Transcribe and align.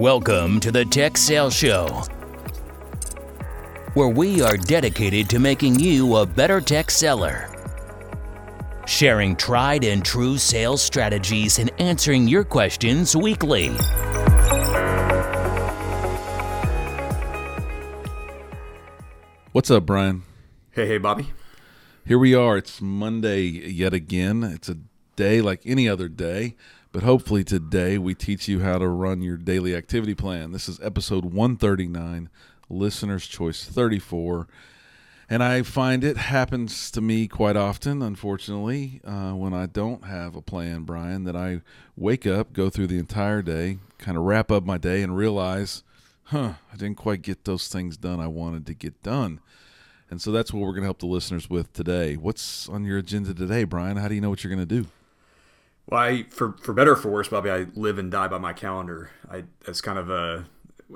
Welcome 0.00 0.60
to 0.60 0.72
the 0.72 0.86
Tech 0.86 1.18
Sales 1.18 1.52
Show, 1.54 1.88
where 3.92 4.08
we 4.08 4.40
are 4.40 4.56
dedicated 4.56 5.28
to 5.28 5.38
making 5.38 5.78
you 5.78 6.16
a 6.16 6.24
better 6.24 6.58
tech 6.58 6.90
seller. 6.90 7.54
Sharing 8.86 9.36
tried 9.36 9.84
and 9.84 10.02
true 10.02 10.38
sales 10.38 10.80
strategies 10.80 11.58
and 11.58 11.70
answering 11.78 12.26
your 12.26 12.44
questions 12.44 13.14
weekly. 13.14 13.68
What's 19.52 19.70
up, 19.70 19.84
Brian? 19.84 20.22
Hey, 20.70 20.86
hey, 20.86 20.96
Bobby. 20.96 21.28
Here 22.06 22.18
we 22.18 22.34
are. 22.34 22.56
It's 22.56 22.80
Monday 22.80 23.42
yet 23.42 23.92
again. 23.92 24.44
It's 24.44 24.70
a 24.70 24.78
day 25.16 25.42
like 25.42 25.60
any 25.66 25.86
other 25.86 26.08
day, 26.08 26.56
but 26.92 27.02
hopefully 27.02 27.44
today 27.44 27.98
we 27.98 28.14
teach 28.14 28.48
you 28.48 28.60
how 28.60 28.78
to 28.78 28.88
run 28.88 29.22
your 29.22 29.36
daily 29.36 29.76
activity 29.76 30.14
plan. 30.14 30.50
This 30.50 30.68
is 30.68 30.80
episode 30.80 31.24
139, 31.24 32.28
Listener's 32.68 33.26
Choice 33.26 33.64
34. 33.64 34.48
And 35.28 35.44
I 35.44 35.62
find 35.62 36.02
it 36.02 36.16
happens 36.16 36.90
to 36.90 37.00
me 37.00 37.28
quite 37.28 37.54
often, 37.54 38.02
unfortunately, 38.02 39.00
uh, 39.04 39.30
when 39.32 39.54
I 39.54 39.66
don't 39.66 40.04
have 40.04 40.34
a 40.34 40.42
plan, 40.42 40.82
Brian, 40.82 41.22
that 41.24 41.36
I 41.36 41.60
wake 41.96 42.26
up, 42.26 42.52
go 42.52 42.68
through 42.68 42.88
the 42.88 42.98
entire 42.98 43.40
day, 43.40 43.78
kind 43.98 44.16
of 44.16 44.24
wrap 44.24 44.50
up 44.50 44.64
my 44.64 44.76
day, 44.76 45.02
and 45.02 45.16
realize, 45.16 45.84
huh, 46.24 46.54
I 46.72 46.76
didn't 46.76 46.96
quite 46.96 47.22
get 47.22 47.44
those 47.44 47.68
things 47.68 47.96
done 47.96 48.18
I 48.18 48.26
wanted 48.26 48.66
to 48.66 48.74
get 48.74 49.00
done. 49.04 49.38
And 50.10 50.20
so 50.20 50.32
that's 50.32 50.52
what 50.52 50.62
we're 50.62 50.72
going 50.72 50.82
to 50.82 50.86
help 50.86 50.98
the 50.98 51.06
listeners 51.06 51.48
with 51.48 51.72
today. 51.72 52.16
What's 52.16 52.68
on 52.68 52.84
your 52.84 52.98
agenda 52.98 53.32
today, 53.32 53.62
Brian? 53.62 53.96
How 53.96 54.08
do 54.08 54.16
you 54.16 54.20
know 54.20 54.30
what 54.30 54.42
you're 54.42 54.52
going 54.52 54.66
to 54.66 54.82
do? 54.82 54.88
Well, 55.86 56.00
I, 56.00 56.24
for 56.30 56.52
for 56.60 56.72
better 56.72 56.92
or 56.92 56.96
for 56.96 57.10
worse, 57.10 57.28
Bobby, 57.28 57.50
I 57.50 57.66
live 57.74 57.98
and 57.98 58.10
die 58.10 58.28
by 58.28 58.38
my 58.38 58.52
calendar. 58.52 59.10
I 59.30 59.44
as 59.66 59.80
kind 59.80 59.98
of 59.98 60.10
a 60.10 60.46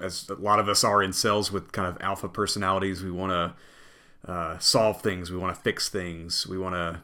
as 0.03 0.29
a 0.29 0.35
lot 0.35 0.59
of 0.59 0.69
us 0.69 0.85
are 0.85 1.03
in 1.03 1.13
sales 1.13 1.53
with 1.53 1.73
kind 1.73 1.89
of 1.89 2.01
alpha 2.01 2.29
personalities. 2.29 3.03
We 3.03 3.11
want 3.11 3.33
to 3.33 4.31
uh, 4.31 4.59
solve 4.59 5.03
things. 5.03 5.31
We 5.31 5.39
want 5.39 5.55
to 5.55 5.61
fix 5.61 5.89
things. 5.89 6.47
We 6.47 6.59
want 6.59 6.75
to 6.75 7.01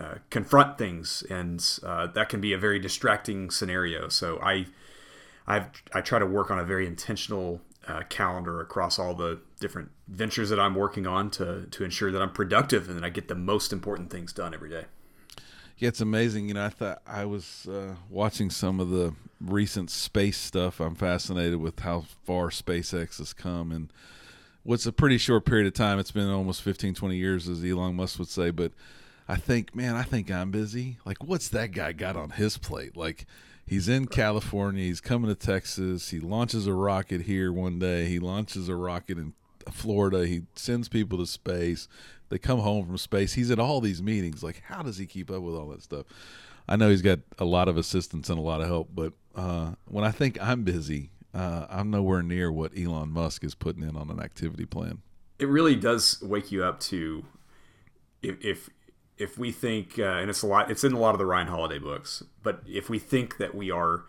uh, 0.00 0.14
confront 0.30 0.78
things, 0.78 1.24
and 1.30 1.64
uh, 1.82 2.06
that 2.08 2.28
can 2.28 2.40
be 2.40 2.52
a 2.52 2.58
very 2.58 2.78
distracting 2.78 3.50
scenario. 3.50 4.08
So 4.08 4.38
I 4.42 4.66
I've 5.46 5.66
I 5.92 6.00
try 6.00 6.18
to 6.18 6.26
work 6.26 6.50
on 6.50 6.58
a 6.58 6.64
very 6.64 6.86
intentional 6.86 7.60
uh, 7.88 8.02
calendar 8.08 8.60
across 8.60 8.98
all 8.98 9.14
the 9.14 9.40
different 9.58 9.90
ventures 10.08 10.50
that 10.50 10.60
I'm 10.60 10.74
working 10.74 11.06
on 11.06 11.30
to 11.32 11.66
to 11.70 11.84
ensure 11.84 12.12
that 12.12 12.22
I'm 12.22 12.32
productive 12.32 12.88
and 12.88 12.96
that 12.98 13.04
I 13.04 13.10
get 13.10 13.28
the 13.28 13.34
most 13.34 13.72
important 13.72 14.10
things 14.10 14.32
done 14.32 14.54
every 14.54 14.70
day. 14.70 14.84
Yeah, 15.80 15.88
it's 15.88 16.02
amazing. 16.02 16.48
You 16.48 16.54
know, 16.54 16.64
I 16.66 16.68
thought 16.68 17.00
I 17.06 17.24
was 17.24 17.66
uh, 17.66 17.94
watching 18.10 18.50
some 18.50 18.80
of 18.80 18.90
the 18.90 19.14
recent 19.40 19.90
space 19.90 20.36
stuff. 20.36 20.78
I'm 20.78 20.94
fascinated 20.94 21.58
with 21.58 21.80
how 21.80 22.04
far 22.26 22.50
SpaceX 22.50 23.16
has 23.16 23.32
come 23.32 23.72
and 23.72 23.90
what's 24.62 24.84
a 24.84 24.92
pretty 24.92 25.16
short 25.16 25.46
period 25.46 25.66
of 25.66 25.72
time. 25.72 25.98
It's 25.98 26.10
been 26.10 26.28
almost 26.28 26.60
15, 26.60 26.92
20 26.92 27.16
years, 27.16 27.48
as 27.48 27.64
Elon 27.64 27.96
Musk 27.96 28.18
would 28.18 28.28
say. 28.28 28.50
But 28.50 28.72
I 29.26 29.36
think, 29.36 29.74
man, 29.74 29.96
I 29.96 30.02
think 30.02 30.30
I'm 30.30 30.50
busy. 30.50 30.98
Like, 31.06 31.24
what's 31.24 31.48
that 31.48 31.72
guy 31.72 31.92
got 31.92 32.14
on 32.14 32.28
his 32.28 32.58
plate? 32.58 32.94
Like, 32.94 33.24
he's 33.66 33.88
in 33.88 34.06
California. 34.06 34.84
He's 34.84 35.00
coming 35.00 35.30
to 35.30 35.34
Texas. 35.34 36.10
He 36.10 36.20
launches 36.20 36.66
a 36.66 36.74
rocket 36.74 37.22
here 37.22 37.54
one 37.54 37.78
day. 37.78 38.04
He 38.04 38.18
launches 38.18 38.68
a 38.68 38.76
rocket 38.76 39.16
in 39.16 39.32
Florida. 39.72 40.26
He 40.26 40.42
sends 40.56 40.90
people 40.90 41.16
to 41.16 41.26
space 41.26 41.88
they 42.30 42.38
come 42.38 42.60
home 42.60 42.86
from 42.86 42.96
space. 42.96 43.34
He's 43.34 43.50
at 43.50 43.58
all 43.58 43.80
these 43.80 44.02
meetings. 44.02 44.42
Like, 44.42 44.62
how 44.66 44.82
does 44.82 44.96
he 44.96 45.06
keep 45.06 45.30
up 45.30 45.42
with 45.42 45.54
all 45.54 45.68
that 45.68 45.82
stuff? 45.82 46.06
I 46.68 46.76
know 46.76 46.88
he's 46.88 47.02
got 47.02 47.18
a 47.38 47.44
lot 47.44 47.68
of 47.68 47.76
assistance 47.76 48.30
and 48.30 48.38
a 48.38 48.42
lot 48.42 48.60
of 48.60 48.68
help, 48.68 48.90
but 48.94 49.12
uh, 49.34 49.72
when 49.86 50.04
I 50.04 50.12
think 50.12 50.40
I'm 50.40 50.62
busy, 50.62 51.10
uh, 51.34 51.66
I'm 51.68 51.90
nowhere 51.90 52.22
near 52.22 52.50
what 52.50 52.72
Elon 52.78 53.10
Musk 53.10 53.44
is 53.44 53.54
putting 53.54 53.82
in 53.82 53.96
on 53.96 54.08
an 54.08 54.20
activity 54.20 54.64
plan. 54.64 55.02
It 55.38 55.48
really 55.48 55.74
does 55.74 56.22
wake 56.22 56.52
you 56.52 56.64
up 56.64 56.80
to 56.80 57.24
if 58.22 58.44
if, 58.44 58.70
if 59.18 59.38
we 59.38 59.50
think, 59.52 59.98
uh, 59.98 60.02
and 60.02 60.30
it's 60.30 60.42
a 60.42 60.46
lot, 60.46 60.70
it's 60.70 60.84
in 60.84 60.92
a 60.92 60.98
lot 60.98 61.14
of 61.14 61.18
the 61.18 61.26
Ryan 61.26 61.48
Holiday 61.48 61.78
books, 61.78 62.22
but 62.42 62.62
if 62.66 62.88
we 62.88 62.98
think 62.98 63.38
that 63.38 63.54
we 63.54 63.70
are 63.70 64.04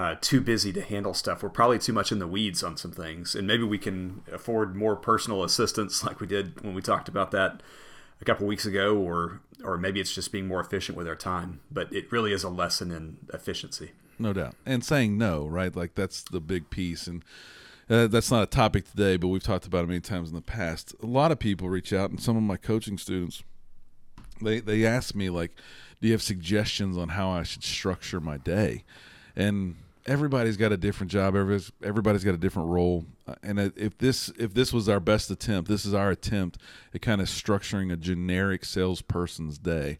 uh, 0.00 0.16
too 0.22 0.40
busy 0.40 0.72
to 0.72 0.80
handle 0.80 1.12
stuff. 1.12 1.42
We're 1.42 1.50
probably 1.50 1.78
too 1.78 1.92
much 1.92 2.10
in 2.10 2.20
the 2.20 2.26
weeds 2.26 2.62
on 2.62 2.78
some 2.78 2.90
things, 2.90 3.34
and 3.34 3.46
maybe 3.46 3.64
we 3.64 3.76
can 3.76 4.22
afford 4.32 4.74
more 4.74 4.96
personal 4.96 5.44
assistance, 5.44 6.02
like 6.06 6.20
we 6.20 6.26
did 6.26 6.58
when 6.62 6.72
we 6.72 6.80
talked 6.80 7.06
about 7.06 7.32
that 7.32 7.62
a 8.18 8.24
couple 8.24 8.46
weeks 8.46 8.64
ago, 8.64 8.96
or 8.96 9.42
or 9.62 9.76
maybe 9.76 10.00
it's 10.00 10.14
just 10.14 10.32
being 10.32 10.48
more 10.48 10.58
efficient 10.58 10.96
with 10.96 11.06
our 11.06 11.16
time. 11.16 11.60
But 11.70 11.92
it 11.92 12.10
really 12.10 12.32
is 12.32 12.44
a 12.44 12.48
lesson 12.48 12.90
in 12.90 13.18
efficiency. 13.34 13.90
No 14.18 14.32
doubt, 14.32 14.54
and 14.64 14.82
saying 14.82 15.18
no, 15.18 15.46
right? 15.46 15.76
Like 15.76 15.96
that's 15.96 16.22
the 16.22 16.40
big 16.40 16.70
piece, 16.70 17.06
and 17.06 17.22
uh, 17.90 18.06
that's 18.06 18.30
not 18.30 18.42
a 18.42 18.46
topic 18.46 18.90
today, 18.90 19.18
but 19.18 19.28
we've 19.28 19.42
talked 19.42 19.66
about 19.66 19.84
it 19.84 19.88
many 19.88 20.00
times 20.00 20.30
in 20.30 20.34
the 20.34 20.40
past. 20.40 20.94
A 21.02 21.06
lot 21.06 21.30
of 21.30 21.38
people 21.38 21.68
reach 21.68 21.92
out, 21.92 22.08
and 22.08 22.18
some 22.18 22.38
of 22.38 22.42
my 22.42 22.56
coaching 22.56 22.96
students, 22.96 23.42
they 24.40 24.60
they 24.60 24.86
ask 24.86 25.14
me 25.14 25.28
like, 25.28 25.52
"Do 26.00 26.08
you 26.08 26.14
have 26.14 26.22
suggestions 26.22 26.96
on 26.96 27.10
how 27.10 27.28
I 27.28 27.42
should 27.42 27.64
structure 27.64 28.18
my 28.18 28.38
day?" 28.38 28.84
And 29.36 29.76
everybody's 30.06 30.56
got 30.56 30.72
a 30.72 30.76
different 30.76 31.10
job. 31.10 31.34
Everybody's, 31.34 31.72
everybody's 31.82 32.24
got 32.24 32.34
a 32.34 32.38
different 32.38 32.68
role. 32.68 33.04
Uh, 33.26 33.34
and 33.42 33.58
if 33.76 33.98
this 33.98 34.30
if 34.38 34.54
this 34.54 34.72
was 34.72 34.88
our 34.88 35.00
best 35.00 35.30
attempt, 35.30 35.68
this 35.68 35.84
is 35.84 35.94
our 35.94 36.10
attempt 36.10 36.58
at 36.94 37.02
kind 37.02 37.20
of 37.20 37.28
structuring 37.28 37.92
a 37.92 37.96
generic 37.96 38.64
salesperson's 38.64 39.58
day. 39.58 39.98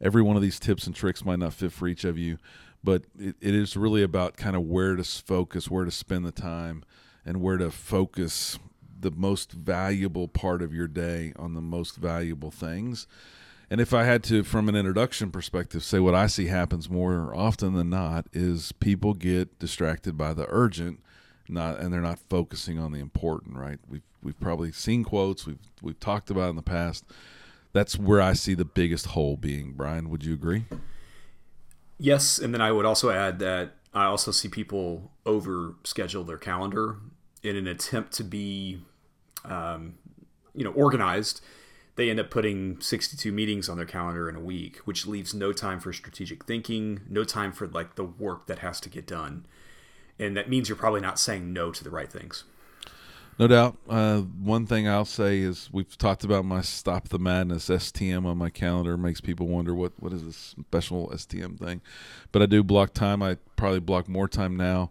Every 0.00 0.22
one 0.22 0.36
of 0.36 0.42
these 0.42 0.58
tips 0.58 0.86
and 0.86 0.94
tricks 0.94 1.24
might 1.24 1.38
not 1.38 1.52
fit 1.52 1.72
for 1.72 1.86
each 1.86 2.04
of 2.04 2.16
you, 2.16 2.38
but 2.82 3.04
it, 3.18 3.36
it 3.40 3.54
is 3.54 3.76
really 3.76 4.02
about 4.02 4.36
kind 4.36 4.56
of 4.56 4.62
where 4.62 4.96
to 4.96 5.04
focus, 5.04 5.70
where 5.70 5.84
to 5.84 5.90
spend 5.90 6.24
the 6.24 6.32
time, 6.32 6.82
and 7.24 7.42
where 7.42 7.58
to 7.58 7.70
focus 7.70 8.58
the 8.98 9.10
most 9.10 9.52
valuable 9.52 10.28
part 10.28 10.62
of 10.62 10.74
your 10.74 10.86
day 10.86 11.32
on 11.36 11.54
the 11.54 11.60
most 11.60 11.96
valuable 11.96 12.50
things. 12.50 13.06
And 13.70 13.80
if 13.80 13.94
I 13.94 14.02
had 14.02 14.24
to, 14.24 14.42
from 14.42 14.68
an 14.68 14.74
introduction 14.74 15.30
perspective, 15.30 15.84
say 15.84 16.00
what 16.00 16.14
I 16.14 16.26
see 16.26 16.46
happens 16.46 16.90
more 16.90 17.32
often 17.34 17.74
than 17.74 17.88
not 17.88 18.26
is 18.32 18.72
people 18.72 19.14
get 19.14 19.60
distracted 19.60 20.18
by 20.18 20.34
the 20.34 20.46
urgent, 20.48 21.00
not 21.48 21.78
and 21.78 21.92
they're 21.92 22.00
not 22.00 22.18
focusing 22.28 22.80
on 22.80 22.90
the 22.90 22.98
important. 22.98 23.56
Right? 23.56 23.78
We've 23.88 24.02
we've 24.22 24.38
probably 24.40 24.72
seen 24.72 25.04
quotes 25.04 25.46
we've 25.46 25.60
we've 25.80 26.00
talked 26.00 26.30
about 26.30 26.50
in 26.50 26.56
the 26.56 26.62
past. 26.62 27.04
That's 27.72 27.96
where 27.96 28.20
I 28.20 28.32
see 28.32 28.54
the 28.54 28.64
biggest 28.64 29.06
hole 29.06 29.36
being. 29.36 29.74
Brian, 29.74 30.10
would 30.10 30.24
you 30.24 30.34
agree? 30.34 30.64
Yes, 31.98 32.38
and 32.38 32.52
then 32.52 32.60
I 32.60 32.72
would 32.72 32.84
also 32.84 33.10
add 33.10 33.38
that 33.38 33.76
I 33.94 34.06
also 34.06 34.32
see 34.32 34.48
people 34.48 35.12
over 35.24 35.74
schedule 35.84 36.24
their 36.24 36.38
calendar 36.38 36.96
in 37.44 37.54
an 37.54 37.68
attempt 37.68 38.12
to 38.14 38.24
be, 38.24 38.80
um, 39.44 39.94
you 40.54 40.64
know, 40.64 40.72
organized 40.72 41.40
they 42.00 42.08
end 42.08 42.18
up 42.18 42.30
putting 42.30 42.80
62 42.80 43.30
meetings 43.30 43.68
on 43.68 43.76
their 43.76 43.84
calendar 43.84 44.26
in 44.26 44.34
a 44.34 44.40
week, 44.40 44.78
which 44.86 45.06
leaves 45.06 45.34
no 45.34 45.52
time 45.52 45.78
for 45.78 45.92
strategic 45.92 46.46
thinking, 46.46 47.02
no 47.10 47.24
time 47.24 47.52
for 47.52 47.66
like 47.66 47.96
the 47.96 48.04
work 48.04 48.46
that 48.46 48.60
has 48.60 48.80
to 48.80 48.88
get 48.88 49.06
done. 49.06 49.44
And 50.18 50.34
that 50.34 50.48
means 50.48 50.70
you're 50.70 50.76
probably 50.76 51.02
not 51.02 51.18
saying 51.18 51.52
no 51.52 51.70
to 51.70 51.84
the 51.84 51.90
right 51.90 52.10
things. 52.10 52.44
No 53.38 53.46
doubt. 53.48 53.76
Uh, 53.86 54.20
one 54.20 54.66
thing 54.66 54.88
I'll 54.88 55.04
say 55.04 55.40
is 55.40 55.68
we've 55.72 55.98
talked 55.98 56.24
about 56.24 56.46
my 56.46 56.62
Stop 56.62 57.10
the 57.10 57.18
Madness 57.18 57.68
STM 57.68 58.24
on 58.24 58.38
my 58.38 58.48
calendar. 58.48 58.94
It 58.94 58.98
makes 58.98 59.20
people 59.20 59.46
wonder 59.46 59.74
what, 59.74 59.92
what 59.98 60.14
is 60.14 60.24
this 60.24 60.54
special 60.58 61.08
STM 61.08 61.58
thing. 61.58 61.82
But 62.32 62.40
I 62.40 62.46
do 62.46 62.64
block 62.64 62.94
time. 62.94 63.22
I 63.22 63.36
probably 63.56 63.80
block 63.80 64.08
more 64.08 64.26
time 64.26 64.56
now. 64.56 64.90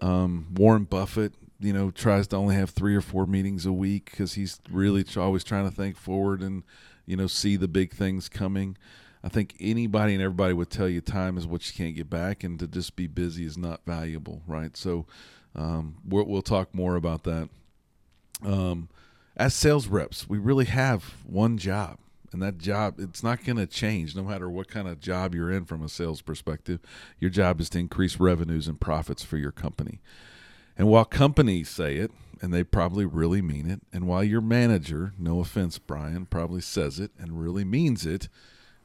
Um, 0.00 0.48
Warren 0.54 0.84
Buffett 0.84 1.34
you 1.60 1.72
know 1.72 1.90
tries 1.90 2.26
to 2.28 2.36
only 2.36 2.54
have 2.54 2.70
three 2.70 2.94
or 2.94 3.00
four 3.00 3.26
meetings 3.26 3.66
a 3.66 3.72
week 3.72 4.10
because 4.10 4.34
he's 4.34 4.60
really 4.70 5.04
always 5.16 5.44
trying 5.44 5.68
to 5.68 5.74
think 5.74 5.96
forward 5.96 6.40
and 6.40 6.62
you 7.06 7.16
know 7.16 7.26
see 7.26 7.56
the 7.56 7.68
big 7.68 7.92
things 7.92 8.28
coming. 8.28 8.76
I 9.24 9.28
think 9.28 9.56
anybody 9.58 10.14
and 10.14 10.22
everybody 10.22 10.54
would 10.54 10.70
tell 10.70 10.88
you 10.88 11.00
time 11.00 11.36
is 11.36 11.46
what 11.46 11.66
you 11.66 11.74
can't 11.76 11.96
get 11.96 12.08
back 12.08 12.44
and 12.44 12.58
to 12.60 12.68
just 12.68 12.94
be 12.94 13.08
busy 13.08 13.44
is 13.44 13.58
not 13.58 13.80
valuable 13.84 14.42
right? 14.46 14.76
So 14.76 15.06
um, 15.56 15.96
we 16.06 16.22
will 16.22 16.42
talk 16.42 16.74
more 16.74 16.94
about 16.94 17.24
that. 17.24 17.48
Um, 18.44 18.88
as 19.36 19.54
sales 19.54 19.88
reps 19.88 20.28
we 20.28 20.38
really 20.38 20.66
have 20.66 21.14
one 21.26 21.58
job 21.58 21.98
and 22.32 22.40
that 22.40 22.58
job 22.58 23.00
it's 23.00 23.22
not 23.24 23.42
going 23.44 23.56
to 23.56 23.66
change 23.66 24.14
no 24.14 24.22
matter 24.22 24.48
what 24.48 24.68
kind 24.68 24.86
of 24.86 25.00
job 25.00 25.34
you're 25.34 25.50
in 25.50 25.64
from 25.64 25.82
a 25.82 25.88
sales 25.88 26.22
perspective. 26.22 26.78
Your 27.18 27.30
job 27.30 27.60
is 27.60 27.68
to 27.70 27.80
increase 27.80 28.20
revenues 28.20 28.68
and 28.68 28.80
profits 28.80 29.24
for 29.24 29.38
your 29.38 29.50
company 29.52 30.00
and 30.78 30.88
while 30.88 31.04
companies 31.04 31.68
say 31.68 31.96
it, 31.96 32.10
and 32.40 32.54
they 32.54 32.62
probably 32.64 33.04
really 33.04 33.42
mean 33.42 33.68
it, 33.68 33.80
and 33.92 34.06
while 34.06 34.22
your 34.22 34.40
manager, 34.40 35.12
no 35.18 35.40
offense, 35.40 35.78
Brian, 35.78 36.24
probably 36.24 36.60
says 36.60 37.00
it 37.00 37.10
and 37.18 37.42
really 37.42 37.64
means 37.64 38.06
it, 38.06 38.28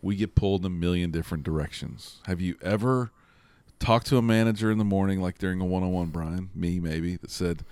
we 0.01 0.16
get 0.16 0.36
pulled 0.36 0.62
in 0.62 0.66
a 0.66 0.69
million 0.69 1.12
different 1.12 1.44
directions. 1.44 2.19
Have 2.25 2.42
you 2.42 2.57
ever 2.62 3.12
talked 3.80 4.07
to 4.07 4.18
a 4.18 4.22
manager 4.22 4.72
in 4.72 4.78
the 4.78 4.84
morning, 4.84 5.22
like 5.22 5.38
during 5.38 5.62
a 5.62 5.66
one 5.66 5.84
on 5.84 5.92
one, 5.92 6.07
Brian, 6.07 6.50
me 6.56 6.80
maybe, 6.80 7.16
that 7.18 7.31
said, 7.31 7.63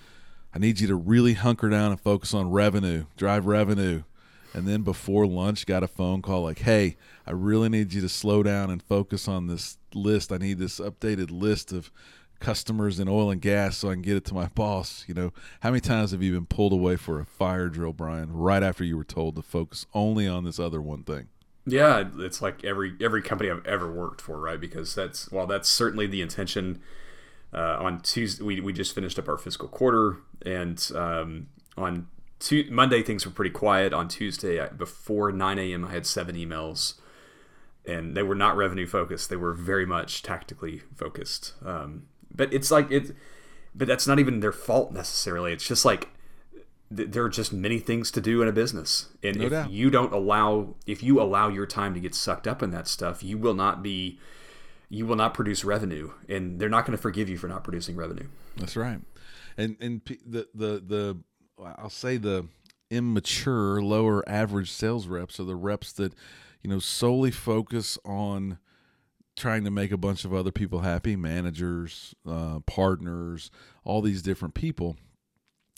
I 0.53 0.59
need 0.59 0.79
you 0.79 0.87
to 0.87 0.95
really 0.95 1.33
hunker 1.33 1.69
down 1.69 1.91
and 1.91 1.99
focus 1.99 2.33
on 2.33 2.51
revenue, 2.51 3.05
drive 3.17 3.45
revenue. 3.45 4.03
And 4.53 4.67
then 4.67 4.81
before 4.81 5.25
lunch, 5.25 5.65
got 5.65 5.83
a 5.83 5.87
phone 5.87 6.21
call 6.21 6.43
like, 6.43 6.59
hey, 6.59 6.97
I 7.25 7.31
really 7.31 7.69
need 7.69 7.93
you 7.93 8.01
to 8.01 8.09
slow 8.09 8.43
down 8.43 8.69
and 8.69 8.83
focus 8.83 9.27
on 9.29 9.47
this 9.47 9.77
list. 9.93 10.31
I 10.31 10.37
need 10.37 10.59
this 10.59 10.79
updated 10.79 11.31
list 11.31 11.71
of 11.71 11.89
customers 12.41 12.99
in 12.99 13.07
oil 13.07 13.31
and 13.31 13.41
gas 13.41 13.77
so 13.77 13.89
I 13.89 13.93
can 13.93 14.01
get 14.01 14.17
it 14.17 14.25
to 14.25 14.33
my 14.33 14.47
boss. 14.55 15.05
You 15.07 15.13
know, 15.13 15.33
how 15.61 15.69
many 15.69 15.79
times 15.79 16.11
have 16.11 16.21
you 16.21 16.33
been 16.33 16.45
pulled 16.45 16.73
away 16.73 16.97
for 16.97 17.19
a 17.19 17.25
fire 17.25 17.69
drill, 17.69 17.93
Brian, 17.93 18.33
right 18.33 18.61
after 18.63 18.83
you 18.83 18.97
were 18.97 19.05
told 19.05 19.35
to 19.37 19.41
focus 19.41 19.85
only 19.93 20.27
on 20.27 20.43
this 20.43 20.59
other 20.59 20.81
one 20.81 21.03
thing? 21.03 21.27
Yeah, 21.65 22.05
it's 22.17 22.41
like 22.41 22.65
every 22.65 22.95
every 22.99 23.21
company 23.21 23.51
I've 23.51 23.65
ever 23.67 23.91
worked 23.91 24.19
for, 24.19 24.39
right? 24.39 24.59
Because 24.59 24.95
that's 24.95 25.31
well, 25.31 25.45
that's 25.45 25.69
certainly 25.69 26.07
the 26.07 26.21
intention. 26.21 26.81
Uh, 27.53 27.77
on 27.79 27.99
Tuesday, 27.99 28.43
we, 28.43 28.61
we 28.61 28.73
just 28.73 28.95
finished 28.95 29.19
up 29.19 29.27
our 29.27 29.37
fiscal 29.37 29.67
quarter, 29.67 30.17
and 30.43 30.91
um, 30.95 31.47
on 31.77 32.07
Tu- 32.41 32.67
Monday 32.71 33.03
things 33.03 33.25
were 33.25 33.31
pretty 33.31 33.51
quiet. 33.51 33.93
On 33.93 34.07
Tuesday, 34.07 34.59
I, 34.59 34.67
before 34.69 35.31
9 35.31 35.59
a.m., 35.59 35.85
I 35.85 35.91
had 35.91 36.07
seven 36.07 36.35
emails, 36.35 36.95
and 37.85 38.17
they 38.17 38.23
were 38.23 38.35
not 38.35 38.57
revenue 38.57 38.87
focused. 38.87 39.29
They 39.29 39.35
were 39.35 39.53
very 39.53 39.85
much 39.85 40.23
tactically 40.23 40.81
focused. 40.95 41.53
Um, 41.63 42.07
but 42.33 42.53
it's 42.53 42.71
like 42.71 42.91
it, 42.91 43.15
but 43.73 43.87
that's 43.87 44.07
not 44.07 44.19
even 44.19 44.39
their 44.39 44.51
fault 44.51 44.91
necessarily. 44.91 45.53
It's 45.53 45.67
just 45.67 45.85
like 45.85 46.09
there 46.89 47.23
are 47.23 47.29
just 47.29 47.53
many 47.53 47.79
things 47.79 48.11
to 48.11 48.21
do 48.21 48.41
in 48.41 48.47
a 48.47 48.51
business, 48.51 49.07
and 49.23 49.37
no 49.37 49.45
if 49.45 49.51
doubt. 49.51 49.71
you 49.71 49.89
don't 49.89 50.11
allow, 50.11 50.75
if 50.85 51.01
you 51.01 51.21
allow 51.21 51.47
your 51.47 51.65
time 51.65 51.93
to 51.93 51.99
get 51.99 52.13
sucked 52.13 52.47
up 52.47 52.61
in 52.61 52.71
that 52.71 52.87
stuff, 52.87 53.23
you 53.23 53.37
will 53.37 53.53
not 53.53 53.81
be, 53.81 54.19
you 54.89 55.05
will 55.05 55.15
not 55.15 55.33
produce 55.33 55.63
revenue, 55.63 56.11
and 56.27 56.59
they're 56.59 56.69
not 56.69 56.85
going 56.85 56.95
to 56.95 57.01
forgive 57.01 57.29
you 57.29 57.37
for 57.37 57.47
not 57.47 57.63
producing 57.63 57.95
revenue. 57.95 58.27
That's 58.57 58.75
right, 58.75 58.99
and 59.57 59.77
and 59.79 60.01
the 60.25 60.47
the 60.53 60.83
the 60.85 61.17
I'll 61.77 61.89
say 61.89 62.17
the 62.17 62.47
immature, 62.89 63.81
lower 63.81 64.27
average 64.27 64.69
sales 64.69 65.07
reps 65.07 65.39
are 65.39 65.45
the 65.45 65.55
reps 65.55 65.93
that 65.93 66.13
you 66.61 66.69
know 66.69 66.79
solely 66.79 67.31
focus 67.31 67.97
on 68.03 68.57
trying 69.37 69.63
to 69.63 69.71
make 69.71 69.91
a 69.91 69.97
bunch 69.97 70.25
of 70.25 70.33
other 70.33 70.51
people 70.51 70.79
happy 70.79 71.15
managers 71.15 72.13
uh, 72.27 72.59
partners 72.65 73.49
all 73.83 74.01
these 74.01 74.21
different 74.21 74.53
people 74.53 74.97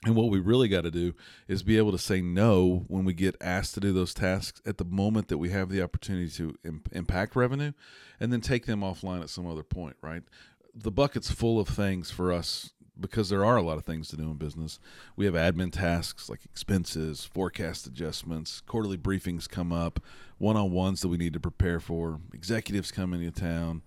and 0.05 0.15
what 0.15 0.29
we 0.29 0.39
really 0.39 0.67
got 0.67 0.81
to 0.81 0.91
do 0.91 1.13
is 1.47 1.63
be 1.63 1.77
able 1.77 1.91
to 1.91 1.97
say 1.97 2.21
no 2.21 2.85
when 2.88 3.05
we 3.05 3.13
get 3.13 3.35
asked 3.39 3.73
to 3.75 3.79
do 3.79 3.94
those 3.94 4.13
tasks 4.13 4.61
at 4.65 4.77
the 4.77 4.85
moment 4.85 5.29
that 5.29 5.38
we 5.38 5.50
have 5.50 5.69
the 5.69 5.81
opportunity 5.81 6.29
to 6.31 6.55
imp- 6.65 6.89
impact 6.91 7.35
revenue 7.35 7.71
and 8.19 8.31
then 8.33 8.41
take 8.41 8.65
them 8.65 8.81
offline 8.81 9.21
at 9.21 9.29
some 9.29 9.47
other 9.47 9.63
point, 9.63 9.95
right? 10.01 10.23
The 10.75 10.91
bucket's 10.91 11.31
full 11.31 11.59
of 11.59 11.69
things 11.69 12.11
for 12.11 12.33
us 12.33 12.71
because 13.00 13.30
there 13.30 13.44
are 13.44 13.57
a 13.57 13.62
lot 13.62 13.78
of 13.78 13.86
things 13.86 14.07
to 14.10 14.18
do 14.18 14.24
in 14.24 14.36
business. 14.36 14.80
We 15.16 15.25
have 15.25 15.34
admin 15.34 15.72
tasks 15.72 16.30
like 16.30 16.45
expenses, 16.45 17.25
forecast 17.25 17.88
adjustments, 17.88 18.62
quarterly 18.62 18.98
briefings 18.98 19.50
come 19.50 19.72
up, 19.72 20.00
one 20.38 20.57
on 20.57 20.72
ones 20.72 21.01
that 21.01 21.07
we 21.07 21.18
need 21.18 21.34
to 21.34 21.40
prepare 21.40 21.80
for, 21.80 22.19
executives 22.34 22.92
come 22.92 23.13
into 23.13 23.31
town, 23.31 23.81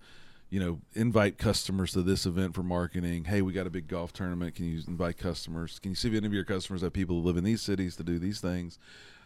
you 0.49 0.59
know, 0.59 0.79
invite 0.93 1.37
customers 1.37 1.91
to 1.93 2.01
this 2.01 2.25
event 2.25 2.55
for 2.55 2.63
marketing. 2.63 3.25
Hey, 3.25 3.41
we 3.41 3.53
got 3.53 3.67
a 3.67 3.71
big 3.71 3.87
golf 3.87 4.13
tournament. 4.13 4.55
Can 4.55 4.65
you 4.65 4.81
invite 4.87 5.17
customers? 5.17 5.79
Can 5.79 5.91
you 5.91 5.95
see 5.95 6.09
if 6.09 6.15
any 6.15 6.25
of 6.25 6.33
your 6.33 6.45
customers 6.45 6.81
have 6.81 6.93
people 6.93 7.17
who 7.17 7.27
live 7.27 7.37
in 7.37 7.43
these 7.43 7.61
cities 7.61 7.95
to 7.97 8.03
do 8.03 8.17
these 8.17 8.39
things? 8.39 8.79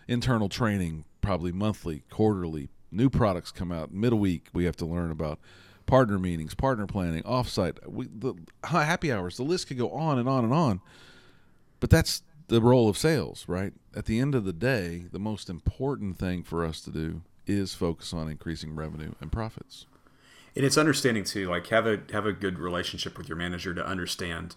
Internal 0.08 0.50
training, 0.50 1.06
probably 1.22 1.52
monthly, 1.52 2.04
quarterly. 2.10 2.70
New 2.92 3.10
products 3.10 3.52
come 3.52 3.72
out. 3.72 3.94
Middle 3.94 4.20
week, 4.20 4.48
we 4.52 4.66
have 4.66 4.76
to 4.78 4.86
learn 4.86 5.12
about 5.12 5.40
partner 5.92 6.18
meetings, 6.18 6.54
partner 6.56 6.88
planning, 6.88 7.22
offsite, 7.24 7.86
we, 7.86 8.08
the 8.08 8.34
happy 8.64 9.12
hours. 9.12 9.36
The 9.36 9.44
list 9.44 9.68
could 9.68 9.78
go 9.78 9.90
on 9.90 10.18
and 10.18 10.30
on 10.30 10.46
and 10.46 10.54
on. 10.54 10.80
But 11.82 11.90
that's 11.90 12.22
the 12.48 12.62
role 12.62 12.88
of 12.88 12.98
sales, 12.98 13.44
right? 13.46 13.74
At 13.94 14.06
the 14.06 14.18
end 14.18 14.34
of 14.34 14.46
the 14.46 14.54
day, 14.54 15.04
the 15.12 15.20
most 15.20 15.50
important 15.50 16.18
thing 16.18 16.44
for 16.44 16.64
us 16.64 16.80
to 16.84 16.92
do 16.92 17.24
is 17.46 17.74
focus 17.74 18.14
on 18.14 18.30
increasing 18.30 18.74
revenue 18.74 19.12
and 19.20 19.34
profits. 19.34 19.86
And 20.56 20.64
it's 20.64 20.78
understanding 20.78 21.26
too, 21.26 21.50
like 21.50 21.68
have 21.68 21.86
a 21.86 22.00
have 22.14 22.26
a 22.26 22.32
good 22.32 22.58
relationship 22.58 23.18
with 23.18 23.28
your 23.28 23.38
manager 23.38 23.74
to 23.74 23.86
understand 23.86 24.56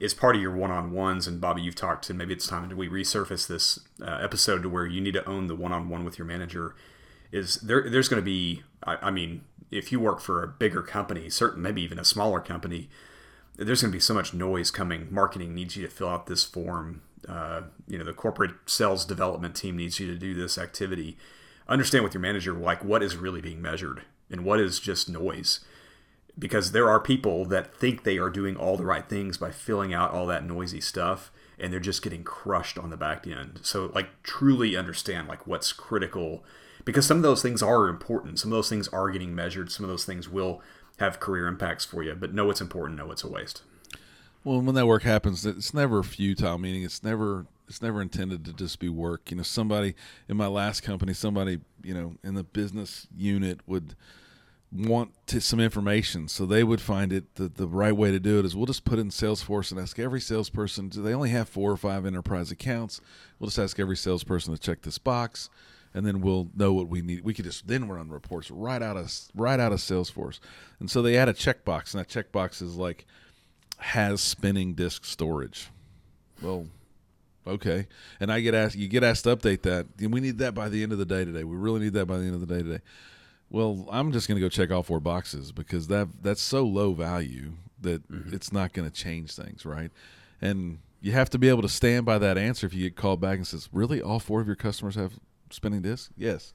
is 0.00 0.14
part 0.14 0.34
of 0.34 0.42
your 0.42 0.54
one-on-ones 0.54 1.26
and 1.26 1.40
bobby 1.40 1.62
you've 1.62 1.74
talked 1.74 2.04
to 2.04 2.12
maybe 2.12 2.34
it's 2.34 2.46
time 2.46 2.68
to 2.68 2.76
we 2.76 2.86
resurface 2.86 3.46
this 3.46 3.80
uh, 4.02 4.18
episode 4.22 4.62
to 4.62 4.68
where 4.68 4.84
you 4.84 5.00
need 5.00 5.14
to 5.14 5.26
own 5.26 5.46
the 5.46 5.56
one-on-one 5.56 6.04
with 6.04 6.18
your 6.18 6.26
manager 6.26 6.74
is 7.32 7.56
there 7.56 7.88
there's 7.88 8.08
going 8.08 8.20
to 8.20 8.24
be 8.24 8.62
I, 8.82 8.96
I, 9.02 9.10
mean 9.10 9.42
if 9.70 9.90
you 9.90 10.00
work 10.00 10.20
for 10.20 10.42
a 10.42 10.48
bigger 10.48 10.82
company 10.82 11.28
certain 11.28 11.62
maybe 11.62 11.82
even 11.82 11.98
a 11.98 12.04
smaller 12.04 12.40
company 12.40 12.88
there's 13.56 13.82
going 13.82 13.90
to 13.90 13.96
be 13.96 14.00
so 14.00 14.14
much 14.14 14.34
noise 14.34 14.70
coming. 14.70 15.08
Marketing 15.10 15.54
needs 15.54 15.76
you 15.76 15.86
to 15.86 15.92
fill 15.92 16.08
out 16.08 16.26
this 16.26 16.44
form. 16.44 17.02
Uh, 17.26 17.62
you 17.88 17.98
know 17.98 18.04
the 18.04 18.12
corporate 18.12 18.52
sales 18.66 19.04
development 19.04 19.56
team 19.56 19.76
needs 19.76 19.98
you 19.98 20.06
to 20.06 20.14
do 20.14 20.34
this 20.34 20.58
activity. 20.58 21.16
Understand 21.68 22.04
with 22.04 22.14
your 22.14 22.20
manager 22.20 22.52
like 22.52 22.84
what 22.84 23.02
is 23.02 23.16
really 23.16 23.40
being 23.40 23.60
measured 23.60 24.02
and 24.30 24.44
what 24.44 24.60
is 24.60 24.78
just 24.78 25.08
noise. 25.08 25.60
Because 26.38 26.72
there 26.72 26.88
are 26.88 27.00
people 27.00 27.46
that 27.46 27.74
think 27.74 28.04
they 28.04 28.18
are 28.18 28.28
doing 28.28 28.56
all 28.56 28.76
the 28.76 28.84
right 28.84 29.08
things 29.08 29.38
by 29.38 29.50
filling 29.50 29.94
out 29.94 30.12
all 30.12 30.26
that 30.26 30.44
noisy 30.44 30.80
stuff 30.80 31.32
and 31.58 31.72
they're 31.72 31.80
just 31.80 32.02
getting 32.02 32.22
crushed 32.22 32.78
on 32.78 32.90
the 32.90 32.96
back 32.96 33.26
end. 33.26 33.60
So 33.62 33.90
like 33.94 34.22
truly 34.22 34.76
understand 34.76 35.28
like 35.28 35.46
what's 35.46 35.72
critical 35.72 36.44
because 36.86 37.06
some 37.06 37.18
of 37.18 37.22
those 37.22 37.42
things 37.42 37.62
are 37.62 37.88
important 37.88 38.38
some 38.38 38.50
of 38.50 38.56
those 38.56 38.70
things 38.70 38.88
are 38.88 39.10
getting 39.10 39.34
measured 39.34 39.70
some 39.70 39.84
of 39.84 39.90
those 39.90 40.06
things 40.06 40.30
will 40.30 40.62
have 40.98 41.20
career 41.20 41.46
impacts 41.46 41.84
for 41.84 42.02
you 42.02 42.14
but 42.14 42.32
know 42.32 42.46
what's 42.46 42.62
important 42.62 42.98
know 42.98 43.06
what's 43.06 43.22
a 43.22 43.28
waste 43.28 43.60
well 44.44 44.62
when 44.62 44.74
that 44.74 44.86
work 44.86 45.02
happens 45.02 45.44
it's 45.44 45.74
never 45.74 46.02
futile 46.02 46.56
meaning 46.56 46.82
it's 46.82 47.02
never 47.02 47.46
it's 47.68 47.82
never 47.82 48.00
intended 48.00 48.44
to 48.44 48.52
just 48.52 48.78
be 48.78 48.88
work. 48.88 49.30
You 49.30 49.38
know, 49.38 49.42
somebody 49.42 49.94
in 50.28 50.36
my 50.36 50.46
last 50.46 50.82
company, 50.82 51.12
somebody 51.12 51.60
you 51.82 51.94
know 51.94 52.16
in 52.22 52.34
the 52.34 52.44
business 52.44 53.06
unit 53.16 53.60
would 53.66 53.94
want 54.72 55.12
to, 55.28 55.40
some 55.40 55.60
information, 55.60 56.28
so 56.28 56.44
they 56.44 56.64
would 56.64 56.80
find 56.80 57.12
it 57.12 57.36
the, 57.36 57.48
the 57.48 57.66
right 57.66 57.96
way 57.96 58.10
to 58.10 58.20
do 58.20 58.38
it 58.38 58.44
is 58.44 58.56
we'll 58.56 58.66
just 58.66 58.84
put 58.84 58.98
in 58.98 59.10
Salesforce 59.10 59.70
and 59.70 59.80
ask 59.80 59.98
every 59.98 60.20
salesperson. 60.20 60.88
Do 60.88 61.02
they 61.02 61.14
only 61.14 61.30
have 61.30 61.48
four 61.48 61.70
or 61.70 61.76
five 61.76 62.04
enterprise 62.04 62.50
accounts? 62.50 63.00
We'll 63.38 63.48
just 63.48 63.58
ask 63.58 63.78
every 63.78 63.96
salesperson 63.96 64.54
to 64.54 64.60
check 64.60 64.82
this 64.82 64.98
box, 64.98 65.50
and 65.96 66.06
then 66.06 66.20
we'll 66.20 66.50
know 66.54 66.74
what 66.74 66.88
we 66.88 67.00
need. 67.00 67.24
We 67.24 67.34
could 67.34 67.46
just 67.46 67.66
then 67.66 67.88
run 67.88 68.10
reports 68.10 68.50
right 68.50 68.82
out 68.82 68.96
of 68.96 69.12
right 69.34 69.58
out 69.58 69.72
of 69.72 69.80
Salesforce, 69.80 70.38
and 70.78 70.90
so 70.90 71.02
they 71.02 71.16
add 71.16 71.28
a 71.28 71.32
checkbox, 71.32 71.94
and 71.94 72.04
that 72.04 72.08
checkbox 72.08 72.62
is 72.62 72.76
like 72.76 73.06
has 73.78 74.20
spinning 74.20 74.74
disk 74.74 75.04
storage. 75.04 75.70
Well, 76.42 76.66
okay. 77.46 77.86
And 78.20 78.32
I 78.32 78.40
get 78.40 78.54
asked, 78.54 78.76
you 78.76 78.88
get 78.88 79.02
asked 79.02 79.24
to 79.24 79.36
update 79.36 79.62
that. 79.62 79.86
And 79.98 80.12
we 80.12 80.20
need 80.20 80.38
that 80.38 80.54
by 80.54 80.68
the 80.68 80.82
end 80.82 80.92
of 80.92 80.98
the 80.98 81.06
day 81.06 81.24
today. 81.24 81.44
We 81.44 81.56
really 81.56 81.80
need 81.80 81.94
that 81.94 82.06
by 82.06 82.18
the 82.18 82.24
end 82.24 82.34
of 82.34 82.40
the 82.40 82.46
day 82.46 82.62
today. 82.62 82.82
Well, 83.50 83.86
I'm 83.90 84.12
just 84.12 84.28
going 84.28 84.36
to 84.36 84.40
go 84.40 84.48
check 84.48 84.70
all 84.70 84.82
four 84.82 85.00
boxes 85.00 85.52
because 85.52 85.86
that 85.88 86.08
that's 86.22 86.42
so 86.42 86.64
low 86.64 86.92
value 86.92 87.52
that 87.80 88.10
mm-hmm. 88.10 88.34
it's 88.34 88.52
not 88.52 88.72
going 88.72 88.88
to 88.88 88.94
change 88.94 89.32
things, 89.32 89.64
right? 89.64 89.90
And 90.40 90.78
you 91.00 91.12
have 91.12 91.30
to 91.30 91.38
be 91.38 91.48
able 91.48 91.62
to 91.62 91.68
stand 91.68 92.04
by 92.04 92.18
that 92.18 92.36
answer 92.36 92.66
if 92.66 92.74
you 92.74 92.82
get 92.82 92.96
called 92.96 93.20
back 93.20 93.36
and 93.36 93.46
says, 93.46 93.68
"Really, 93.72 94.02
all 94.02 94.18
four 94.18 94.40
of 94.40 94.48
your 94.48 94.56
customers 94.56 94.96
have 94.96 95.20
spinning 95.50 95.82
discs?" 95.82 96.10
Yes, 96.16 96.52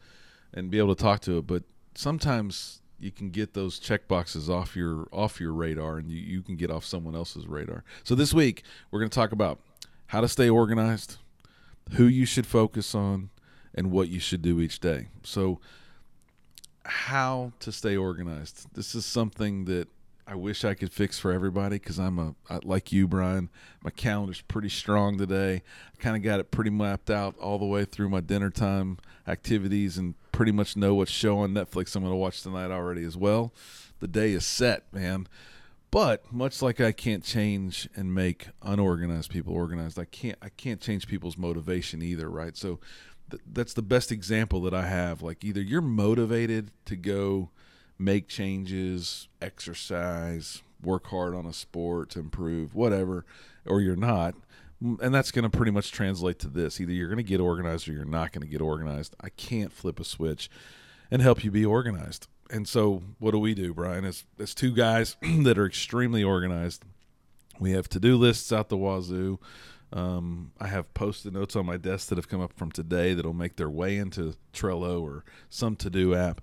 and 0.53 0.69
be 0.69 0.77
able 0.77 0.95
to 0.95 1.01
talk 1.01 1.21
to 1.21 1.39
it. 1.39 1.47
But 1.47 1.63
sometimes 1.95 2.81
you 2.99 3.11
can 3.11 3.29
get 3.29 3.53
those 3.53 3.79
check 3.79 4.07
boxes 4.07 4.49
off 4.49 4.75
your 4.75 5.07
off 5.11 5.39
your 5.39 5.53
radar, 5.53 5.97
and 5.97 6.09
you, 6.09 6.19
you 6.19 6.41
can 6.41 6.55
get 6.55 6.69
off 6.69 6.85
someone 6.85 7.15
else's 7.15 7.47
radar. 7.47 7.83
So 8.03 8.15
this 8.15 8.33
week 8.33 8.63
we're 8.89 8.99
going 8.99 9.09
to 9.09 9.15
talk 9.15 9.31
about 9.31 9.59
how 10.07 10.21
to 10.21 10.27
stay 10.27 10.49
organized, 10.49 11.17
who 11.93 12.05
you 12.05 12.25
should 12.25 12.45
focus 12.45 12.93
on, 12.93 13.29
and 13.73 13.91
what 13.91 14.09
you 14.09 14.19
should 14.19 14.41
do 14.41 14.59
each 14.59 14.79
day. 14.79 15.07
So, 15.23 15.59
how 16.83 17.53
to 17.59 17.71
stay 17.71 17.95
organized. 17.95 18.67
This 18.73 18.95
is 18.95 19.05
something 19.05 19.65
that 19.65 19.87
I 20.27 20.35
wish 20.35 20.63
I 20.63 20.73
could 20.73 20.91
fix 20.91 21.19
for 21.19 21.31
everybody 21.31 21.77
because 21.77 21.99
I'm 21.99 22.19
a 22.19 22.59
like 22.63 22.91
you, 22.91 23.07
Brian. 23.07 23.49
My 23.83 23.89
calendar's 23.89 24.41
pretty 24.41 24.69
strong 24.69 25.17
today. 25.17 25.55
I 25.93 26.01
kind 26.01 26.15
of 26.15 26.23
got 26.23 26.39
it 26.39 26.51
pretty 26.51 26.69
mapped 26.69 27.09
out 27.09 27.37
all 27.39 27.57
the 27.57 27.65
way 27.65 27.85
through 27.85 28.09
my 28.09 28.21
dinner 28.21 28.49
time 28.49 28.97
activities 29.27 29.97
and 29.97 30.15
pretty 30.31 30.51
much 30.51 30.75
know 30.75 30.95
what 30.95 31.09
show 31.09 31.39
on 31.39 31.53
Netflix 31.53 31.95
I'm 31.95 32.03
going 32.03 32.13
to 32.13 32.17
watch 32.17 32.43
tonight 32.43 32.71
already 32.71 33.03
as 33.03 33.17
well. 33.17 33.53
The 33.99 34.07
day 34.07 34.31
is 34.31 34.45
set, 34.45 34.91
man. 34.93 35.27
But 35.91 36.31
much 36.31 36.61
like 36.61 36.79
I 36.79 36.93
can't 36.93 37.23
change 37.23 37.89
and 37.95 38.15
make 38.15 38.47
unorganized 38.61 39.29
people 39.29 39.53
organized, 39.53 39.99
I 39.99 40.05
can't 40.05 40.37
I 40.41 40.47
can't 40.49 40.79
change 40.79 41.07
people's 41.07 41.37
motivation 41.37 42.01
either, 42.01 42.29
right? 42.29 42.55
So 42.55 42.79
th- 43.29 43.43
that's 43.51 43.73
the 43.73 43.81
best 43.81 44.09
example 44.11 44.61
that 44.61 44.73
I 44.73 44.87
have. 44.87 45.21
Like 45.21 45.43
either 45.43 45.61
you're 45.61 45.81
motivated 45.81 46.71
to 46.85 46.95
go 46.95 47.49
make 48.01 48.27
changes, 48.27 49.27
exercise, 49.41 50.61
work 50.83 51.07
hard 51.07 51.35
on 51.35 51.45
a 51.45 51.53
sport 51.53 52.09
to 52.11 52.19
improve, 52.19 52.73
whatever, 52.75 53.25
or 53.65 53.81
you're 53.81 53.95
not. 53.95 54.35
And 54.81 55.13
that's 55.13 55.31
going 55.31 55.43
to 55.43 55.55
pretty 55.55 55.71
much 55.71 55.91
translate 55.91 56.39
to 56.39 56.47
this. 56.47 56.81
Either 56.81 56.91
you're 56.91 57.07
going 57.07 57.17
to 57.17 57.23
get 57.23 57.39
organized 57.39 57.87
or 57.87 57.93
you're 57.93 58.05
not 58.05 58.31
going 58.31 58.41
to 58.41 58.51
get 58.51 58.61
organized. 58.61 59.15
I 59.21 59.29
can't 59.29 59.71
flip 59.71 59.99
a 59.99 60.03
switch 60.03 60.49
and 61.11 61.21
help 61.21 61.43
you 61.43 61.51
be 61.51 61.65
organized 61.65 62.27
and 62.51 62.67
so 62.67 63.01
what 63.19 63.31
do 63.31 63.39
we 63.39 63.53
do, 63.53 63.73
Brian? 63.73 64.05
As 64.05 64.25
as 64.39 64.53
two 64.53 64.73
guys 64.73 65.15
that 65.21 65.57
are 65.57 65.65
extremely 65.65 66.23
organized, 66.23 66.83
we 67.59 67.71
have 67.71 67.87
to 67.89 67.99
do 67.99 68.17
lists 68.17 68.51
out 68.51 68.69
the 68.69 68.77
wazoo. 68.77 69.39
Um, 69.93 70.51
I 70.59 70.67
have 70.67 70.93
post-it 70.93 71.33
notes 71.33 71.55
on 71.55 71.65
my 71.65 71.75
desk 71.75 72.09
that 72.09 72.17
have 72.17 72.29
come 72.29 72.39
up 72.39 72.53
from 72.53 72.71
today 72.71 73.13
that'll 73.13 73.33
make 73.33 73.57
their 73.57 73.69
way 73.69 73.97
into 73.97 74.35
Trello 74.53 75.01
or 75.01 75.25
some 75.49 75.75
to-do 75.75 76.15
app. 76.15 76.39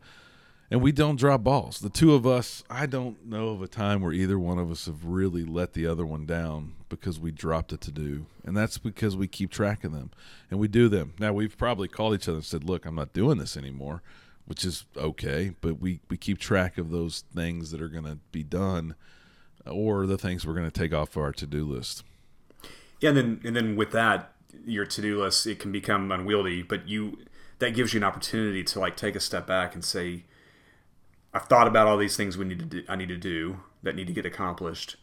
And 0.70 0.82
we 0.82 0.92
don't 0.92 1.16
drop 1.16 1.42
balls. 1.42 1.78
The 1.78 1.88
two 1.88 2.14
of 2.14 2.26
us, 2.26 2.62
I 2.68 2.86
don't 2.86 3.26
know 3.26 3.50
of 3.50 3.62
a 3.62 3.68
time 3.68 4.02
where 4.02 4.12
either 4.12 4.38
one 4.38 4.58
of 4.58 4.70
us 4.70 4.86
have 4.86 5.04
really 5.04 5.44
let 5.44 5.72
the 5.72 5.86
other 5.86 6.04
one 6.04 6.26
down 6.26 6.74
because 6.88 7.18
we 7.18 7.30
dropped 7.30 7.72
a 7.72 7.76
to 7.78 7.90
do, 7.90 8.26
and 8.44 8.56
that's 8.56 8.78
because 8.78 9.16
we 9.16 9.28
keep 9.28 9.50
track 9.50 9.84
of 9.84 9.92
them 9.92 10.10
and 10.50 10.60
we 10.60 10.68
do 10.68 10.88
them. 10.88 11.14
Now 11.18 11.32
we've 11.32 11.56
probably 11.56 11.88
called 11.88 12.14
each 12.14 12.28
other 12.28 12.38
and 12.38 12.44
said, 12.44 12.64
"Look, 12.64 12.84
I'm 12.84 12.94
not 12.94 13.12
doing 13.12 13.38
this 13.38 13.56
anymore," 13.56 14.02
which 14.46 14.64
is 14.64 14.84
okay, 14.96 15.54
but 15.60 15.80
we 15.80 16.00
we 16.08 16.16
keep 16.16 16.38
track 16.38 16.78
of 16.78 16.90
those 16.90 17.24
things 17.34 17.70
that 17.70 17.80
are 17.80 17.88
going 17.88 18.04
to 18.04 18.18
be 18.32 18.42
done 18.42 18.94
or 19.66 20.06
the 20.06 20.18
things 20.18 20.46
we're 20.46 20.54
going 20.54 20.70
to 20.70 20.80
take 20.80 20.94
off 20.94 21.16
our 21.16 21.32
to 21.32 21.46
do 21.46 21.64
list. 21.64 22.04
Yeah, 23.00 23.10
and 23.10 23.18
then 23.18 23.40
and 23.44 23.56
then 23.56 23.76
with 23.76 23.92
that, 23.92 24.32
your 24.66 24.84
to 24.86 25.02
do 25.02 25.22
list 25.22 25.46
it 25.46 25.58
can 25.58 25.72
become 25.72 26.10
unwieldy, 26.10 26.62
but 26.62 26.88
you 26.88 27.18
that 27.58 27.74
gives 27.74 27.92
you 27.92 27.98
an 27.98 28.04
opportunity 28.04 28.62
to 28.64 28.80
like 28.80 28.96
take 28.96 29.16
a 29.16 29.20
step 29.20 29.46
back 29.46 29.74
and 29.74 29.84
say 29.84 30.24
I've 31.32 31.44
thought 31.44 31.66
about 31.66 31.86
all 31.86 31.96
these 31.96 32.16
things 32.16 32.36
we 32.36 32.46
need 32.46 32.58
to 32.58 32.64
do, 32.64 32.84
I 32.88 32.96
need 32.96 33.08
to 33.08 33.16
do 33.16 33.60
that 33.82 33.94
need 33.94 34.06
to 34.06 34.12
get 34.12 34.26
accomplished. 34.26 34.96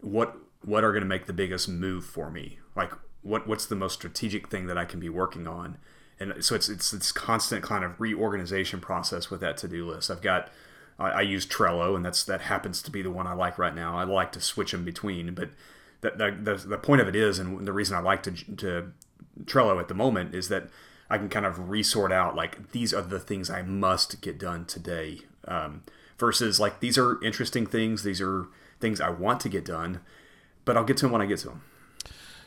What 0.00 0.36
what 0.62 0.82
are 0.82 0.90
going 0.90 1.02
to 1.02 1.08
make 1.08 1.26
the 1.26 1.32
biggest 1.32 1.68
move 1.68 2.04
for 2.04 2.30
me? 2.30 2.58
Like 2.74 2.92
what 3.22 3.46
what's 3.46 3.66
the 3.66 3.76
most 3.76 3.94
strategic 3.94 4.48
thing 4.48 4.66
that 4.66 4.78
I 4.78 4.84
can 4.84 5.00
be 5.00 5.08
working 5.08 5.46
on? 5.46 5.78
And 6.18 6.44
so 6.44 6.54
it's 6.54 6.68
it's 6.68 6.90
this 6.90 7.12
constant 7.12 7.62
kind 7.62 7.84
of 7.84 8.00
reorganization 8.00 8.80
process 8.80 9.30
with 9.30 9.40
that 9.40 9.56
to 9.58 9.68
do 9.68 9.86
list. 9.86 10.10
I've 10.10 10.22
got 10.22 10.50
I, 10.98 11.10
I, 11.10 11.20
use 11.20 11.46
Trello, 11.46 11.94
and 11.94 12.04
that's 12.04 12.24
that 12.24 12.42
happens 12.42 12.80
to 12.82 12.90
be 12.90 13.02
the 13.02 13.10
one 13.10 13.26
I 13.26 13.34
like 13.34 13.58
right 13.58 13.74
now. 13.74 13.98
I 13.98 14.04
like 14.04 14.32
to 14.32 14.40
switch 14.40 14.72
them 14.72 14.84
between, 14.84 15.34
but 15.34 15.50
the 16.00 16.10
the, 16.10 16.54
the, 16.54 16.68
the 16.68 16.78
point 16.78 17.02
of 17.02 17.08
it 17.08 17.14
is, 17.14 17.38
and 17.38 17.66
the 17.66 17.72
reason 17.72 17.96
I 17.96 18.00
like 18.00 18.22
to 18.22 18.32
to 18.56 18.92
Trello 19.44 19.78
at 19.78 19.88
the 19.88 19.94
moment 19.94 20.34
is 20.34 20.48
that 20.48 20.70
I 21.10 21.18
can 21.18 21.28
kind 21.28 21.46
of 21.46 21.68
resort 21.68 22.12
out 22.12 22.34
like 22.34 22.72
these 22.72 22.94
are 22.94 23.02
the 23.02 23.20
things 23.20 23.50
I 23.50 23.62
must 23.62 24.20
get 24.22 24.38
done 24.38 24.64
today 24.64 25.20
um, 25.46 25.82
versus 26.18 26.60
like 26.60 26.80
these 26.80 26.98
are 26.98 27.22
interesting 27.22 27.66
things. 27.66 28.02
These 28.02 28.20
are 28.20 28.46
things 28.80 29.00
I 29.00 29.10
want 29.10 29.40
to 29.40 29.48
get 29.48 29.64
done, 29.64 30.00
but 30.64 30.76
I'll 30.76 30.84
get 30.84 30.96
to 30.98 31.06
them 31.06 31.12
when 31.12 31.22
I 31.22 31.26
get 31.26 31.38
to 31.40 31.48
them. 31.48 31.62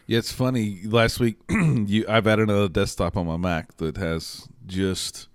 Yeah, 0.07 0.17
it's 0.17 0.31
funny. 0.31 0.79
Last 0.85 1.19
week, 1.19 1.37
you 1.49 2.05
I've 2.09 2.27
added 2.27 2.49
another 2.49 2.69
desktop 2.69 3.15
on 3.15 3.27
my 3.27 3.37
Mac 3.37 3.77
that 3.77 3.97
has 3.97 4.47
just 4.65 5.27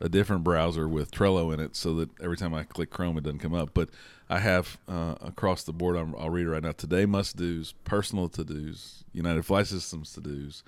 a 0.00 0.08
different 0.08 0.42
browser 0.42 0.88
with 0.88 1.10
Trello 1.10 1.52
in 1.52 1.60
it, 1.60 1.76
so 1.76 1.94
that 1.96 2.10
every 2.20 2.36
time 2.36 2.54
I 2.54 2.64
click 2.64 2.90
Chrome, 2.90 3.18
it 3.18 3.24
doesn't 3.24 3.40
come 3.40 3.54
up. 3.54 3.70
But 3.74 3.90
I 4.28 4.38
have 4.38 4.78
uh, 4.88 5.16
across 5.20 5.62
the 5.64 5.72
board. 5.72 5.96
i 5.96 6.02
will 6.02 6.30
read 6.30 6.46
it 6.46 6.50
right 6.50 6.62
now. 6.62 6.72
Today 6.72 7.04
must 7.04 7.36
dos, 7.36 7.74
personal 7.84 8.28
to 8.30 8.42
dos, 8.42 9.04
United 9.12 9.44
Flight 9.44 9.66
Systems 9.66 10.14
to 10.14 10.20
dos, 10.20 10.64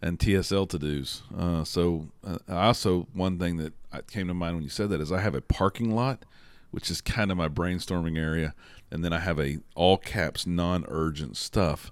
and 0.00 0.18
TSL 0.18 0.68
to 0.68 0.78
dos. 0.78 1.22
Uh, 1.36 1.64
so 1.64 2.08
uh, 2.24 2.38
also 2.48 3.08
one 3.12 3.38
thing 3.38 3.56
that 3.56 3.72
came 4.08 4.28
to 4.28 4.34
mind 4.34 4.56
when 4.56 4.62
you 4.62 4.70
said 4.70 4.90
that 4.90 5.00
is 5.00 5.10
I 5.10 5.20
have 5.20 5.34
a 5.34 5.40
parking 5.40 5.94
lot, 5.94 6.24
which 6.70 6.90
is 6.90 7.00
kind 7.00 7.30
of 7.30 7.36
my 7.36 7.48
brainstorming 7.48 8.18
area, 8.18 8.54
and 8.90 9.04
then 9.04 9.12
I 9.12 9.18
have 9.20 9.38
a 9.38 9.58
all 9.74 9.98
caps 9.98 10.46
non 10.46 10.84
urgent 10.88 11.36
stuff. 11.36 11.90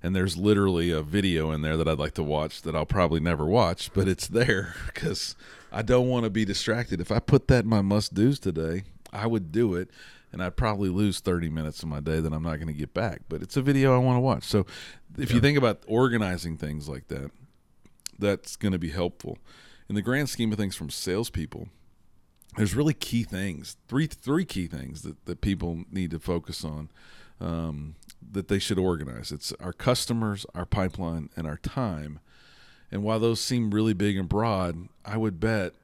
And 0.00 0.14
there's 0.14 0.36
literally 0.36 0.92
a 0.92 1.02
video 1.02 1.50
in 1.50 1.62
there 1.62 1.76
that 1.76 1.88
I'd 1.88 1.98
like 1.98 2.14
to 2.14 2.22
watch 2.22 2.62
that 2.62 2.76
I'll 2.76 2.86
probably 2.86 3.18
never 3.18 3.44
watch, 3.44 3.92
but 3.92 4.06
it's 4.06 4.28
there 4.28 4.74
because 4.86 5.34
I 5.72 5.82
don't 5.82 6.08
want 6.08 6.24
to 6.24 6.30
be 6.30 6.44
distracted. 6.44 7.00
If 7.00 7.10
I 7.10 7.18
put 7.18 7.48
that 7.48 7.64
in 7.64 7.70
my 7.70 7.82
must 7.82 8.14
dos 8.14 8.38
today, 8.38 8.84
I 9.12 9.26
would 9.26 9.50
do 9.50 9.74
it 9.74 9.90
and 10.32 10.42
I'd 10.42 10.56
probably 10.56 10.88
lose 10.88 11.20
30 11.20 11.48
minutes 11.48 11.82
of 11.82 11.88
my 11.88 12.00
day 12.00 12.20
that 12.20 12.32
I'm 12.32 12.42
not 12.42 12.56
going 12.56 12.68
to 12.68 12.72
get 12.72 12.94
back. 12.94 13.22
But 13.28 13.42
it's 13.42 13.56
a 13.56 13.62
video 13.62 13.94
I 13.94 13.98
want 13.98 14.16
to 14.16 14.20
watch. 14.20 14.44
So 14.44 14.66
if 15.18 15.30
yeah. 15.30 15.36
you 15.36 15.40
think 15.40 15.58
about 15.58 15.82
organizing 15.86 16.56
things 16.56 16.88
like 16.88 17.08
that, 17.08 17.30
that's 18.18 18.56
going 18.56 18.72
to 18.72 18.78
be 18.78 18.90
helpful. 18.90 19.38
In 19.88 19.94
the 19.94 20.02
grand 20.02 20.28
scheme 20.28 20.52
of 20.52 20.58
things, 20.58 20.76
from 20.76 20.90
salespeople, 20.90 21.68
there's 22.56 22.74
really 22.74 22.94
key 22.94 23.24
things 23.24 23.76
three 23.88 24.06
three 24.06 24.44
key 24.44 24.66
things 24.66 25.02
that, 25.02 25.24
that 25.26 25.40
people 25.40 25.84
need 25.90 26.10
to 26.10 26.18
focus 26.18 26.64
on 26.64 26.90
um, 27.40 27.94
that 28.32 28.48
they 28.48 28.58
should 28.58 28.78
organize. 28.78 29.32
It's 29.32 29.52
our 29.60 29.72
customers, 29.72 30.44
our 30.54 30.66
pipeline, 30.66 31.30
and 31.36 31.46
our 31.46 31.58
time. 31.58 32.20
And 32.90 33.02
while 33.02 33.20
those 33.20 33.40
seem 33.40 33.70
really 33.70 33.92
big 33.92 34.16
and 34.16 34.28
broad, 34.28 34.88
I 35.04 35.16
would 35.16 35.40
bet 35.40 35.74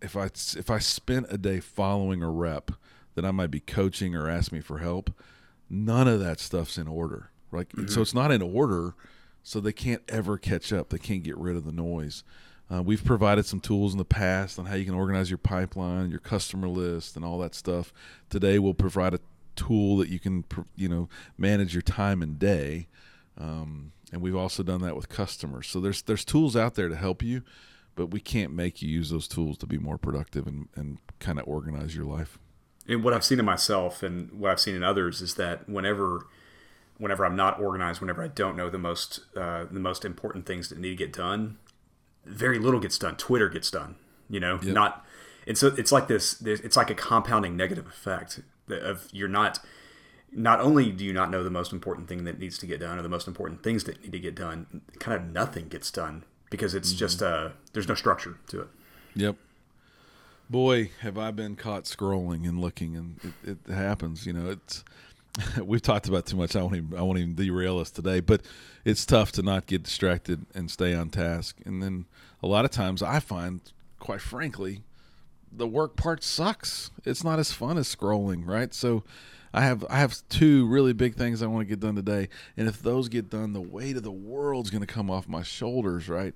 if 0.00 0.16
I 0.16 0.26
if 0.26 0.70
I 0.70 0.78
spent 0.78 1.26
a 1.30 1.38
day 1.38 1.60
following 1.60 2.22
a 2.22 2.30
rep 2.30 2.70
that 3.14 3.24
I 3.24 3.30
might 3.30 3.50
be 3.50 3.60
coaching 3.60 4.14
or 4.14 4.28
ask 4.28 4.52
me 4.52 4.60
for 4.60 4.78
help, 4.78 5.10
none 5.68 6.08
of 6.08 6.20
that 6.20 6.40
stuff's 6.40 6.78
in 6.78 6.88
order. 6.88 7.30
Right? 7.50 7.68
Mm-hmm. 7.68 7.88
So 7.88 8.02
it's 8.02 8.14
not 8.14 8.32
in 8.32 8.42
order 8.42 8.94
so 9.44 9.60
they 9.60 9.72
can't 9.72 10.02
ever 10.08 10.36
catch 10.38 10.72
up. 10.72 10.88
They 10.88 10.98
can't 10.98 11.22
get 11.22 11.38
rid 11.38 11.54
of 11.54 11.64
the 11.64 11.72
noise. 11.72 12.24
Uh, 12.72 12.82
we've 12.82 13.04
provided 13.04 13.44
some 13.44 13.60
tools 13.60 13.92
in 13.92 13.98
the 13.98 14.04
past 14.04 14.58
on 14.58 14.64
how 14.64 14.74
you 14.74 14.86
can 14.86 14.94
organize 14.94 15.30
your 15.30 15.38
pipeline, 15.38 16.10
your 16.10 16.18
customer 16.18 16.66
list, 16.66 17.14
and 17.14 17.24
all 17.24 17.38
that 17.38 17.54
stuff. 17.54 17.92
Today, 18.30 18.58
we'll 18.58 18.74
provide 18.74 19.12
a 19.12 19.20
tool 19.54 19.98
that 19.98 20.08
you 20.08 20.18
can, 20.18 20.44
you 20.74 20.88
know, 20.88 21.10
manage 21.36 21.74
your 21.74 21.82
time 21.82 22.22
and 22.22 22.38
day. 22.38 22.88
Um, 23.38 23.92
and 24.12 24.22
we've 24.22 24.34
also 24.34 24.62
done 24.62 24.80
that 24.80 24.96
with 24.96 25.10
customers. 25.10 25.68
So 25.68 25.78
there's 25.78 26.00
there's 26.02 26.24
tools 26.24 26.56
out 26.56 26.74
there 26.74 26.88
to 26.88 26.96
help 26.96 27.22
you, 27.22 27.42
but 27.96 28.06
we 28.06 28.20
can't 28.20 28.52
make 28.52 28.80
you 28.80 28.88
use 28.88 29.10
those 29.10 29.28
tools 29.28 29.58
to 29.58 29.66
be 29.66 29.76
more 29.76 29.98
productive 29.98 30.46
and, 30.46 30.68
and 30.74 30.98
kind 31.18 31.38
of 31.38 31.46
organize 31.46 31.94
your 31.94 32.06
life. 32.06 32.38
And 32.88 33.04
what 33.04 33.12
I've 33.12 33.24
seen 33.24 33.38
in 33.38 33.44
myself 33.44 34.02
and 34.02 34.32
what 34.32 34.50
I've 34.50 34.60
seen 34.60 34.74
in 34.74 34.82
others 34.82 35.20
is 35.20 35.34
that 35.34 35.68
whenever 35.68 36.26
whenever 36.98 37.24
I'm 37.24 37.36
not 37.36 37.60
organized, 37.60 38.00
whenever 38.00 38.22
I 38.22 38.28
don't 38.28 38.56
know 38.56 38.70
the 38.70 38.78
most 38.78 39.20
uh, 39.36 39.64
the 39.70 39.80
most 39.80 40.04
important 40.04 40.46
things 40.46 40.68
that 40.68 40.78
need 40.78 40.90
to 40.90 40.96
get 40.96 41.12
done, 41.12 41.58
very 42.24 42.58
little 42.58 42.80
gets 42.80 42.98
done. 42.98 43.16
Twitter 43.16 43.48
gets 43.48 43.70
done. 43.70 43.96
You 44.28 44.40
know, 44.40 44.58
yep. 44.62 44.74
not. 44.74 45.06
And 45.46 45.58
so 45.58 45.68
it's 45.76 45.92
like 45.92 46.08
this. 46.08 46.40
It's 46.42 46.76
like 46.76 46.90
a 46.90 46.94
compounding 46.94 47.56
negative 47.56 47.86
effect 47.86 48.40
of 48.68 49.08
you're 49.12 49.28
not. 49.28 49.60
Not 50.36 50.60
only 50.60 50.90
do 50.90 51.04
you 51.04 51.12
not 51.12 51.30
know 51.30 51.44
the 51.44 51.50
most 51.50 51.72
important 51.72 52.08
thing 52.08 52.24
that 52.24 52.40
needs 52.40 52.58
to 52.58 52.66
get 52.66 52.80
done, 52.80 52.98
or 52.98 53.02
the 53.02 53.08
most 53.08 53.28
important 53.28 53.62
things 53.62 53.84
that 53.84 54.02
need 54.02 54.10
to 54.12 54.18
get 54.18 54.34
done, 54.34 54.82
kind 54.98 55.16
of 55.16 55.30
nothing 55.30 55.68
gets 55.68 55.92
done 55.92 56.24
because 56.50 56.74
it's 56.74 56.90
mm-hmm. 56.90 56.98
just 56.98 57.22
uh, 57.22 57.50
there's 57.72 57.88
no 57.88 57.94
structure 57.94 58.38
to 58.48 58.62
it. 58.62 58.68
Yep. 59.14 59.36
Boy, 60.50 60.90
have 61.00 61.16
I 61.16 61.30
been 61.30 61.56
caught 61.56 61.84
scrolling 61.84 62.48
and 62.48 62.60
looking, 62.60 62.96
and 62.96 63.34
it, 63.44 63.58
it 63.66 63.72
happens. 63.72 64.26
You 64.26 64.32
know, 64.32 64.50
it's 64.50 64.84
we've 65.62 65.82
talked 65.82 66.08
about 66.08 66.26
too 66.26 66.36
much. 66.36 66.54
I 66.56 66.62
won't 66.62 66.76
even 66.76 66.98
I 66.98 67.02
won't 67.02 67.18
even 67.18 67.34
derail 67.34 67.78
us 67.78 67.90
today, 67.90 68.20
but 68.20 68.42
it's 68.84 69.04
tough 69.04 69.32
to 69.32 69.42
not 69.42 69.66
get 69.66 69.82
distracted 69.82 70.46
and 70.54 70.70
stay 70.70 70.94
on 70.94 71.10
task. 71.10 71.58
And 71.64 71.82
then 71.82 72.06
a 72.42 72.46
lot 72.46 72.64
of 72.64 72.70
times 72.70 73.02
I 73.02 73.20
find, 73.20 73.60
quite 73.98 74.20
frankly, 74.20 74.82
the 75.50 75.66
work 75.66 75.96
part 75.96 76.22
sucks. 76.22 76.90
It's 77.04 77.24
not 77.24 77.38
as 77.38 77.52
fun 77.52 77.78
as 77.78 77.94
scrolling, 77.94 78.46
right? 78.46 78.72
So 78.72 79.04
I 79.52 79.62
have 79.62 79.84
I 79.88 79.98
have 79.98 80.16
two 80.28 80.66
really 80.66 80.92
big 80.92 81.14
things 81.14 81.42
I 81.42 81.46
want 81.46 81.66
to 81.66 81.68
get 81.68 81.80
done 81.80 81.96
today, 81.96 82.28
and 82.56 82.68
if 82.68 82.80
those 82.82 83.08
get 83.08 83.30
done, 83.30 83.52
the 83.52 83.60
weight 83.60 83.96
of 83.96 84.02
the 84.02 84.12
world's 84.12 84.70
going 84.70 84.84
to 84.84 84.92
come 84.92 85.10
off 85.10 85.28
my 85.28 85.42
shoulders, 85.42 86.08
right? 86.08 86.34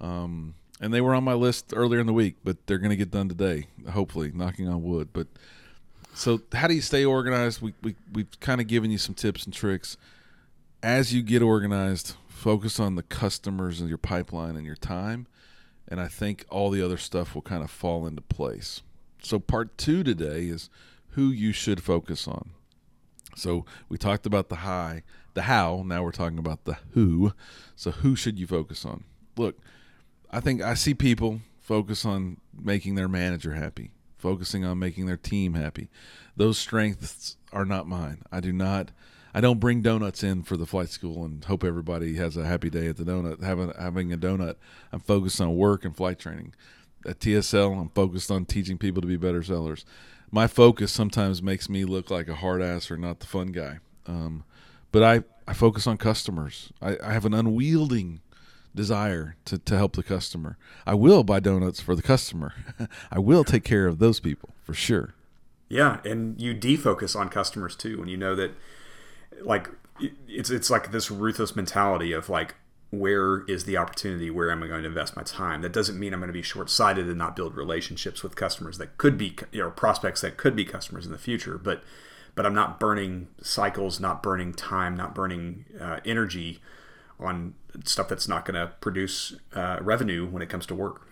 Um, 0.00 0.54
and 0.80 0.94
they 0.94 1.00
were 1.00 1.14
on 1.14 1.24
my 1.24 1.34
list 1.34 1.72
earlier 1.74 2.00
in 2.00 2.06
the 2.06 2.12
week, 2.12 2.36
but 2.44 2.66
they're 2.66 2.78
going 2.78 2.90
to 2.90 2.96
get 2.96 3.10
done 3.10 3.28
today, 3.28 3.66
hopefully, 3.90 4.30
knocking 4.32 4.68
on 4.68 4.82
wood. 4.82 5.08
But 5.12 5.26
so, 6.18 6.40
how 6.52 6.66
do 6.66 6.74
you 6.74 6.80
stay 6.80 7.04
organized? 7.04 7.62
We, 7.62 7.74
we, 7.80 7.94
we've 8.12 8.40
kind 8.40 8.60
of 8.60 8.66
given 8.66 8.90
you 8.90 8.98
some 8.98 9.14
tips 9.14 9.44
and 9.44 9.54
tricks. 9.54 9.96
As 10.82 11.14
you 11.14 11.22
get 11.22 11.42
organized, 11.42 12.14
focus 12.26 12.80
on 12.80 12.96
the 12.96 13.04
customers 13.04 13.78
and 13.78 13.88
your 13.88 13.98
pipeline 13.98 14.56
and 14.56 14.66
your 14.66 14.74
time. 14.74 15.28
And 15.86 16.00
I 16.00 16.08
think 16.08 16.44
all 16.50 16.70
the 16.70 16.84
other 16.84 16.96
stuff 16.96 17.36
will 17.36 17.42
kind 17.42 17.62
of 17.62 17.70
fall 17.70 18.04
into 18.04 18.20
place. 18.20 18.82
So, 19.22 19.38
part 19.38 19.78
two 19.78 20.02
today 20.02 20.46
is 20.46 20.70
who 21.10 21.28
you 21.28 21.52
should 21.52 21.84
focus 21.84 22.26
on. 22.26 22.50
So, 23.36 23.64
we 23.88 23.96
talked 23.96 24.26
about 24.26 24.48
the 24.48 24.56
high, 24.56 25.04
the 25.34 25.42
how. 25.42 25.84
Now 25.86 26.02
we're 26.02 26.10
talking 26.10 26.38
about 26.38 26.64
the 26.64 26.78
who. 26.94 27.32
So, 27.76 27.92
who 27.92 28.16
should 28.16 28.40
you 28.40 28.48
focus 28.48 28.84
on? 28.84 29.04
Look, 29.36 29.56
I 30.32 30.40
think 30.40 30.62
I 30.62 30.74
see 30.74 30.94
people 30.94 31.42
focus 31.60 32.04
on 32.04 32.38
making 32.60 32.96
their 32.96 33.08
manager 33.08 33.52
happy 33.54 33.92
focusing 34.18 34.64
on 34.64 34.78
making 34.78 35.06
their 35.06 35.16
team 35.16 35.54
happy. 35.54 35.88
Those 36.36 36.58
strengths 36.58 37.36
are 37.52 37.64
not 37.64 37.88
mine. 37.88 38.22
I 38.30 38.40
do 38.40 38.52
not. 38.52 38.90
I 39.34 39.40
don't 39.40 39.60
bring 39.60 39.82
donuts 39.82 40.22
in 40.22 40.42
for 40.42 40.56
the 40.56 40.66
flight 40.66 40.88
school 40.88 41.24
and 41.24 41.44
hope 41.44 41.62
everybody 41.62 42.16
has 42.16 42.36
a 42.36 42.44
happy 42.44 42.70
day 42.70 42.88
at 42.88 42.96
the 42.96 43.04
donut 43.04 43.42
having 43.42 43.72
having 43.78 44.12
a 44.12 44.18
donut. 44.18 44.56
I'm 44.92 45.00
focused 45.00 45.40
on 45.40 45.56
work 45.56 45.84
and 45.84 45.96
flight 45.96 46.18
training. 46.18 46.54
At 47.06 47.20
TSL, 47.20 47.80
I'm 47.80 47.90
focused 47.90 48.30
on 48.30 48.44
teaching 48.44 48.78
people 48.78 49.00
to 49.00 49.08
be 49.08 49.16
better 49.16 49.42
sellers. 49.42 49.84
My 50.30 50.46
focus 50.46 50.92
sometimes 50.92 51.42
makes 51.42 51.68
me 51.68 51.84
look 51.84 52.10
like 52.10 52.28
a 52.28 52.34
hard 52.34 52.60
ass 52.60 52.90
or 52.90 52.96
not 52.96 53.20
the 53.20 53.26
fun 53.26 53.48
guy. 53.48 53.78
Um, 54.06 54.44
but 54.90 55.02
I, 55.02 55.22
I 55.46 55.54
focus 55.54 55.86
on 55.86 55.96
customers. 55.96 56.72
I, 56.82 56.96
I 57.02 57.12
have 57.12 57.24
an 57.24 57.34
unwielding 57.34 58.20
desire 58.78 59.34
to, 59.44 59.58
to 59.58 59.76
help 59.76 59.96
the 59.96 60.04
customer. 60.04 60.56
I 60.86 60.94
will 60.94 61.24
buy 61.24 61.40
donuts 61.40 61.80
for 61.80 61.96
the 61.96 62.02
customer. 62.02 62.54
I 63.10 63.18
will 63.18 63.42
take 63.42 63.64
care 63.64 63.88
of 63.88 63.98
those 63.98 64.20
people 64.20 64.50
for 64.62 64.72
sure. 64.72 65.14
Yeah, 65.68 65.98
and 66.04 66.40
you 66.40 66.54
defocus 66.54 67.18
on 67.18 67.28
customers 67.28 67.74
too 67.74 67.98
when 67.98 68.08
you 68.08 68.16
know 68.16 68.36
that 68.36 68.52
like 69.42 69.68
it's 70.28 70.48
it's 70.48 70.70
like 70.70 70.92
this 70.92 71.10
ruthless 71.10 71.56
mentality 71.56 72.12
of 72.12 72.28
like 72.28 72.54
where 72.90 73.40
is 73.42 73.64
the 73.64 73.76
opportunity? 73.76 74.30
Where 74.30 74.50
am 74.50 74.62
I 74.62 74.68
going 74.68 74.82
to 74.82 74.88
invest 74.88 75.16
my 75.16 75.24
time? 75.24 75.60
That 75.60 75.72
doesn't 75.72 75.98
mean 75.98 76.14
I'm 76.14 76.20
going 76.20 76.28
to 76.28 76.32
be 76.32 76.40
short 76.40 76.70
sighted 76.70 77.06
and 77.06 77.18
not 77.18 77.36
build 77.36 77.54
relationships 77.54 78.22
with 78.22 78.36
customers 78.36 78.78
that 78.78 78.96
could 78.96 79.18
be, 79.18 79.36
you 79.52 79.60
know, 79.60 79.70
prospects 79.70 80.22
that 80.22 80.38
could 80.38 80.56
be 80.56 80.64
customers 80.64 81.04
in 81.04 81.12
the 81.12 81.18
future. 81.18 81.58
But, 81.58 81.82
but 82.34 82.46
I'm 82.46 82.54
not 82.54 82.80
burning 82.80 83.28
cycles, 83.42 84.00
not 84.00 84.22
burning 84.22 84.54
time, 84.54 84.96
not 84.96 85.14
burning 85.14 85.66
uh, 85.78 86.00
energy 86.06 86.60
on 87.20 87.54
stuff 87.84 88.08
that's 88.08 88.28
not 88.28 88.44
going 88.44 88.54
to 88.54 88.72
produce 88.80 89.36
uh, 89.54 89.78
revenue 89.80 90.26
when 90.26 90.42
it 90.42 90.48
comes 90.48 90.66
to 90.66 90.74
work. 90.74 91.06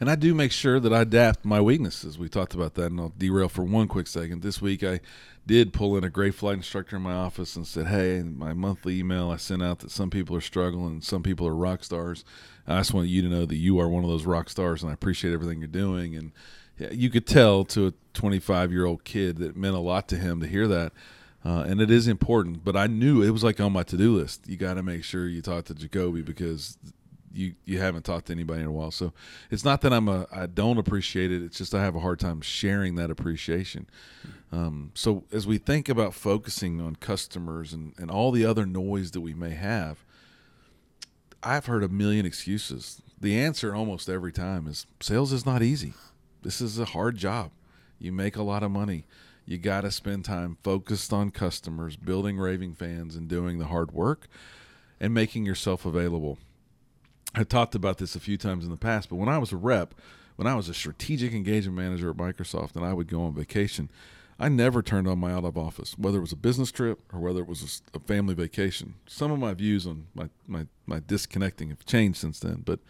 And 0.00 0.10
I 0.10 0.14
do 0.14 0.34
make 0.34 0.50
sure 0.50 0.80
that 0.80 0.92
I 0.92 1.02
adapt 1.02 1.44
my 1.44 1.60
weaknesses. 1.60 2.18
We 2.18 2.28
talked 2.28 2.54
about 2.54 2.74
that, 2.74 2.86
and 2.86 2.98
I'll 2.98 3.12
derail 3.16 3.50
for 3.50 3.62
one 3.62 3.86
quick 3.86 4.06
second. 4.06 4.42
This 4.42 4.62
week, 4.62 4.82
I 4.82 5.00
did 5.46 5.74
pull 5.74 5.96
in 5.96 6.04
a 6.04 6.10
great 6.10 6.34
flight 6.34 6.56
instructor 6.56 6.96
in 6.96 7.02
my 7.02 7.12
office 7.12 7.54
and 7.54 7.66
said, 7.66 7.88
"Hey, 7.88 8.16
in 8.16 8.38
my 8.38 8.54
monthly 8.54 8.98
email 8.98 9.30
I 9.30 9.36
sent 9.36 9.62
out 9.62 9.80
that 9.80 9.90
some 9.90 10.08
people 10.08 10.34
are 10.34 10.40
struggling, 10.40 11.02
some 11.02 11.22
people 11.22 11.46
are 11.46 11.54
rock 11.54 11.84
stars. 11.84 12.24
I 12.66 12.78
just 12.78 12.94
want 12.94 13.08
you 13.08 13.20
to 13.22 13.28
know 13.28 13.44
that 13.44 13.56
you 13.56 13.78
are 13.78 13.88
one 13.88 14.02
of 14.02 14.08
those 14.08 14.24
rock 14.24 14.48
stars, 14.48 14.82
and 14.82 14.90
I 14.90 14.94
appreciate 14.94 15.34
everything 15.34 15.58
you're 15.58 15.68
doing." 15.68 16.16
And 16.16 16.32
you 16.90 17.10
could 17.10 17.26
tell 17.26 17.64
to 17.66 17.88
a 17.88 17.92
25 18.14 18.72
year 18.72 18.86
old 18.86 19.04
kid 19.04 19.36
that 19.38 19.56
meant 19.56 19.76
a 19.76 19.80
lot 19.80 20.08
to 20.08 20.16
him 20.16 20.40
to 20.40 20.46
hear 20.46 20.66
that. 20.68 20.92
Uh, 21.44 21.64
and 21.66 21.80
it 21.80 21.90
is 21.90 22.06
important, 22.06 22.64
but 22.64 22.76
I 22.76 22.86
knew 22.86 23.22
it 23.22 23.30
was 23.30 23.42
like 23.42 23.60
on 23.60 23.72
my 23.72 23.82
to 23.84 23.96
do 23.96 24.16
list. 24.16 24.46
You 24.46 24.56
got 24.56 24.74
to 24.74 24.82
make 24.82 25.04
sure 25.04 25.26
you 25.26 25.40
talk 25.40 25.64
to 25.66 25.74
Jacoby 25.74 26.20
because 26.22 26.76
you 27.32 27.54
you 27.64 27.78
haven't 27.78 28.04
talked 28.04 28.26
to 28.26 28.32
anybody 28.32 28.60
in 28.62 28.66
a 28.66 28.72
while. 28.72 28.90
So 28.90 29.12
it's 29.50 29.64
not 29.64 29.80
that 29.82 29.92
I'm 29.92 30.08
a 30.08 30.26
I 30.32 30.46
don't 30.46 30.78
appreciate 30.78 31.30
it. 31.32 31.42
It's 31.42 31.58
just 31.58 31.74
I 31.74 31.82
have 31.82 31.94
a 31.96 32.00
hard 32.00 32.18
time 32.18 32.40
sharing 32.40 32.96
that 32.96 33.10
appreciation. 33.10 33.86
Um, 34.52 34.90
so 34.94 35.24
as 35.32 35.46
we 35.46 35.58
think 35.58 35.88
about 35.88 36.12
focusing 36.12 36.80
on 36.80 36.96
customers 36.96 37.72
and 37.72 37.94
and 37.98 38.10
all 38.10 38.32
the 38.32 38.44
other 38.44 38.66
noise 38.66 39.12
that 39.12 39.20
we 39.20 39.32
may 39.32 39.50
have, 39.50 40.04
I've 41.42 41.66
heard 41.66 41.82
a 41.84 41.88
million 41.88 42.26
excuses. 42.26 43.00
The 43.18 43.38
answer 43.38 43.74
almost 43.74 44.08
every 44.08 44.32
time 44.32 44.66
is 44.66 44.86
sales 45.00 45.32
is 45.32 45.46
not 45.46 45.62
easy. 45.62 45.94
This 46.42 46.60
is 46.60 46.78
a 46.78 46.86
hard 46.86 47.16
job. 47.16 47.50
You 47.98 48.12
make 48.12 48.36
a 48.36 48.42
lot 48.42 48.62
of 48.62 48.70
money. 48.70 49.04
You 49.50 49.58
got 49.58 49.80
to 49.80 49.90
spend 49.90 50.24
time 50.24 50.58
focused 50.62 51.12
on 51.12 51.30
customers, 51.30 51.96
building 51.96 52.38
raving 52.38 52.74
fans, 52.74 53.16
and 53.16 53.28
doing 53.28 53.58
the 53.58 53.66
hard 53.66 53.90
work 53.90 54.28
and 55.00 55.12
making 55.12 55.44
yourself 55.44 55.84
available 55.84 56.38
I 57.34 57.44
talked 57.44 57.74
about 57.74 57.98
this 57.98 58.16
a 58.16 58.20
few 58.20 58.36
times 58.36 58.64
in 58.64 58.70
the 58.70 58.76
past, 58.76 59.08
but 59.08 59.16
when 59.16 59.28
I 59.28 59.38
was 59.38 59.52
a 59.52 59.56
rep, 59.56 59.94
when 60.36 60.46
I 60.46 60.54
was 60.54 60.68
a 60.68 60.74
strategic 60.74 61.32
engagement 61.32 61.76
manager 61.76 62.10
at 62.10 62.16
Microsoft 62.16 62.74
and 62.74 62.84
I 62.84 62.92
would 62.92 63.08
go 63.08 63.22
on 63.22 63.34
vacation, 63.34 63.90
I 64.38 64.48
never 64.48 64.82
turned 64.82 65.06
on 65.06 65.18
my 65.18 65.32
out 65.32 65.44
of 65.44 65.56
office, 65.56 65.96
whether 65.98 66.18
it 66.18 66.22
was 66.22 66.32
a 66.32 66.36
business 66.36 66.72
trip 66.72 66.98
or 67.12 67.20
whether 67.20 67.40
it 67.40 67.46
was 67.46 67.82
a, 67.94 68.00
family 68.00 68.34
vacation. 68.34 68.94
Some 69.06 69.30
of 69.30 69.38
my 69.38 69.54
views 69.54 69.86
on 69.86 70.06
my, 70.14 70.28
my, 70.48 70.66
my 70.86 71.00
disconnecting 71.06 71.68
have 71.68 71.84
changed 71.84 72.18
since 72.18 72.40
then, 72.40 72.62
but 72.64 72.80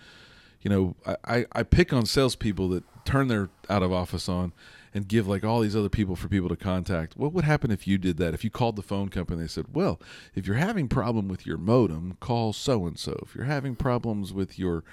you 0.63 0.71
know, 0.71 0.95
I, 1.25 1.47
I, 1.53 1.63
pick 1.63 1.93
on 1.93 2.05
salespeople 2.05 2.69
that 2.69 2.85
turn 3.07 3.29
their 3.29 3.49
out 3.71 3.83
of 3.83 3.93
office 3.93 4.29
on 4.29 4.53
and 4.93 5.09
give 5.09 5.29
like 5.29 5.45
all 5.45 5.61
these 5.61 5.77
other 5.77 5.89
people 5.89 6.17
for 6.17 6.29
people 6.29 6.49
to 6.49 6.57
contact. 6.57 7.17
What 7.17 7.33
would 7.33 7.45
happen 7.45 7.71
if 7.71 7.87
you 7.87 7.99
did 7.99 8.17
that? 8.19 8.35
If 8.35 8.43
you 8.45 8.51
called 8.51 8.77
the 8.77 8.83
phone 8.83 9.09
company 9.09 9.43
they 9.43 9.49
said, 9.49 9.67
"Well, 9.73 10.01
if 10.35 10.47
you're 10.47 10.57
having 10.57 10.89
problem 10.89 11.29
with 11.29 11.47
your 11.47 11.59
modem, 11.59 12.17
call 12.21 12.53
so 12.53 12.87
and 12.87 12.99
so. 12.99 13.19
If 13.23 13.35
you're 13.35 13.45
having 13.45 13.77
problems 13.77 14.33
with 14.33 14.59
your 14.59 14.85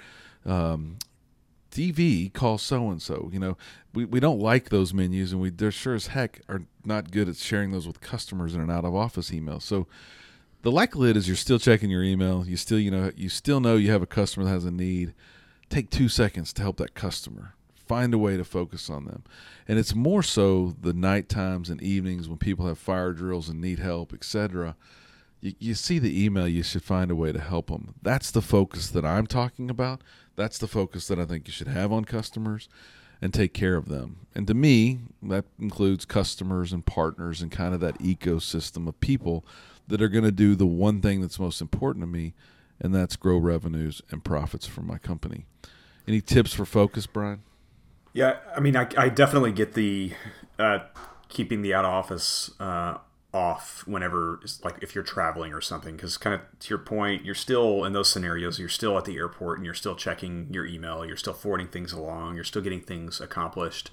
um, 0.46 0.98
TV, 1.70 2.32
call 2.32 2.58
so 2.58 2.90
and 2.90 3.02
so." 3.02 3.28
You 3.32 3.40
know, 3.40 3.56
we, 3.92 4.04
we 4.04 4.20
don't 4.20 4.40
like 4.40 4.68
those 4.68 4.94
menus, 4.94 5.32
and 5.32 5.40
we 5.40 5.50
they're 5.50 5.72
sure 5.72 5.94
as 5.94 6.08
heck 6.08 6.42
are 6.48 6.62
not 6.84 7.10
good 7.10 7.28
at 7.28 7.36
sharing 7.36 7.72
those 7.72 7.86
with 7.86 8.00
customers 8.00 8.54
in 8.54 8.60
an 8.60 8.70
out 8.70 8.84
of 8.84 8.94
office 8.94 9.32
email. 9.32 9.60
So 9.60 9.86
the 10.62 10.70
likelihood 10.70 11.16
is 11.16 11.26
you're 11.26 11.36
still 11.36 11.58
checking 11.58 11.90
your 11.90 12.04
email. 12.04 12.44
You 12.46 12.56
still 12.56 12.78
you 12.78 12.90
know 12.90 13.10
you 13.16 13.28
still 13.28 13.60
know 13.60 13.76
you 13.76 13.90
have 13.90 14.02
a 14.02 14.06
customer 14.06 14.44
that 14.44 14.52
has 14.52 14.64
a 14.64 14.70
need. 14.70 15.14
Take 15.68 15.90
two 15.90 16.08
seconds 16.08 16.54
to 16.54 16.62
help 16.62 16.78
that 16.78 16.94
customer 16.94 17.54
find 17.88 18.14
a 18.14 18.18
way 18.18 18.36
to 18.36 18.44
focus 18.44 18.90
on 18.90 19.06
them. 19.06 19.24
And 19.66 19.78
it's 19.78 19.94
more 19.94 20.22
so 20.22 20.76
the 20.80 20.92
night 20.92 21.28
times 21.28 21.70
and 21.70 21.82
evenings 21.82 22.28
when 22.28 22.38
people 22.38 22.66
have 22.66 22.78
fire 22.78 23.12
drills 23.12 23.48
and 23.48 23.60
need 23.60 23.78
help, 23.78 24.12
etc. 24.12 24.76
You, 25.40 25.54
you 25.58 25.74
see 25.74 25.98
the 25.98 26.24
email, 26.24 26.46
you 26.46 26.62
should 26.62 26.84
find 26.84 27.10
a 27.10 27.16
way 27.16 27.32
to 27.32 27.40
help 27.40 27.68
them. 27.68 27.94
That's 28.02 28.30
the 28.30 28.42
focus 28.42 28.88
that 28.90 29.04
I'm 29.04 29.26
talking 29.26 29.70
about. 29.70 30.02
That's 30.36 30.58
the 30.58 30.68
focus 30.68 31.08
that 31.08 31.18
I 31.18 31.24
think 31.24 31.48
you 31.48 31.52
should 31.52 31.68
have 31.68 31.92
on 31.92 32.04
customers 32.04 32.68
and 33.20 33.34
take 33.34 33.52
care 33.52 33.76
of 33.76 33.88
them. 33.88 34.26
And 34.34 34.46
to 34.46 34.54
me, 34.54 35.00
that 35.22 35.44
includes 35.58 36.04
customers 36.04 36.72
and 36.72 36.86
partners 36.86 37.42
and 37.42 37.50
kind 37.50 37.74
of 37.74 37.80
that 37.80 37.98
ecosystem 37.98 38.86
of 38.86 39.00
people 39.00 39.44
that 39.88 40.02
are 40.02 40.08
going 40.08 40.24
to 40.24 40.30
do 40.30 40.54
the 40.54 40.66
one 40.66 41.00
thing 41.00 41.20
that's 41.20 41.40
most 41.40 41.60
important 41.60 42.02
to 42.02 42.06
me, 42.06 42.34
and 42.80 42.94
that's 42.94 43.16
grow 43.16 43.38
revenues 43.38 44.02
and 44.10 44.22
profits 44.22 44.66
for 44.66 44.82
my 44.82 44.98
company. 44.98 45.46
Any 46.06 46.20
tips 46.20 46.52
for 46.52 46.64
focus, 46.64 47.06
Brian? 47.06 47.42
Yeah, 48.18 48.38
I 48.52 48.58
mean, 48.58 48.76
I, 48.76 48.88
I 48.96 49.10
definitely 49.10 49.52
get 49.52 49.74
the 49.74 50.12
uh, 50.58 50.80
keeping 51.28 51.62
the 51.62 51.72
out 51.72 51.84
of 51.84 51.92
office 51.92 52.50
uh, 52.58 52.98
off 53.32 53.86
whenever, 53.86 54.40
like, 54.64 54.82
if 54.82 54.92
you're 54.92 55.04
traveling 55.04 55.52
or 55.52 55.60
something. 55.60 55.94
Because, 55.94 56.16
kind 56.16 56.34
of 56.34 56.40
to 56.58 56.68
your 56.68 56.80
point, 56.80 57.24
you're 57.24 57.36
still 57.36 57.84
in 57.84 57.92
those 57.92 58.10
scenarios. 58.10 58.58
You're 58.58 58.68
still 58.68 58.98
at 58.98 59.04
the 59.04 59.16
airport 59.16 59.58
and 59.58 59.64
you're 59.64 59.72
still 59.72 59.94
checking 59.94 60.48
your 60.52 60.66
email. 60.66 61.06
You're 61.06 61.16
still 61.16 61.32
forwarding 61.32 61.68
things 61.68 61.92
along. 61.92 62.34
You're 62.34 62.42
still 62.42 62.60
getting 62.60 62.80
things 62.80 63.20
accomplished. 63.20 63.92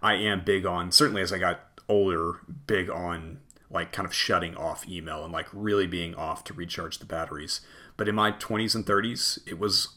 I 0.00 0.14
am 0.14 0.44
big 0.44 0.64
on 0.64 0.92
certainly 0.92 1.22
as 1.22 1.32
I 1.32 1.38
got 1.38 1.62
older, 1.88 2.38
big 2.68 2.88
on 2.88 3.40
like 3.72 3.90
kind 3.90 4.06
of 4.06 4.14
shutting 4.14 4.56
off 4.56 4.88
email 4.88 5.24
and 5.24 5.32
like 5.32 5.48
really 5.52 5.88
being 5.88 6.14
off 6.14 6.44
to 6.44 6.54
recharge 6.54 7.00
the 7.00 7.06
batteries. 7.06 7.60
But 7.96 8.08
in 8.08 8.14
my 8.14 8.30
20s 8.30 8.76
and 8.76 8.86
30s, 8.86 9.40
it 9.48 9.58
was 9.58 9.96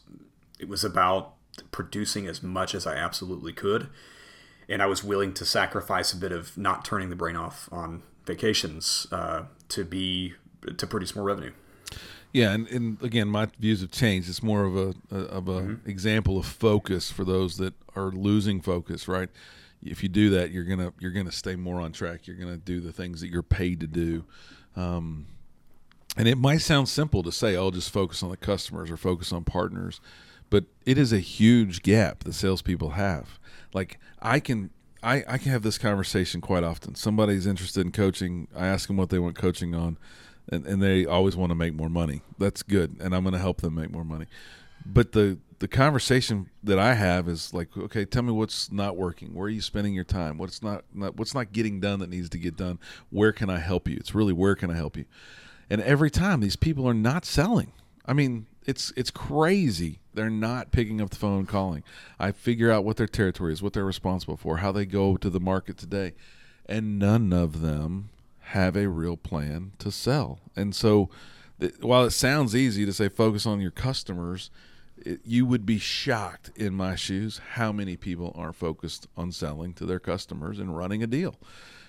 it 0.58 0.68
was 0.68 0.82
about 0.82 1.34
producing 1.70 2.26
as 2.26 2.42
much 2.42 2.74
as 2.74 2.86
I 2.86 2.96
absolutely 2.96 3.52
could. 3.52 3.88
And 4.68 4.82
I 4.82 4.86
was 4.86 5.04
willing 5.04 5.34
to 5.34 5.44
sacrifice 5.44 6.12
a 6.12 6.16
bit 6.16 6.32
of 6.32 6.56
not 6.56 6.84
turning 6.84 7.10
the 7.10 7.16
brain 7.16 7.36
off 7.36 7.68
on 7.72 8.02
vacations 8.24 9.06
uh, 9.10 9.44
to 9.68 9.84
be 9.84 10.34
to 10.76 10.86
produce 10.86 11.14
more 11.16 11.24
revenue. 11.24 11.52
Yeah, 12.32 12.52
and, 12.52 12.66
and 12.68 13.02
again, 13.02 13.28
my 13.28 13.48
views 13.58 13.82
have 13.82 13.90
changed. 13.90 14.28
It's 14.28 14.42
more 14.42 14.64
of 14.64 14.76
a, 14.76 14.94
a 15.10 15.18
of 15.24 15.48
a 15.48 15.60
mm-hmm. 15.60 15.90
example 15.90 16.38
of 16.38 16.46
focus 16.46 17.10
for 17.10 17.24
those 17.24 17.58
that 17.58 17.74
are 17.94 18.10
losing 18.10 18.60
focus. 18.60 19.06
Right, 19.06 19.28
if 19.82 20.02
you 20.02 20.08
do 20.08 20.30
that, 20.30 20.50
you're 20.50 20.64
gonna 20.64 20.92
you're 20.98 21.10
gonna 21.10 21.32
stay 21.32 21.56
more 21.56 21.80
on 21.80 21.92
track. 21.92 22.26
You're 22.26 22.36
gonna 22.36 22.56
do 22.56 22.80
the 22.80 22.92
things 22.92 23.20
that 23.20 23.28
you're 23.28 23.42
paid 23.42 23.80
to 23.80 23.86
do. 23.86 24.24
Um, 24.76 25.26
and 26.16 26.26
it 26.26 26.36
might 26.36 26.58
sound 26.58 26.88
simple 26.88 27.22
to 27.22 27.32
say, 27.32 27.54
"I'll 27.54 27.64
"Oh, 27.64 27.70
just 27.70 27.90
focus 27.90 28.22
on 28.22 28.30
the 28.30 28.36
customers 28.38 28.90
or 28.90 28.96
focus 28.96 29.32
on 29.32 29.44
partners." 29.44 30.00
But 30.52 30.66
it 30.84 30.98
is 30.98 31.14
a 31.14 31.18
huge 31.18 31.80
gap 31.80 32.24
that 32.24 32.34
salespeople 32.34 32.90
have. 32.90 33.40
Like 33.72 33.98
I 34.20 34.38
can 34.38 34.68
I, 35.02 35.24
I 35.26 35.38
can 35.38 35.50
have 35.50 35.62
this 35.62 35.78
conversation 35.78 36.42
quite 36.42 36.62
often. 36.62 36.94
Somebody's 36.94 37.46
interested 37.46 37.86
in 37.86 37.90
coaching. 37.90 38.48
I 38.54 38.66
ask 38.66 38.86
them 38.86 38.98
what 38.98 39.08
they 39.08 39.18
want 39.18 39.34
coaching 39.34 39.74
on, 39.74 39.96
and, 40.52 40.66
and 40.66 40.82
they 40.82 41.06
always 41.06 41.36
want 41.36 41.52
to 41.52 41.54
make 41.54 41.72
more 41.72 41.88
money. 41.88 42.20
That's 42.38 42.62
good, 42.62 42.98
and 43.00 43.14
I'm 43.14 43.22
going 43.22 43.32
to 43.32 43.38
help 43.38 43.62
them 43.62 43.76
make 43.76 43.90
more 43.90 44.04
money. 44.04 44.26
But 44.84 45.12
the 45.12 45.38
the 45.58 45.68
conversation 45.68 46.50
that 46.62 46.78
I 46.78 46.94
have 46.94 47.28
is 47.28 47.54
like, 47.54 47.74
okay, 47.74 48.04
tell 48.04 48.22
me 48.22 48.32
what's 48.32 48.70
not 48.70 48.98
working. 48.98 49.32
Where 49.32 49.46
are 49.46 49.50
you 49.50 49.62
spending 49.62 49.94
your 49.94 50.04
time? 50.04 50.36
What's 50.36 50.62
not, 50.62 50.84
not 50.92 51.16
what's 51.16 51.34
not 51.34 51.52
getting 51.52 51.80
done 51.80 52.00
that 52.00 52.10
needs 52.10 52.28
to 52.28 52.38
get 52.38 52.58
done? 52.58 52.78
Where 53.08 53.32
can 53.32 53.48
I 53.48 53.58
help 53.58 53.88
you? 53.88 53.96
It's 53.96 54.14
really 54.14 54.34
where 54.34 54.54
can 54.54 54.70
I 54.70 54.74
help 54.74 54.98
you? 54.98 55.06
And 55.70 55.80
every 55.80 56.10
time 56.10 56.40
these 56.40 56.56
people 56.56 56.86
are 56.86 56.92
not 56.92 57.24
selling. 57.24 57.72
I 58.04 58.12
mean, 58.12 58.46
it's 58.66 58.92
it's 58.96 59.10
crazy. 59.10 60.00
They're 60.14 60.30
not 60.30 60.70
picking 60.70 61.00
up 61.00 61.10
the 61.10 61.16
phone 61.16 61.46
calling. 61.46 61.82
I 62.18 62.32
figure 62.32 62.70
out 62.70 62.84
what 62.84 62.96
their 62.96 63.06
territory 63.06 63.52
is, 63.52 63.62
what 63.62 63.72
they're 63.72 63.84
responsible 63.84 64.36
for, 64.36 64.58
how 64.58 64.72
they 64.72 64.84
go 64.84 65.16
to 65.16 65.30
the 65.30 65.40
market 65.40 65.78
today, 65.78 66.12
and 66.66 66.98
none 66.98 67.32
of 67.32 67.60
them 67.60 68.10
have 68.46 68.76
a 68.76 68.88
real 68.88 69.16
plan 69.16 69.72
to 69.78 69.90
sell. 69.90 70.38
And 70.54 70.74
so, 70.74 71.08
th- 71.60 71.78
while 71.80 72.04
it 72.04 72.10
sounds 72.10 72.54
easy 72.54 72.84
to 72.84 72.92
say 72.92 73.08
focus 73.08 73.46
on 73.46 73.60
your 73.60 73.70
customers, 73.70 74.50
it, 74.98 75.20
you 75.24 75.46
would 75.46 75.64
be 75.64 75.78
shocked 75.78 76.50
in 76.56 76.74
my 76.74 76.94
shoes 76.94 77.40
how 77.52 77.72
many 77.72 77.96
people 77.96 78.32
are 78.36 78.52
focused 78.52 79.06
on 79.16 79.32
selling 79.32 79.72
to 79.74 79.86
their 79.86 80.00
customers 80.00 80.58
and 80.58 80.76
running 80.76 81.02
a 81.02 81.06
deal. 81.06 81.36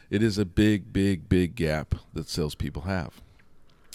It 0.10 0.24
is 0.24 0.38
a 0.38 0.46
big, 0.46 0.94
big, 0.94 1.28
big 1.28 1.56
gap 1.56 1.96
that 2.14 2.30
salespeople 2.30 2.84
have. 2.84 3.22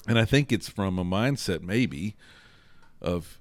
And 0.06 0.18
I 0.18 0.24
think 0.24 0.52
it's 0.52 0.68
from 0.68 0.98
a 0.98 1.04
mindset, 1.04 1.62
maybe, 1.62 2.16
of 3.00 3.38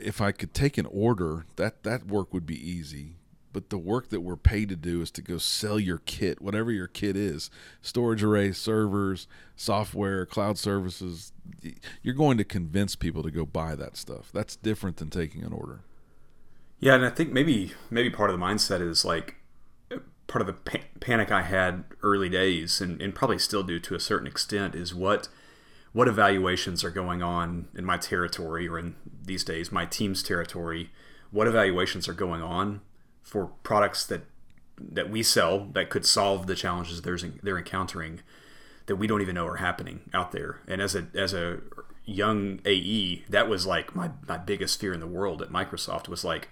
if 0.00 0.20
I 0.20 0.32
could 0.32 0.54
take 0.54 0.78
an 0.78 0.86
order, 0.86 1.46
that 1.56 1.82
that 1.82 2.06
work 2.06 2.32
would 2.32 2.46
be 2.46 2.56
easy. 2.56 3.16
But 3.52 3.70
the 3.70 3.78
work 3.78 4.10
that 4.10 4.20
we're 4.20 4.36
paid 4.36 4.68
to 4.68 4.76
do 4.76 5.00
is 5.00 5.10
to 5.12 5.22
go 5.22 5.38
sell 5.38 5.80
your 5.80 5.98
kit, 5.98 6.40
whatever 6.40 6.70
your 6.70 6.86
kit 6.86 7.16
is, 7.16 7.50
storage 7.80 8.22
arrays, 8.22 8.58
servers, 8.58 9.26
software, 9.56 10.26
cloud 10.26 10.58
services. 10.58 11.32
You're 12.02 12.14
going 12.14 12.36
to 12.38 12.44
convince 12.44 12.94
people 12.94 13.22
to 13.22 13.30
go 13.30 13.46
buy 13.46 13.74
that 13.74 13.96
stuff. 13.96 14.30
That's 14.32 14.54
different 14.54 14.98
than 14.98 15.08
taking 15.10 15.42
an 15.42 15.52
order. 15.52 15.80
Yeah, 16.78 16.94
and 16.94 17.04
I 17.04 17.10
think 17.10 17.32
maybe 17.32 17.72
maybe 17.90 18.10
part 18.10 18.30
of 18.30 18.38
the 18.38 18.44
mindset 18.44 18.86
is 18.86 19.04
like 19.04 19.36
part 20.28 20.42
of 20.42 20.46
the 20.46 20.52
pa- 20.52 20.86
panic 21.00 21.32
I 21.32 21.42
had 21.42 21.84
early 22.02 22.28
days, 22.28 22.80
and, 22.80 23.00
and 23.02 23.14
probably 23.14 23.38
still 23.38 23.64
do 23.64 23.80
to 23.80 23.94
a 23.96 24.00
certain 24.00 24.28
extent, 24.28 24.76
is 24.76 24.94
what 24.94 25.28
what 25.92 26.08
evaluations 26.08 26.84
are 26.84 26.90
going 26.90 27.22
on 27.22 27.68
in 27.74 27.84
my 27.84 27.96
territory 27.96 28.68
or 28.68 28.78
in 28.78 28.94
these 29.24 29.44
days 29.44 29.72
my 29.72 29.84
team's 29.84 30.22
territory 30.22 30.90
what 31.30 31.46
evaluations 31.46 32.08
are 32.08 32.14
going 32.14 32.42
on 32.42 32.80
for 33.22 33.46
products 33.62 34.06
that 34.06 34.22
that 34.80 35.10
we 35.10 35.22
sell 35.22 35.66
that 35.72 35.90
could 35.90 36.06
solve 36.06 36.46
the 36.46 36.54
challenges 36.54 37.02
they're, 37.02 37.18
they're 37.42 37.58
encountering 37.58 38.20
that 38.88 38.96
we 38.96 39.06
don't 39.06 39.20
even 39.20 39.34
know 39.34 39.46
are 39.46 39.56
happening 39.56 40.00
out 40.12 40.32
there. 40.32 40.60
And 40.66 40.82
as 40.82 40.94
a 40.94 41.06
as 41.14 41.32
a 41.32 41.60
young 42.04 42.60
AE 42.64 43.24
that 43.28 43.48
was 43.48 43.66
like 43.66 43.94
my, 43.94 44.10
my 44.26 44.38
biggest 44.38 44.80
fear 44.80 44.94
in 44.94 45.00
the 45.00 45.06
world 45.06 45.42
at 45.42 45.50
Microsoft 45.50 46.08
was 46.08 46.24
like 46.24 46.48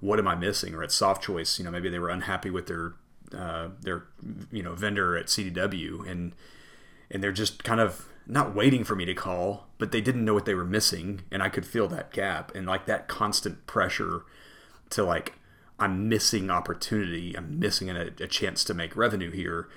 what 0.00 0.18
am 0.18 0.26
I 0.26 0.34
missing? 0.34 0.74
Or 0.74 0.82
at 0.82 0.90
Softchoice 0.90 1.58
you 1.58 1.64
know 1.64 1.70
maybe 1.70 1.88
they 1.88 1.98
were 1.98 2.10
unhappy 2.10 2.50
with 2.50 2.66
their 2.66 2.94
uh, 3.32 3.68
their 3.80 4.04
you 4.50 4.62
know 4.62 4.74
vendor 4.74 5.16
at 5.16 5.26
CDW 5.26 6.10
and 6.10 6.34
and 7.10 7.22
they're 7.22 7.32
just 7.32 7.62
kind 7.62 7.80
of 7.80 8.06
not 8.26 8.54
waiting 8.54 8.84
for 8.84 8.94
me 8.94 9.04
to 9.04 9.14
call, 9.14 9.66
but 9.78 9.92
they 9.92 10.00
didn't 10.00 10.24
know 10.24 10.34
what 10.34 10.44
they 10.44 10.54
were 10.54 10.64
missing, 10.64 11.22
and 11.30 11.42
I 11.42 11.48
could 11.48 11.66
feel 11.66 11.88
that 11.88 12.12
gap 12.12 12.54
and 12.54 12.66
like 12.66 12.86
that 12.86 13.08
constant 13.08 13.66
pressure 13.66 14.22
to 14.90 15.04
like 15.04 15.34
I'm 15.78 16.08
missing 16.08 16.50
opportunity, 16.50 17.34
I'm 17.36 17.58
missing 17.58 17.88
a, 17.90 18.10
a 18.20 18.26
chance 18.26 18.62
to 18.64 18.74
make 18.74 18.94
revenue 18.96 19.30
here, 19.30 19.68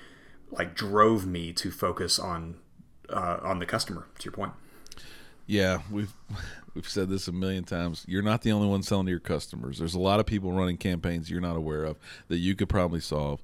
like 0.50 0.74
drove 0.74 1.26
me 1.26 1.52
to 1.54 1.70
focus 1.70 2.18
on 2.18 2.56
uh, 3.08 3.38
on 3.42 3.58
the 3.58 3.66
customer. 3.66 4.06
To 4.18 4.24
your 4.24 4.32
point. 4.32 4.52
Yeah, 5.46 5.80
we've 5.90 6.12
we've 6.74 6.88
said 6.88 7.08
this 7.08 7.28
a 7.28 7.32
million 7.32 7.64
times. 7.64 8.04
You're 8.06 8.22
not 8.22 8.42
the 8.42 8.52
only 8.52 8.68
one 8.68 8.82
selling 8.82 9.06
to 9.06 9.10
your 9.10 9.20
customers. 9.20 9.78
There's 9.78 9.94
a 9.94 10.00
lot 10.00 10.20
of 10.20 10.26
people 10.26 10.52
running 10.52 10.76
campaigns 10.76 11.30
you're 11.30 11.40
not 11.40 11.56
aware 11.56 11.84
of 11.84 11.98
that 12.28 12.38
you 12.38 12.54
could 12.54 12.68
probably 12.68 13.00
solve, 13.00 13.42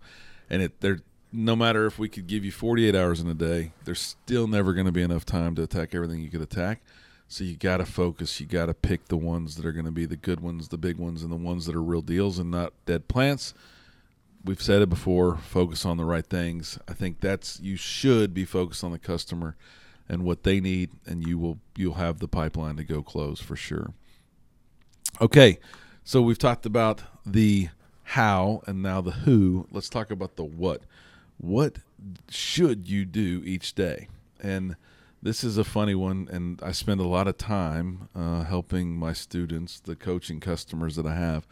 and 0.48 0.62
it 0.62 0.80
they're 0.80 1.00
no 1.32 1.54
matter 1.54 1.86
if 1.86 1.98
we 1.98 2.08
could 2.08 2.26
give 2.26 2.44
you 2.44 2.52
48 2.52 2.94
hours 2.94 3.20
in 3.20 3.28
a 3.28 3.34
day, 3.34 3.72
there's 3.84 4.00
still 4.00 4.46
never 4.46 4.72
going 4.72 4.86
to 4.86 4.92
be 4.92 5.02
enough 5.02 5.24
time 5.24 5.54
to 5.56 5.62
attack 5.62 5.94
everything 5.94 6.20
you 6.20 6.30
could 6.30 6.42
attack. 6.42 6.80
So 7.28 7.44
you 7.44 7.56
got 7.56 7.76
to 7.76 7.86
focus. 7.86 8.40
You 8.40 8.46
got 8.46 8.66
to 8.66 8.74
pick 8.74 9.06
the 9.06 9.16
ones 9.16 9.54
that 9.54 9.64
are 9.64 9.72
going 9.72 9.84
to 9.84 9.92
be 9.92 10.06
the 10.06 10.16
good 10.16 10.40
ones, 10.40 10.68
the 10.68 10.78
big 10.78 10.96
ones, 10.96 11.22
and 11.22 11.30
the 11.30 11.36
ones 11.36 11.66
that 11.66 11.76
are 11.76 11.82
real 11.82 12.02
deals 12.02 12.40
and 12.40 12.50
not 12.50 12.72
dead 12.86 13.06
plants. 13.06 13.54
We've 14.44 14.60
said 14.60 14.82
it 14.82 14.88
before. 14.88 15.36
Focus 15.36 15.84
on 15.84 15.96
the 15.96 16.04
right 16.04 16.26
things. 16.26 16.78
I 16.88 16.94
think 16.94 17.20
that's 17.20 17.60
you 17.60 17.76
should 17.76 18.34
be 18.34 18.44
focused 18.44 18.82
on 18.82 18.90
the 18.90 18.98
customer 18.98 19.56
and 20.08 20.24
what 20.24 20.42
they 20.42 20.58
need, 20.58 20.90
and 21.06 21.24
you 21.24 21.38
will 21.38 21.60
you'll 21.76 21.94
have 21.94 22.18
the 22.18 22.26
pipeline 22.26 22.76
to 22.76 22.84
go 22.84 23.00
close 23.00 23.38
for 23.40 23.54
sure. 23.54 23.92
Okay, 25.20 25.60
so 26.02 26.20
we've 26.20 26.38
talked 26.38 26.66
about 26.66 27.02
the 27.24 27.68
how 28.02 28.62
and 28.66 28.82
now 28.82 29.00
the 29.00 29.12
who. 29.12 29.68
Let's 29.70 29.88
talk 29.88 30.10
about 30.10 30.34
the 30.34 30.42
what 30.42 30.82
what 31.40 31.78
should 32.28 32.88
you 32.88 33.04
do 33.04 33.42
each 33.44 33.74
day? 33.74 34.08
And 34.42 34.76
this 35.22 35.42
is 35.42 35.58
a 35.58 35.64
funny 35.64 35.94
one, 35.94 36.28
and 36.30 36.60
I 36.62 36.72
spend 36.72 37.00
a 37.00 37.06
lot 37.06 37.28
of 37.28 37.38
time 37.38 38.08
uh, 38.14 38.44
helping 38.44 38.96
my 38.96 39.12
students, 39.12 39.80
the 39.80 39.96
coaching 39.96 40.40
customers 40.40 40.96
that 40.96 41.06
I 41.06 41.14
have, 41.14 41.46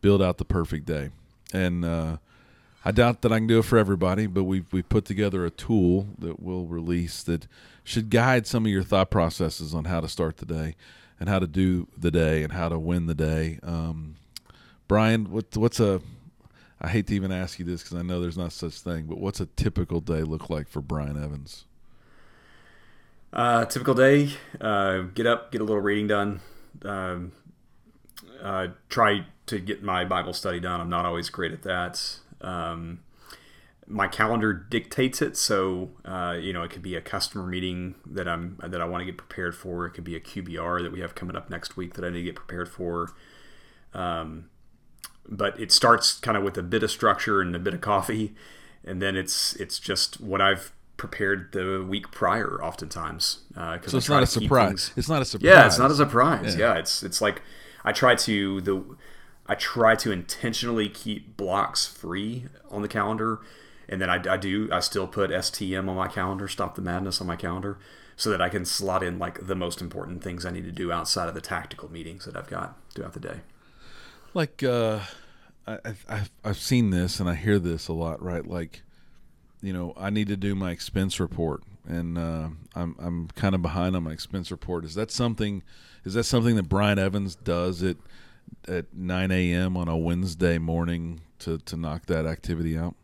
build 0.00 0.22
out 0.22 0.38
the 0.38 0.44
perfect 0.44 0.86
day. 0.86 1.10
And 1.52 1.84
uh, 1.84 2.16
I 2.84 2.92
doubt 2.92 3.22
that 3.22 3.32
I 3.32 3.38
can 3.38 3.46
do 3.46 3.58
it 3.58 3.64
for 3.64 3.78
everybody, 3.78 4.26
but 4.26 4.44
we've 4.44 4.72
we 4.72 4.82
put 4.82 5.04
together 5.04 5.44
a 5.44 5.50
tool 5.50 6.08
that 6.18 6.40
we'll 6.40 6.66
release 6.66 7.22
that 7.24 7.46
should 7.84 8.10
guide 8.10 8.46
some 8.46 8.64
of 8.64 8.72
your 8.72 8.82
thought 8.82 9.10
processes 9.10 9.74
on 9.74 9.84
how 9.84 10.00
to 10.00 10.08
start 10.08 10.38
the 10.38 10.46
day, 10.46 10.74
and 11.20 11.28
how 11.28 11.38
to 11.38 11.46
do 11.46 11.88
the 11.96 12.10
day, 12.10 12.42
and 12.42 12.52
how 12.52 12.68
to 12.68 12.78
win 12.78 13.06
the 13.06 13.14
day. 13.14 13.58
Um, 13.62 14.16
Brian, 14.88 15.30
what, 15.30 15.56
what's 15.56 15.80
a 15.80 16.00
I 16.82 16.88
hate 16.88 17.06
to 17.06 17.14
even 17.14 17.30
ask 17.30 17.60
you 17.60 17.64
this 17.64 17.84
because 17.84 17.96
I 17.96 18.02
know 18.02 18.20
there's 18.20 18.36
not 18.36 18.50
such 18.52 18.80
thing, 18.80 19.06
but 19.06 19.18
what's 19.18 19.38
a 19.38 19.46
typical 19.46 20.00
day 20.00 20.22
look 20.22 20.50
like 20.50 20.68
for 20.68 20.80
Brian 20.80 21.22
Evans? 21.22 21.64
Uh, 23.32 23.64
typical 23.66 23.94
day: 23.94 24.30
uh, 24.60 25.02
get 25.14 25.24
up, 25.24 25.52
get 25.52 25.60
a 25.60 25.64
little 25.64 25.80
reading 25.80 26.08
done, 26.08 26.40
um, 26.84 27.30
uh, 28.42 28.68
try 28.88 29.24
to 29.46 29.60
get 29.60 29.84
my 29.84 30.04
Bible 30.04 30.32
study 30.32 30.58
done. 30.58 30.80
I'm 30.80 30.90
not 30.90 31.06
always 31.06 31.30
great 31.30 31.52
at 31.52 31.62
that. 31.62 32.18
Um, 32.40 32.98
my 33.86 34.08
calendar 34.08 34.52
dictates 34.52 35.22
it, 35.22 35.36
so 35.36 35.90
uh, 36.04 36.36
you 36.38 36.52
know 36.52 36.64
it 36.64 36.72
could 36.72 36.82
be 36.82 36.96
a 36.96 37.00
customer 37.00 37.46
meeting 37.46 37.94
that 38.04 38.26
I'm 38.26 38.58
that 38.60 38.80
I 38.80 38.86
want 38.86 39.02
to 39.02 39.04
get 39.04 39.16
prepared 39.16 39.54
for. 39.54 39.86
It 39.86 39.92
could 39.92 40.04
be 40.04 40.16
a 40.16 40.20
QBR 40.20 40.82
that 40.82 40.90
we 40.90 40.98
have 41.00 41.14
coming 41.14 41.36
up 41.36 41.48
next 41.48 41.76
week 41.76 41.94
that 41.94 42.04
I 42.04 42.08
need 42.08 42.18
to 42.18 42.24
get 42.24 42.34
prepared 42.34 42.68
for. 42.68 43.12
Um, 43.94 44.46
but 45.28 45.58
it 45.58 45.72
starts 45.72 46.18
kind 46.18 46.36
of 46.36 46.42
with 46.42 46.58
a 46.58 46.62
bit 46.62 46.82
of 46.82 46.90
structure 46.90 47.40
and 47.40 47.54
a 47.54 47.58
bit 47.58 47.74
of 47.74 47.80
coffee, 47.80 48.34
and 48.84 49.00
then 49.00 49.16
it's 49.16 49.54
it's 49.56 49.78
just 49.78 50.20
what 50.20 50.40
I've 50.40 50.72
prepared 50.96 51.50
the 51.52 51.84
week 51.84 52.10
prior, 52.12 52.62
oftentimes. 52.62 53.40
Uh, 53.56 53.78
so 53.86 53.96
it's 53.96 54.08
not 54.08 54.22
a 54.22 54.26
surprise. 54.26 54.92
It's 54.96 55.08
not 55.08 55.22
a 55.22 55.24
surprise. 55.24 55.48
Yeah, 55.48 55.66
it's 55.66 55.78
not 55.78 55.90
a 55.90 55.94
surprise. 55.94 56.54
Yeah. 56.54 56.74
yeah, 56.74 56.78
it's 56.78 57.02
it's 57.02 57.20
like 57.20 57.42
I 57.84 57.92
try 57.92 58.14
to 58.14 58.60
the 58.60 58.84
I 59.46 59.54
try 59.54 59.96
to 59.96 60.12
intentionally 60.12 60.88
keep 60.88 61.36
blocks 61.36 61.86
free 61.86 62.46
on 62.70 62.82
the 62.82 62.88
calendar, 62.88 63.40
and 63.88 64.00
then 64.00 64.10
I, 64.10 64.34
I 64.34 64.36
do 64.36 64.68
I 64.72 64.80
still 64.80 65.06
put 65.06 65.30
STM 65.30 65.88
on 65.88 65.96
my 65.96 66.08
calendar, 66.08 66.48
stop 66.48 66.74
the 66.74 66.82
madness 66.82 67.20
on 67.20 67.26
my 67.26 67.36
calendar, 67.36 67.78
so 68.16 68.30
that 68.30 68.40
I 68.40 68.48
can 68.48 68.64
slot 68.64 69.02
in 69.02 69.18
like 69.18 69.46
the 69.46 69.56
most 69.56 69.80
important 69.80 70.22
things 70.22 70.46
I 70.46 70.50
need 70.50 70.64
to 70.64 70.72
do 70.72 70.92
outside 70.92 71.28
of 71.28 71.34
the 71.34 71.40
tactical 71.40 71.90
meetings 71.90 72.24
that 72.24 72.36
I've 72.36 72.48
got 72.48 72.76
throughout 72.94 73.12
the 73.14 73.20
day. 73.20 73.40
Like, 74.34 74.62
uh, 74.62 75.00
I, 75.66 75.78
I've 76.08 76.30
I've 76.44 76.58
seen 76.58 76.90
this 76.90 77.20
and 77.20 77.28
I 77.28 77.34
hear 77.34 77.58
this 77.58 77.88
a 77.88 77.92
lot, 77.92 78.22
right? 78.22 78.46
Like, 78.46 78.82
you 79.60 79.72
know, 79.72 79.92
I 79.96 80.10
need 80.10 80.28
to 80.28 80.36
do 80.36 80.54
my 80.54 80.70
expense 80.70 81.20
report, 81.20 81.62
and 81.86 82.18
uh, 82.18 82.48
I'm 82.74 82.96
I'm 82.98 83.28
kind 83.34 83.54
of 83.54 83.62
behind 83.62 83.94
on 83.94 84.04
my 84.04 84.12
expense 84.12 84.50
report. 84.50 84.84
Is 84.84 84.94
that 84.94 85.10
something? 85.10 85.62
Is 86.04 86.14
that 86.14 86.24
something 86.24 86.56
that 86.56 86.68
Brian 86.68 86.98
Evans 86.98 87.34
does 87.36 87.82
at 87.82 87.96
at 88.66 88.92
9 88.92 89.30
a.m. 89.30 89.76
on 89.76 89.88
a 89.88 89.96
Wednesday 89.96 90.58
morning 90.58 91.20
to 91.40 91.58
to 91.58 91.76
knock 91.76 92.06
that 92.06 92.26
activity 92.26 92.76
out? 92.76 92.94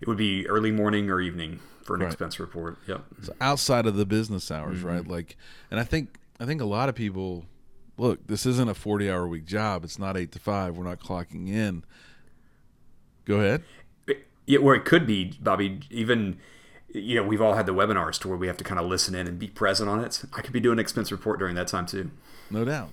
It 0.00 0.08
would 0.08 0.18
be 0.18 0.48
early 0.48 0.72
morning 0.72 1.10
or 1.10 1.20
evening 1.20 1.60
for 1.82 1.94
an 1.94 2.02
right. 2.02 2.06
expense 2.08 2.40
report. 2.40 2.78
Yep. 2.86 3.04
So 3.22 3.34
outside 3.40 3.86
of 3.86 3.96
the 3.96 4.06
business 4.06 4.50
hours, 4.50 4.78
mm-hmm. 4.78 4.88
right? 4.88 5.06
Like, 5.06 5.36
and 5.70 5.78
I 5.78 5.84
think 5.84 6.18
I 6.40 6.46
think 6.46 6.60
a 6.60 6.66
lot 6.66 6.88
of 6.88 6.94
people 6.94 7.44
look, 7.96 8.26
this 8.26 8.46
isn't 8.46 8.68
a 8.68 8.74
40 8.74 9.10
hour 9.10 9.26
week 9.26 9.44
job. 9.44 9.84
It's 9.84 9.98
not 9.98 10.16
eight 10.16 10.32
to 10.32 10.38
five. 10.38 10.76
We're 10.76 10.84
not 10.84 11.00
clocking 11.00 11.48
in. 11.48 11.84
Go 13.24 13.36
ahead. 13.36 13.62
Yeah, 14.46 14.58
or 14.58 14.74
it 14.74 14.84
could 14.84 15.06
be, 15.06 15.38
Bobby, 15.40 15.80
even, 15.90 16.38
you 16.88 17.14
know, 17.14 17.22
we've 17.22 17.40
all 17.40 17.54
had 17.54 17.66
the 17.66 17.74
webinars 17.74 18.18
to 18.20 18.28
where 18.28 18.36
we 18.36 18.48
have 18.48 18.56
to 18.56 18.64
kind 18.64 18.80
of 18.80 18.86
listen 18.86 19.14
in 19.14 19.28
and 19.28 19.38
be 19.38 19.46
present 19.46 19.88
on 19.88 20.00
it. 20.00 20.22
I 20.36 20.40
could 20.40 20.52
be 20.52 20.60
doing 20.60 20.74
an 20.74 20.78
expense 20.80 21.12
report 21.12 21.38
during 21.38 21.54
that 21.54 21.68
time 21.68 21.86
too. 21.86 22.10
No 22.50 22.64
doubt. 22.64 22.90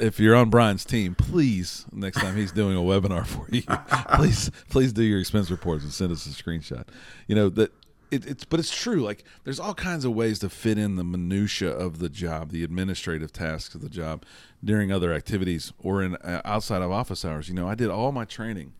If 0.00 0.18
you're 0.18 0.34
on 0.34 0.50
Brian's 0.50 0.84
team, 0.84 1.14
please 1.14 1.86
next 1.92 2.18
time 2.18 2.34
he's 2.34 2.50
doing 2.50 2.76
a 2.76 2.80
webinar 2.80 3.24
for 3.24 3.46
you, 3.50 3.62
please 4.16 4.50
please 4.68 4.92
do 4.92 5.04
your 5.04 5.20
expense 5.20 5.52
reports 5.52 5.84
and 5.84 5.92
send 5.92 6.10
us 6.10 6.26
a 6.26 6.30
screenshot. 6.30 6.84
You 7.28 7.36
know 7.36 7.48
that 7.50 7.72
it, 8.10 8.26
it's 8.26 8.44
but 8.44 8.60
it's 8.60 8.74
true. 8.74 9.00
Like 9.00 9.24
there's 9.44 9.60
all 9.60 9.74
kinds 9.74 10.04
of 10.04 10.12
ways 10.12 10.38
to 10.40 10.48
fit 10.48 10.78
in 10.78 10.96
the 10.96 11.04
minutia 11.04 11.70
of 11.70 11.98
the 11.98 12.08
job, 12.08 12.50
the 12.50 12.64
administrative 12.64 13.32
tasks 13.32 13.74
of 13.74 13.80
the 13.80 13.88
job 13.88 14.24
during 14.64 14.90
other 14.90 15.12
activities 15.12 15.72
or 15.78 16.02
in 16.02 16.16
uh, 16.16 16.42
outside 16.44 16.82
of 16.82 16.90
office 16.90 17.24
hours. 17.24 17.48
You 17.48 17.54
know, 17.54 17.68
I 17.68 17.74
did 17.74 17.90
all 17.90 18.12
my 18.12 18.24
training 18.24 18.72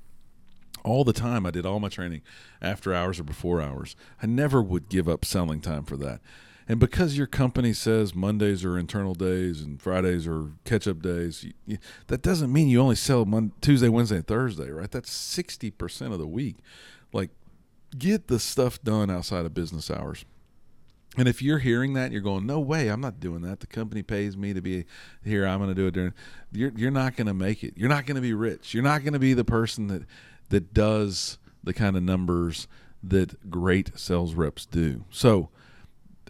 all 0.84 1.04
the 1.04 1.12
time. 1.12 1.46
I 1.46 1.50
did 1.50 1.66
all 1.66 1.80
my 1.80 1.88
training 1.88 2.22
after 2.62 2.94
hours 2.94 3.20
or 3.20 3.24
before 3.24 3.60
hours. 3.60 3.96
I 4.22 4.26
never 4.26 4.62
would 4.62 4.88
give 4.88 5.08
up 5.08 5.24
selling 5.24 5.60
time 5.60 5.84
for 5.84 5.96
that. 5.98 6.20
And 6.70 6.78
because 6.78 7.16
your 7.16 7.26
company 7.26 7.72
says 7.72 8.14
Mondays 8.14 8.62
are 8.62 8.78
internal 8.78 9.14
days 9.14 9.62
and 9.62 9.80
Fridays 9.80 10.26
are 10.26 10.50
catch 10.64 10.86
up 10.86 11.00
days, 11.00 11.44
you, 11.44 11.52
you, 11.66 11.78
that 12.08 12.20
doesn't 12.20 12.52
mean 12.52 12.68
you 12.68 12.80
only 12.80 12.94
sell 12.94 13.24
Monday, 13.24 13.54
Tuesday, 13.62 13.88
Wednesday, 13.88 14.16
and 14.16 14.26
Thursday, 14.26 14.70
right? 14.70 14.90
That's 14.90 15.10
60% 15.10 16.12
of 16.12 16.18
the 16.18 16.26
week. 16.26 16.56
Like 17.10 17.30
get 17.96 18.28
the 18.28 18.38
stuff 18.38 18.82
done 18.82 19.10
outside 19.10 19.46
of 19.46 19.54
business 19.54 19.90
hours. 19.90 20.24
And 21.16 21.26
if 21.26 21.42
you're 21.42 21.58
hearing 21.58 21.94
that, 21.94 22.12
you're 22.12 22.20
going, 22.20 22.46
"No 22.46 22.60
way, 22.60 22.88
I'm 22.88 23.00
not 23.00 23.18
doing 23.18 23.42
that. 23.42 23.60
The 23.60 23.66
company 23.66 24.02
pays 24.02 24.36
me 24.36 24.52
to 24.52 24.60
be 24.60 24.84
here. 25.24 25.46
I'm 25.46 25.58
going 25.58 25.70
to 25.70 25.74
do 25.74 25.86
it 25.86 25.94
during." 25.94 26.12
You're 26.52 26.72
you're 26.76 26.90
not 26.90 27.16
going 27.16 27.26
to 27.26 27.34
make 27.34 27.64
it. 27.64 27.74
You're 27.76 27.88
not 27.88 28.06
going 28.06 28.16
to 28.16 28.20
be 28.20 28.34
rich. 28.34 28.74
You're 28.74 28.82
not 28.82 29.02
going 29.02 29.14
to 29.14 29.18
be 29.18 29.34
the 29.34 29.44
person 29.44 29.88
that 29.88 30.02
that 30.50 30.74
does 30.74 31.38
the 31.64 31.74
kind 31.74 31.96
of 31.96 32.02
numbers 32.02 32.68
that 33.02 33.50
great 33.50 33.98
sales 33.98 34.34
reps 34.34 34.66
do. 34.66 35.04
So, 35.10 35.50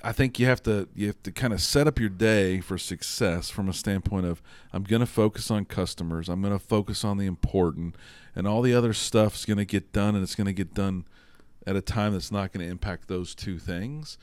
I 0.02 0.12
think 0.12 0.38
you 0.38 0.46
have 0.46 0.62
to 0.62 0.88
you 0.94 1.08
have 1.08 1.22
to 1.24 1.32
kind 1.32 1.52
of 1.52 1.60
set 1.60 1.86
up 1.86 1.98
your 1.98 2.08
day 2.08 2.60
for 2.60 2.78
success 2.78 3.50
from 3.50 3.68
a 3.68 3.72
standpoint 3.72 4.26
of 4.26 4.40
I'm 4.72 4.84
going 4.84 5.00
to 5.00 5.06
focus 5.06 5.50
on 5.50 5.64
customers. 5.64 6.28
I'm 6.28 6.40
going 6.40 6.52
to 6.52 6.64
focus 6.64 7.04
on 7.04 7.18
the 7.18 7.26
important, 7.26 7.96
and 8.34 8.46
all 8.46 8.62
the 8.62 8.74
other 8.74 8.92
stuff's 8.92 9.44
going 9.44 9.58
to 9.58 9.64
get 9.64 9.92
done, 9.92 10.14
and 10.14 10.22
it's 10.22 10.34
going 10.34 10.46
to 10.46 10.52
get 10.52 10.72
done 10.72 11.04
at 11.68 11.76
a 11.76 11.82
time 11.82 12.14
that's 12.14 12.32
not 12.32 12.52
going 12.52 12.64
to 12.64 12.70
impact 12.70 13.08
those 13.08 13.34
two 13.34 13.58
things. 13.58 14.16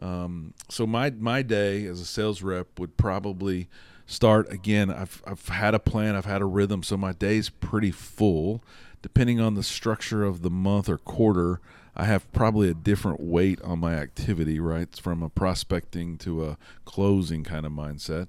Um, 0.00 0.54
so 0.68 0.86
my 0.86 1.10
my 1.10 1.42
day 1.42 1.86
as 1.86 2.00
a 2.00 2.04
sales 2.04 2.42
rep 2.42 2.78
would 2.78 2.96
probably 2.96 3.68
start 4.06 4.50
again. 4.52 4.90
I've 4.90 5.22
I've 5.26 5.48
had 5.48 5.74
a 5.74 5.78
plan. 5.78 6.14
I've 6.14 6.24
had 6.24 6.40
a 6.40 6.46
rhythm. 6.46 6.82
So 6.82 6.96
my 6.96 7.12
day's 7.12 7.48
pretty 7.50 7.90
full. 7.90 8.62
Depending 9.02 9.40
on 9.40 9.54
the 9.54 9.62
structure 9.62 10.24
of 10.24 10.42
the 10.42 10.50
month 10.50 10.88
or 10.88 10.98
quarter, 10.98 11.60
I 11.96 12.04
have 12.04 12.30
probably 12.32 12.70
a 12.70 12.74
different 12.74 13.20
weight 13.20 13.60
on 13.62 13.78
my 13.78 13.94
activity, 13.94 14.58
right? 14.58 14.82
It's 14.82 14.98
From 14.98 15.22
a 15.22 15.28
prospecting 15.28 16.16
to 16.18 16.44
a 16.44 16.58
closing 16.84 17.44
kind 17.44 17.66
of 17.66 17.72
mindset. 17.72 18.28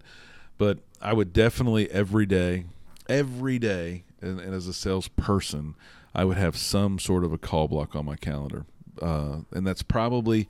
But 0.57 0.79
I 1.01 1.13
would 1.13 1.33
definitely 1.33 1.89
every 1.91 2.25
day, 2.25 2.65
every 3.07 3.59
day, 3.59 4.04
and, 4.21 4.39
and 4.39 4.53
as 4.53 4.67
a 4.67 4.73
salesperson, 4.73 5.75
I 6.13 6.25
would 6.25 6.37
have 6.37 6.57
some 6.57 6.99
sort 6.99 7.23
of 7.23 7.33
a 7.33 7.37
call 7.37 7.67
block 7.67 7.95
on 7.95 8.05
my 8.05 8.15
calendar. 8.15 8.65
Uh, 9.01 9.39
and 9.51 9.67
that's 9.67 9.83
probably 9.83 10.47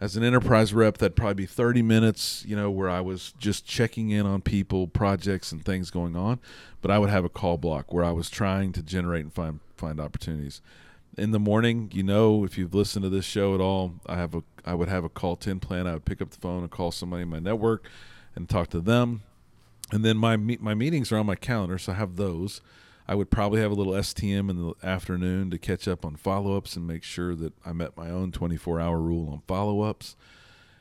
as 0.00 0.16
an 0.16 0.22
enterprise 0.22 0.72
rep 0.72 0.98
that'd 0.98 1.16
probably 1.16 1.34
be 1.34 1.46
30 1.46 1.82
minutes 1.82 2.44
you 2.46 2.54
know 2.54 2.70
where 2.70 2.88
i 2.88 3.00
was 3.00 3.32
just 3.38 3.66
checking 3.66 4.10
in 4.10 4.26
on 4.26 4.40
people 4.40 4.86
projects 4.86 5.50
and 5.52 5.64
things 5.64 5.90
going 5.90 6.16
on. 6.16 6.38
But 6.80 6.90
i 6.90 6.98
would 6.98 7.10
have 7.10 7.24
a 7.24 7.28
call 7.28 7.56
block 7.56 7.92
where 7.92 8.04
i 8.04 8.12
was 8.12 8.30
trying 8.30 8.72
to 8.72 8.82
generate 8.82 9.24
and 9.24 9.32
find 9.32 9.60
find 9.76 10.00
opportunities. 10.00 10.60
In 11.16 11.32
the 11.32 11.40
morning 11.40 11.90
you 11.92 12.02
know 12.02 12.44
if 12.44 12.56
you've 12.56 12.74
listened 12.74 13.02
to 13.02 13.08
this 13.08 13.24
show 13.24 13.54
at 13.54 13.60
all 13.60 13.94
i 14.06 14.16
have 14.16 14.34
a 14.34 14.42
i 14.64 14.74
would 14.74 14.88
have 14.88 15.04
a 15.04 15.08
call 15.08 15.34
10 15.34 15.60
plan. 15.60 15.86
I 15.86 15.94
would 15.94 16.04
pick 16.04 16.22
up 16.22 16.30
the 16.30 16.38
phone 16.38 16.62
and 16.62 16.70
call 16.70 16.92
somebody 16.92 17.22
in 17.22 17.28
my 17.28 17.40
network 17.40 17.88
and 18.36 18.48
talk 18.48 18.68
to 18.70 18.80
them. 18.80 19.22
And 19.90 20.04
then 20.04 20.16
my 20.16 20.36
my 20.36 20.74
meetings 20.74 21.10
are 21.10 21.16
on 21.16 21.26
my 21.26 21.34
calendar 21.34 21.78
so 21.78 21.92
i 21.92 21.94
have 21.96 22.16
those 22.16 22.60
I 23.08 23.14
would 23.14 23.30
probably 23.30 23.62
have 23.62 23.70
a 23.70 23.74
little 23.74 23.94
STM 23.94 24.50
in 24.50 24.56
the 24.56 24.74
afternoon 24.82 25.50
to 25.50 25.58
catch 25.58 25.88
up 25.88 26.04
on 26.04 26.16
follow 26.16 26.58
ups 26.58 26.76
and 26.76 26.86
make 26.86 27.02
sure 27.02 27.34
that 27.36 27.54
I 27.64 27.72
met 27.72 27.96
my 27.96 28.10
own 28.10 28.32
24 28.32 28.78
hour 28.78 29.00
rule 29.00 29.30
on 29.30 29.40
follow 29.48 29.80
ups. 29.80 30.14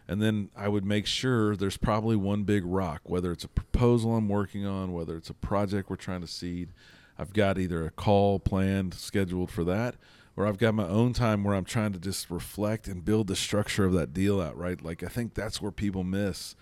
And 0.09 0.21
then 0.21 0.49
I 0.55 0.67
would 0.67 0.83
make 0.83 1.05
sure 1.05 1.55
there's 1.55 1.77
probably 1.77 2.17
one 2.17 2.43
big 2.43 2.63
rock, 2.65 3.01
whether 3.03 3.31
it's 3.31 3.45
a 3.45 3.49
proposal 3.49 4.15
I'm 4.15 4.27
working 4.27 4.65
on, 4.65 4.91
whether 4.91 5.15
it's 5.15 5.29
a 5.29 5.33
project 5.33 5.89
we're 5.89 5.95
trying 5.95 6.21
to 6.21 6.27
seed. 6.27 6.73
I've 7.17 7.33
got 7.33 7.57
either 7.57 7.85
a 7.85 7.91
call 7.91 8.39
planned, 8.39 8.93
scheduled 8.93 9.49
for 9.49 9.63
that, 9.63 9.95
or 10.35 10.45
I've 10.45 10.57
got 10.57 10.75
my 10.75 10.87
own 10.87 11.13
time 11.13 11.45
where 11.45 11.55
I'm 11.55 11.65
trying 11.65 11.93
to 11.93 11.99
just 11.99 12.29
reflect 12.29 12.89
and 12.89 13.03
build 13.03 13.27
the 13.27 13.35
structure 13.37 13.85
of 13.85 13.93
that 13.93 14.13
deal 14.13 14.41
out, 14.41 14.57
right? 14.57 14.81
Like, 14.81 15.01
I 15.01 15.07
think 15.07 15.33
that's 15.33 15.61
where 15.61 15.71
people 15.71 16.03
miss. 16.03 16.55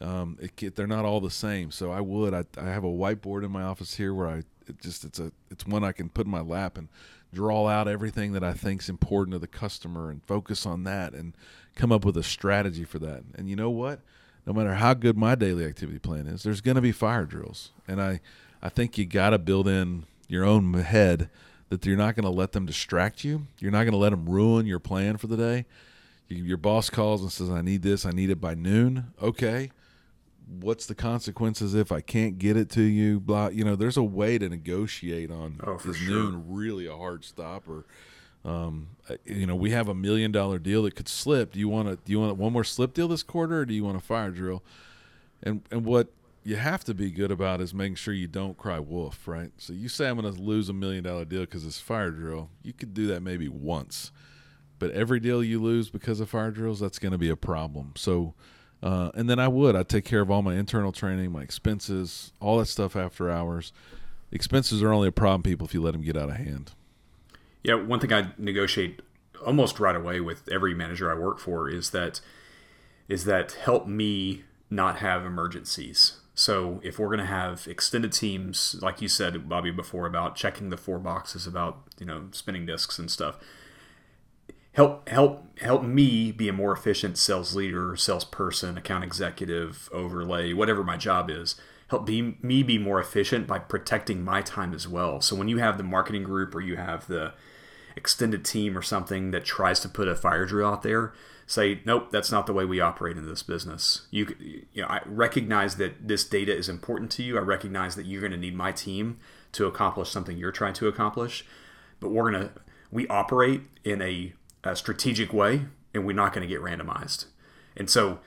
Um, 0.00 0.38
it, 0.40 0.76
they're 0.76 0.86
not 0.86 1.04
all 1.04 1.20
the 1.20 1.30
same. 1.30 1.72
So 1.72 1.90
I 1.90 2.00
would, 2.00 2.32
I, 2.32 2.44
I 2.56 2.66
have 2.66 2.84
a 2.84 2.88
whiteboard 2.88 3.44
in 3.44 3.50
my 3.50 3.62
office 3.62 3.96
here 3.96 4.14
where 4.14 4.28
I 4.28 4.42
it 4.68 4.80
just 4.80 5.04
it's 5.04 5.18
a 5.18 5.32
it's 5.50 5.66
one 5.66 5.84
I 5.84 5.92
can 5.92 6.08
put 6.08 6.26
in 6.26 6.32
my 6.32 6.40
lap 6.40 6.76
and 6.78 6.88
draw 7.32 7.68
out 7.68 7.88
everything 7.88 8.32
that 8.32 8.44
I 8.44 8.52
think 8.52 8.82
is 8.82 8.88
important 8.88 9.32
to 9.32 9.38
the 9.38 9.46
customer 9.46 10.10
and 10.10 10.22
focus 10.24 10.64
on 10.64 10.84
that 10.84 11.12
and 11.12 11.34
come 11.74 11.92
up 11.92 12.04
with 12.04 12.16
a 12.16 12.22
strategy 12.22 12.84
for 12.84 12.98
that. 13.00 13.22
And 13.34 13.48
you 13.48 13.56
know 13.56 13.70
what? 13.70 14.00
No 14.46 14.52
matter 14.52 14.74
how 14.74 14.94
good 14.94 15.16
my 15.16 15.34
daily 15.34 15.64
activity 15.66 15.98
plan 15.98 16.26
is, 16.26 16.42
there's 16.42 16.62
going 16.62 16.76
to 16.76 16.80
be 16.80 16.92
fire 16.92 17.24
drills. 17.24 17.72
And 17.86 18.00
I 18.00 18.20
I 18.62 18.68
think 18.68 18.98
you 18.98 19.06
got 19.06 19.30
to 19.30 19.38
build 19.38 19.68
in 19.68 20.04
your 20.26 20.44
own 20.44 20.72
head 20.74 21.30
that 21.68 21.84
you're 21.84 21.96
not 21.96 22.14
going 22.14 22.24
to 22.24 22.30
let 22.30 22.52
them 22.52 22.64
distract 22.66 23.24
you. 23.24 23.46
You're 23.58 23.70
not 23.70 23.84
going 23.84 23.92
to 23.92 23.98
let 23.98 24.10
them 24.10 24.26
ruin 24.26 24.66
your 24.66 24.78
plan 24.78 25.18
for 25.18 25.26
the 25.26 25.36
day. 25.36 25.66
Your 26.28 26.56
boss 26.56 26.90
calls 26.90 27.22
and 27.22 27.32
says, 27.32 27.50
"I 27.50 27.62
need 27.62 27.82
this. 27.82 28.04
I 28.04 28.10
need 28.10 28.30
it 28.30 28.40
by 28.40 28.54
noon." 28.54 29.12
Okay 29.20 29.70
what's 30.48 30.86
the 30.86 30.94
consequences 30.94 31.74
if 31.74 31.92
I 31.92 32.00
can't 32.00 32.38
get 32.38 32.56
it 32.56 32.70
to 32.70 32.82
you? 32.82 33.20
Blah, 33.20 33.48
you 33.48 33.64
know, 33.64 33.76
there's 33.76 33.96
a 33.96 34.02
way 34.02 34.38
to 34.38 34.48
negotiate 34.48 35.30
on 35.30 35.60
oh, 35.64 35.76
is 35.76 35.96
sure. 35.96 36.14
noon 36.14 36.44
really 36.48 36.86
a 36.86 36.96
hard 36.96 37.24
stopper? 37.24 37.84
um, 38.44 38.88
uh, 39.08 39.16
you 39.24 39.46
know, 39.46 39.56
we 39.56 39.70
have 39.70 39.88
a 39.88 39.94
million 39.94 40.32
dollar 40.32 40.58
deal 40.58 40.82
that 40.84 40.94
could 40.94 41.08
slip. 41.08 41.52
Do 41.52 41.58
you 41.58 41.68
want 41.68 41.88
to, 41.88 41.96
do 41.96 42.12
you 42.12 42.20
want 42.20 42.36
one 42.36 42.52
more 42.52 42.64
slip 42.64 42.94
deal 42.94 43.08
this 43.08 43.22
quarter 43.22 43.60
or 43.60 43.64
do 43.64 43.74
you 43.74 43.84
want 43.84 43.96
a 43.96 44.00
fire 44.00 44.30
drill? 44.30 44.62
And, 45.42 45.62
and 45.70 45.84
what 45.84 46.08
you 46.44 46.56
have 46.56 46.84
to 46.84 46.94
be 46.94 47.10
good 47.10 47.30
about 47.30 47.60
is 47.60 47.74
making 47.74 47.96
sure 47.96 48.14
you 48.14 48.26
don't 48.26 48.56
cry 48.56 48.78
wolf, 48.78 49.26
right? 49.28 49.50
So 49.58 49.72
you 49.72 49.88
say 49.88 50.08
I'm 50.08 50.18
going 50.18 50.32
to 50.32 50.40
lose 50.40 50.68
a 50.68 50.72
million 50.72 51.04
dollar 51.04 51.24
deal 51.24 51.42
because 51.42 51.66
it's 51.66 51.80
fire 51.80 52.10
drill. 52.10 52.48
You 52.62 52.72
could 52.72 52.94
do 52.94 53.06
that 53.08 53.22
maybe 53.22 53.48
once, 53.48 54.12
but 54.78 54.90
every 54.92 55.20
deal 55.20 55.42
you 55.42 55.60
lose 55.60 55.90
because 55.90 56.20
of 56.20 56.30
fire 56.30 56.50
drills, 56.50 56.80
that's 56.80 56.98
going 56.98 57.12
to 57.12 57.18
be 57.18 57.28
a 57.28 57.36
problem. 57.36 57.92
So, 57.96 58.34
uh, 58.82 59.10
and 59.14 59.28
then 59.28 59.38
I 59.38 59.48
would. 59.48 59.74
I'd 59.74 59.88
take 59.88 60.04
care 60.04 60.20
of 60.20 60.30
all 60.30 60.42
my 60.42 60.54
internal 60.54 60.92
training, 60.92 61.32
my 61.32 61.42
expenses, 61.42 62.32
all 62.40 62.58
that 62.58 62.66
stuff 62.66 62.96
after 62.96 63.30
hours. 63.30 63.72
Expenses 64.30 64.82
are 64.82 64.92
only 64.92 65.08
a 65.08 65.12
problem, 65.12 65.42
people, 65.42 65.66
if 65.66 65.74
you 65.74 65.82
let 65.82 65.92
them 65.92 66.02
get 66.02 66.16
out 66.16 66.28
of 66.28 66.36
hand. 66.36 66.72
Yeah, 67.62 67.74
one 67.74 68.00
thing 68.00 68.12
I 68.12 68.32
negotiate 68.38 69.02
almost 69.44 69.80
right 69.80 69.96
away 69.96 70.20
with 70.20 70.48
every 70.50 70.74
manager 70.74 71.10
I 71.10 71.18
work 71.18 71.38
for 71.38 71.68
is 71.68 71.90
that 71.90 72.20
is 73.08 73.24
that 73.24 73.52
help 73.52 73.86
me 73.86 74.44
not 74.70 74.98
have 74.98 75.24
emergencies. 75.24 76.18
So 76.34 76.80
if 76.84 76.98
we're 76.98 77.06
going 77.08 77.20
to 77.20 77.24
have 77.24 77.66
extended 77.66 78.12
teams, 78.12 78.76
like 78.82 79.00
you 79.00 79.08
said, 79.08 79.48
Bobby, 79.48 79.70
before 79.70 80.06
about 80.06 80.36
checking 80.36 80.68
the 80.68 80.76
four 80.76 80.98
boxes 80.98 81.46
about 81.46 81.82
you 81.98 82.06
know 82.06 82.28
spinning 82.32 82.66
discs 82.66 82.98
and 82.98 83.10
stuff, 83.10 83.38
help 84.78 85.08
help 85.08 85.58
help 85.58 85.82
me 85.82 86.30
be 86.30 86.48
a 86.48 86.52
more 86.52 86.72
efficient 86.72 87.18
sales 87.18 87.56
leader, 87.56 87.96
salesperson, 87.96 88.78
account 88.78 89.02
executive, 89.02 89.88
overlay, 89.92 90.52
whatever 90.52 90.84
my 90.84 90.96
job 90.96 91.28
is. 91.28 91.56
Help 91.88 92.06
be, 92.06 92.36
me 92.42 92.62
be 92.62 92.78
more 92.78 93.00
efficient 93.00 93.48
by 93.48 93.58
protecting 93.58 94.22
my 94.22 94.40
time 94.40 94.72
as 94.72 94.86
well. 94.86 95.20
So 95.20 95.34
when 95.34 95.48
you 95.48 95.58
have 95.58 95.78
the 95.78 95.82
marketing 95.82 96.22
group 96.22 96.54
or 96.54 96.60
you 96.60 96.76
have 96.76 97.08
the 97.08 97.32
extended 97.96 98.44
team 98.44 98.78
or 98.78 98.82
something 98.82 99.32
that 99.32 99.44
tries 99.44 99.80
to 99.80 99.88
put 99.88 100.06
a 100.06 100.14
fire 100.14 100.46
drill 100.46 100.70
out 100.70 100.82
there, 100.82 101.12
say, 101.44 101.80
nope, 101.84 102.12
that's 102.12 102.30
not 102.30 102.46
the 102.46 102.52
way 102.52 102.64
we 102.64 102.78
operate 102.78 103.16
in 103.16 103.26
this 103.26 103.42
business. 103.42 104.06
You, 104.12 104.36
you 104.72 104.82
know, 104.82 104.86
I 104.86 105.00
recognize 105.06 105.74
that 105.78 106.06
this 106.06 106.22
data 106.22 106.56
is 106.56 106.68
important 106.68 107.10
to 107.12 107.24
you. 107.24 107.36
I 107.36 107.40
recognize 107.40 107.96
that 107.96 108.06
you're 108.06 108.20
going 108.20 108.30
to 108.30 108.38
need 108.38 108.54
my 108.54 108.70
team 108.70 109.18
to 109.52 109.66
accomplish 109.66 110.10
something 110.10 110.38
you're 110.38 110.52
trying 110.52 110.74
to 110.74 110.86
accomplish, 110.86 111.44
but 111.98 112.10
we're 112.10 112.30
to 112.30 112.52
we 112.92 113.08
operate 113.08 113.62
in 113.82 114.00
a 114.00 114.34
a 114.64 114.76
strategic 114.76 115.32
way, 115.32 115.66
and 115.94 116.06
we're 116.06 116.12
not 116.12 116.32
going 116.32 116.46
to 116.46 116.52
get 116.52 116.62
randomized. 116.62 117.26
And 117.76 117.88
so 117.88 118.18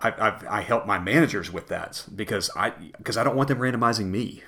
I, 0.00 0.12
I've, 0.18 0.46
I 0.46 0.60
help 0.62 0.86
my 0.86 0.98
managers 0.98 1.52
with 1.52 1.68
that 1.68 2.06
because 2.14 2.50
I 2.56 2.70
because 2.70 3.16
I 3.16 3.24
don't 3.24 3.36
want 3.36 3.48
them 3.48 3.58
randomizing 3.58 4.06
me. 4.06 4.42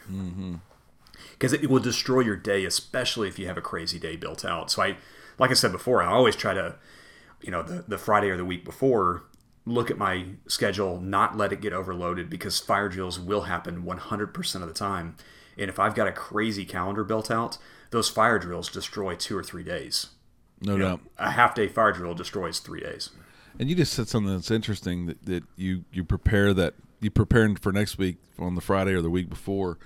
Because 1.31 1.53
mm-hmm. 1.53 1.65
it 1.65 1.71
will 1.71 1.81
destroy 1.81 2.21
your 2.21 2.37
day, 2.37 2.65
especially 2.65 3.29
if 3.29 3.39
you 3.39 3.47
have 3.47 3.59
a 3.59 3.63
crazy 3.63 3.99
day 3.99 4.17
built 4.17 4.45
out. 4.45 4.71
So 4.71 4.83
I, 4.83 4.97
like 5.39 5.51
I 5.51 5.55
said 5.55 5.73
before, 5.73 6.03
I 6.03 6.07
always 6.07 6.37
try 6.37 6.55
to, 6.55 6.77
you 7.41 7.51
know, 7.51 7.63
the, 7.63 7.85
the 7.87 7.99
Friday 7.99 8.31
or 8.31 8.37
the 8.37 8.45
week 8.45 8.65
before, 8.65 9.25
look 9.65 9.91
at 9.91 9.99
my 9.99 10.25
schedule, 10.47 11.01
not 11.01 11.37
let 11.37 11.53
it 11.53 11.61
get 11.61 11.73
overloaded 11.73 12.31
because 12.31 12.59
fire 12.59 12.89
drills 12.89 13.21
will 13.21 13.43
happen 13.43 13.83
100% 13.83 14.55
of 14.57 14.69
the 14.69 14.75
time. 14.75 15.17
And 15.59 15.69
if 15.69 15.79
I've 15.79 15.95
got 15.95 16.09
a 16.09 16.13
crazy 16.13 16.65
calendar 16.65 17.05
built 17.05 17.31
out, 17.31 17.59
those 17.91 18.09
fire 18.09 18.39
drills 18.39 18.71
destroy 18.71 19.15
two 19.15 19.37
or 19.37 19.43
three 19.43 19.63
days. 19.63 20.09
No 20.63 20.79
doubt. 20.79 21.05
Know, 21.05 21.11
a 21.19 21.31
half 21.31 21.55
day 21.55 21.69
fire 21.69 21.93
drill 21.93 22.15
destroys 22.15 22.59
three 22.59 22.81
days. 22.81 23.11
And 23.59 23.69
you 23.69 23.77
just 23.77 23.93
said 23.93 24.09
something 24.09 24.33
that's 24.33 24.51
interesting 24.51 25.07
that, 25.07 25.25
that 25.27 25.45
you 25.57 25.85
you 25.93 26.05
prepare 26.05 26.55
that 26.55 26.75
you 27.01 27.11
preparing 27.11 27.57
for 27.57 27.73
next 27.73 27.99
week 27.99 28.17
on 28.39 28.55
the 28.55 28.61
Friday 28.61 28.93
or 28.93 29.03
the 29.03 29.11
week 29.11 29.29
before. 29.29 29.79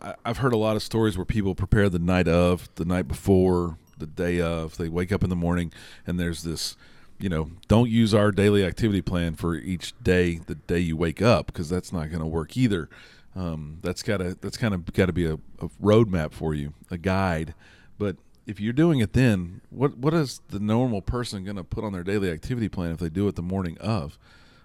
I, 0.00 0.14
I've 0.24 0.38
heard 0.38 0.52
a 0.52 0.56
lot 0.58 0.76
of 0.76 0.82
stories 0.82 1.16
where 1.16 1.24
people 1.24 1.54
prepare 1.54 1.88
the 1.88 1.98
night 1.98 2.28
of, 2.28 2.68
the 2.76 2.84
night 2.84 3.08
before, 3.08 3.78
the 3.98 4.06
day 4.06 4.40
of. 4.40 4.76
They 4.76 4.88
wake 4.88 5.12
up 5.12 5.24
in 5.24 5.30
the 5.30 5.36
morning 5.36 5.72
and 6.06 6.20
there's 6.20 6.42
this 6.42 6.76
you 7.22 7.28
know, 7.28 7.50
don't 7.68 7.88
use 7.88 8.12
our 8.12 8.32
daily 8.32 8.64
activity 8.64 9.00
plan 9.00 9.36
for 9.36 9.54
each 9.54 9.94
day 10.02 10.40
the 10.46 10.56
day 10.56 10.80
you 10.80 10.96
wake 10.96 11.22
up 11.22 11.46
because 11.46 11.68
that's 11.68 11.92
not 11.92 12.10
going 12.10 12.20
to 12.20 12.26
work 12.26 12.56
either. 12.56 12.88
Um, 13.36 13.78
that's 13.80 14.02
gotta 14.02 14.36
that's 14.40 14.56
kind 14.56 14.74
of 14.74 14.92
got 14.92 15.06
to 15.06 15.12
be 15.12 15.24
a, 15.24 15.34
a 15.34 15.68
roadmap 15.80 16.32
for 16.32 16.52
you, 16.52 16.74
a 16.90 16.98
guide. 16.98 17.54
But 17.96 18.16
if 18.52 18.60
you're 18.60 18.74
doing 18.74 19.00
it 19.00 19.14
then, 19.14 19.62
what 19.70 19.96
what 19.96 20.12
is 20.12 20.42
the 20.48 20.60
normal 20.60 21.00
person 21.00 21.42
going 21.42 21.56
to 21.56 21.64
put 21.64 21.84
on 21.84 21.92
their 21.94 22.04
daily 22.04 22.30
activity 22.30 22.68
plan 22.68 22.92
if 22.92 22.98
they 22.98 23.08
do 23.08 23.26
it 23.26 23.34
the 23.34 23.42
morning 23.42 23.78
of? 23.78 24.18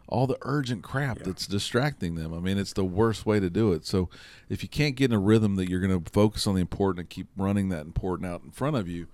All 0.10 0.28
the 0.28 0.38
urgent 0.42 0.84
crap 0.84 1.20
yeah. 1.20 1.24
that's 1.28 1.48
distracting 1.48 2.16
them. 2.16 2.34
I 2.34 2.40
mean, 2.40 2.58
it's 2.58 2.74
the 2.74 2.84
worst 2.84 3.26
way 3.26 3.40
to 3.40 3.50
do 3.50 3.72
it. 3.72 3.86
So, 3.86 4.10
if 4.50 4.62
you 4.62 4.70
can't 4.70 4.96
get 4.96 5.12
in 5.12 5.16
a 5.16 5.20
rhythm 5.20 5.56
that 5.56 5.70
you're 5.70 5.80
going 5.80 6.04
to 6.04 6.12
focus 6.12 6.48
on 6.48 6.56
the 6.56 6.62
important 6.62 7.00
and 7.00 7.10
keep 7.10 7.28
running 7.38 7.70
that 7.70 7.86
important 7.86 8.30
out 8.30 8.44
in 8.44 8.52
front 8.52 8.76
of 8.76 8.90
you, 8.90 9.08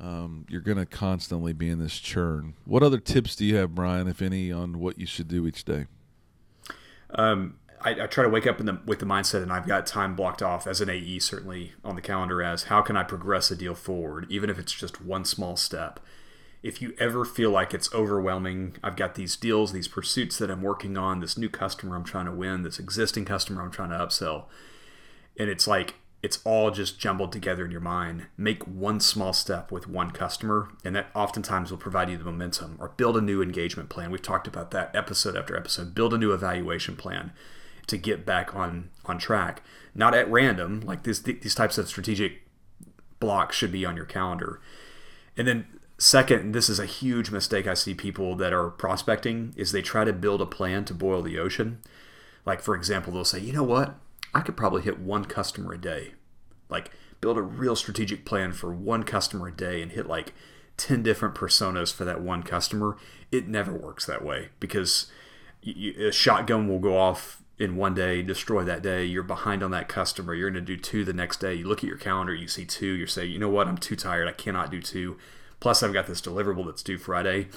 um, 0.00 0.46
you're 0.48 0.62
going 0.62 0.78
to 0.78 0.86
constantly 0.86 1.52
be 1.52 1.68
in 1.68 1.78
this 1.78 1.98
churn. 1.98 2.54
What 2.64 2.82
other 2.82 2.98
tips 2.98 3.36
do 3.36 3.44
you 3.44 3.56
have, 3.56 3.74
Brian, 3.74 4.08
if 4.08 4.22
any, 4.22 4.50
on 4.50 4.78
what 4.78 4.98
you 4.98 5.06
should 5.06 5.28
do 5.28 5.46
each 5.46 5.64
day? 5.64 5.86
Um, 7.10 7.58
I, 7.80 7.90
I, 8.02 8.06
try 8.06 8.24
to 8.24 8.30
wake 8.30 8.46
up 8.46 8.58
the, 8.58 8.80
with 8.86 8.98
the 8.98 9.06
mindset, 9.06 9.42
and 9.42 9.52
I've 9.52 9.66
got 9.66 9.86
time 9.86 10.14
blocked 10.14 10.42
off 10.42 10.66
as 10.66 10.80
an 10.80 10.90
AE, 10.90 11.18
certainly 11.20 11.72
on 11.84 11.96
the 11.96 12.02
calendar, 12.02 12.42
as 12.42 12.64
how 12.64 12.82
can 12.82 12.96
I 12.96 13.02
progress 13.02 13.50
a 13.50 13.56
deal 13.56 13.74
forward, 13.74 14.26
even 14.30 14.50
if 14.50 14.58
it's 14.58 14.72
just 14.72 15.02
one 15.02 15.24
small 15.24 15.56
step. 15.56 16.00
If 16.62 16.82
you 16.82 16.94
ever 16.98 17.24
feel 17.24 17.50
like 17.50 17.72
it's 17.74 17.92
overwhelming, 17.92 18.76
I've 18.82 18.96
got 18.96 19.14
these 19.14 19.36
deals, 19.36 19.72
these 19.72 19.88
pursuits 19.88 20.38
that 20.38 20.50
I'm 20.50 20.62
working 20.62 20.96
on, 20.96 21.20
this 21.20 21.38
new 21.38 21.48
customer 21.48 21.96
I'm 21.96 22.04
trying 22.04 22.26
to 22.26 22.32
win, 22.32 22.62
this 22.62 22.78
existing 22.78 23.24
customer 23.24 23.62
I'm 23.62 23.70
trying 23.70 23.90
to 23.90 23.96
upsell, 23.96 24.44
and 25.38 25.48
it's 25.48 25.68
like 25.68 25.94
it's 26.22 26.40
all 26.44 26.70
just 26.70 26.98
jumbled 26.98 27.30
together 27.30 27.64
in 27.64 27.70
your 27.70 27.80
mind. 27.80 28.26
Make 28.36 28.64
one 28.64 28.98
small 28.98 29.32
step 29.32 29.70
with 29.70 29.86
one 29.86 30.10
customer, 30.10 30.70
and 30.84 30.96
that 30.96 31.10
oftentimes 31.14 31.70
will 31.70 31.78
provide 31.78 32.10
you 32.10 32.16
the 32.16 32.24
momentum. 32.24 32.76
Or 32.80 32.88
build 32.88 33.16
a 33.16 33.20
new 33.20 33.42
engagement 33.42 33.90
plan. 33.90 34.10
We've 34.10 34.20
talked 34.20 34.48
about 34.48 34.72
that 34.72 34.96
episode 34.96 35.36
after 35.36 35.56
episode. 35.56 35.94
Build 35.94 36.14
a 36.14 36.18
new 36.18 36.32
evaluation 36.32 36.96
plan 36.96 37.32
to 37.86 37.96
get 37.96 38.26
back 38.26 38.54
on 38.54 38.90
on 39.04 39.18
track. 39.18 39.62
Not 39.94 40.14
at 40.14 40.30
random, 40.30 40.80
like 40.80 41.04
this, 41.04 41.20
these 41.20 41.54
types 41.54 41.78
of 41.78 41.88
strategic 41.88 42.42
blocks 43.18 43.56
should 43.56 43.72
be 43.72 43.86
on 43.86 43.96
your 43.96 44.04
calendar. 44.04 44.60
And 45.36 45.48
then 45.48 45.66
second, 45.98 46.52
this 46.52 46.68
is 46.68 46.78
a 46.78 46.86
huge 46.86 47.30
mistake 47.30 47.66
I 47.66 47.74
see 47.74 47.94
people 47.94 48.36
that 48.36 48.52
are 48.52 48.70
prospecting 48.70 49.54
is 49.56 49.72
they 49.72 49.82
try 49.82 50.04
to 50.04 50.12
build 50.12 50.42
a 50.42 50.46
plan 50.46 50.84
to 50.86 50.94
boil 50.94 51.22
the 51.22 51.38
ocean. 51.38 51.80
Like 52.44 52.60
for 52.60 52.74
example, 52.74 53.12
they'll 53.12 53.24
say, 53.24 53.40
"You 53.40 53.52
know 53.52 53.62
what? 53.62 53.96
I 54.34 54.40
could 54.40 54.56
probably 54.56 54.82
hit 54.82 54.98
one 54.98 55.24
customer 55.24 55.72
a 55.72 55.78
day." 55.78 56.14
Like 56.68 56.90
build 57.20 57.38
a 57.38 57.42
real 57.42 57.76
strategic 57.76 58.24
plan 58.24 58.52
for 58.52 58.74
one 58.74 59.02
customer 59.02 59.48
a 59.48 59.52
day 59.52 59.80
and 59.82 59.92
hit 59.92 60.06
like 60.06 60.34
10 60.76 61.02
different 61.02 61.34
personas 61.34 61.92
for 61.92 62.04
that 62.04 62.20
one 62.20 62.42
customer. 62.42 62.96
It 63.32 63.48
never 63.48 63.72
works 63.72 64.04
that 64.06 64.24
way 64.24 64.50
because 64.60 65.10
a 65.64 66.12
shotgun 66.12 66.68
will 66.68 66.78
go 66.78 66.96
off 66.96 67.42
in 67.58 67.76
one 67.76 67.94
day, 67.94 68.22
destroy 68.22 68.64
that 68.64 68.82
day. 68.82 69.04
You're 69.04 69.22
behind 69.22 69.62
on 69.62 69.70
that 69.70 69.88
customer. 69.88 70.34
You're 70.34 70.50
going 70.50 70.64
to 70.64 70.76
do 70.76 70.80
two 70.80 71.04
the 71.04 71.12
next 71.12 71.40
day. 71.40 71.54
You 71.54 71.66
look 71.66 71.78
at 71.78 71.88
your 71.88 71.96
calendar, 71.96 72.34
you 72.34 72.48
see 72.48 72.66
two. 72.66 72.86
You're 72.86 73.06
saying, 73.06 73.30
you 73.30 73.38
know 73.38 73.48
what? 73.48 73.66
I'm 73.66 73.78
too 73.78 73.96
tired. 73.96 74.28
I 74.28 74.32
cannot 74.32 74.70
do 74.70 74.82
two. 74.82 75.16
Plus, 75.58 75.82
I've 75.82 75.92
got 75.92 76.06
this 76.06 76.20
deliverable 76.20 76.66
that's 76.66 76.82
due 76.82 76.98
Friday. 76.98 77.48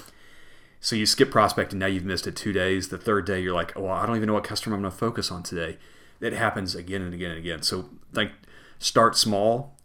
So 0.80 0.96
you 0.96 1.04
skip 1.04 1.30
prospecting. 1.30 1.78
Now 1.78 1.86
you've 1.86 2.06
missed 2.06 2.26
it 2.26 2.34
two 2.34 2.52
days. 2.52 2.88
The 2.88 2.96
third 2.96 3.26
day, 3.26 3.40
you're 3.40 3.54
like, 3.54 3.72
well, 3.76 3.92
I 3.92 4.06
don't 4.06 4.16
even 4.16 4.26
know 4.26 4.34
what 4.34 4.44
customer 4.44 4.74
I'm 4.74 4.82
going 4.82 4.90
to 4.90 4.96
focus 4.96 5.30
on 5.30 5.42
today. 5.42 5.76
It 6.20 6.32
happens 6.32 6.74
again 6.74 7.02
and 7.02 7.12
again 7.12 7.30
and 7.30 7.38
again. 7.38 7.62
So 7.62 7.90
like, 8.14 8.32
start 8.78 9.16
small. 9.16 9.76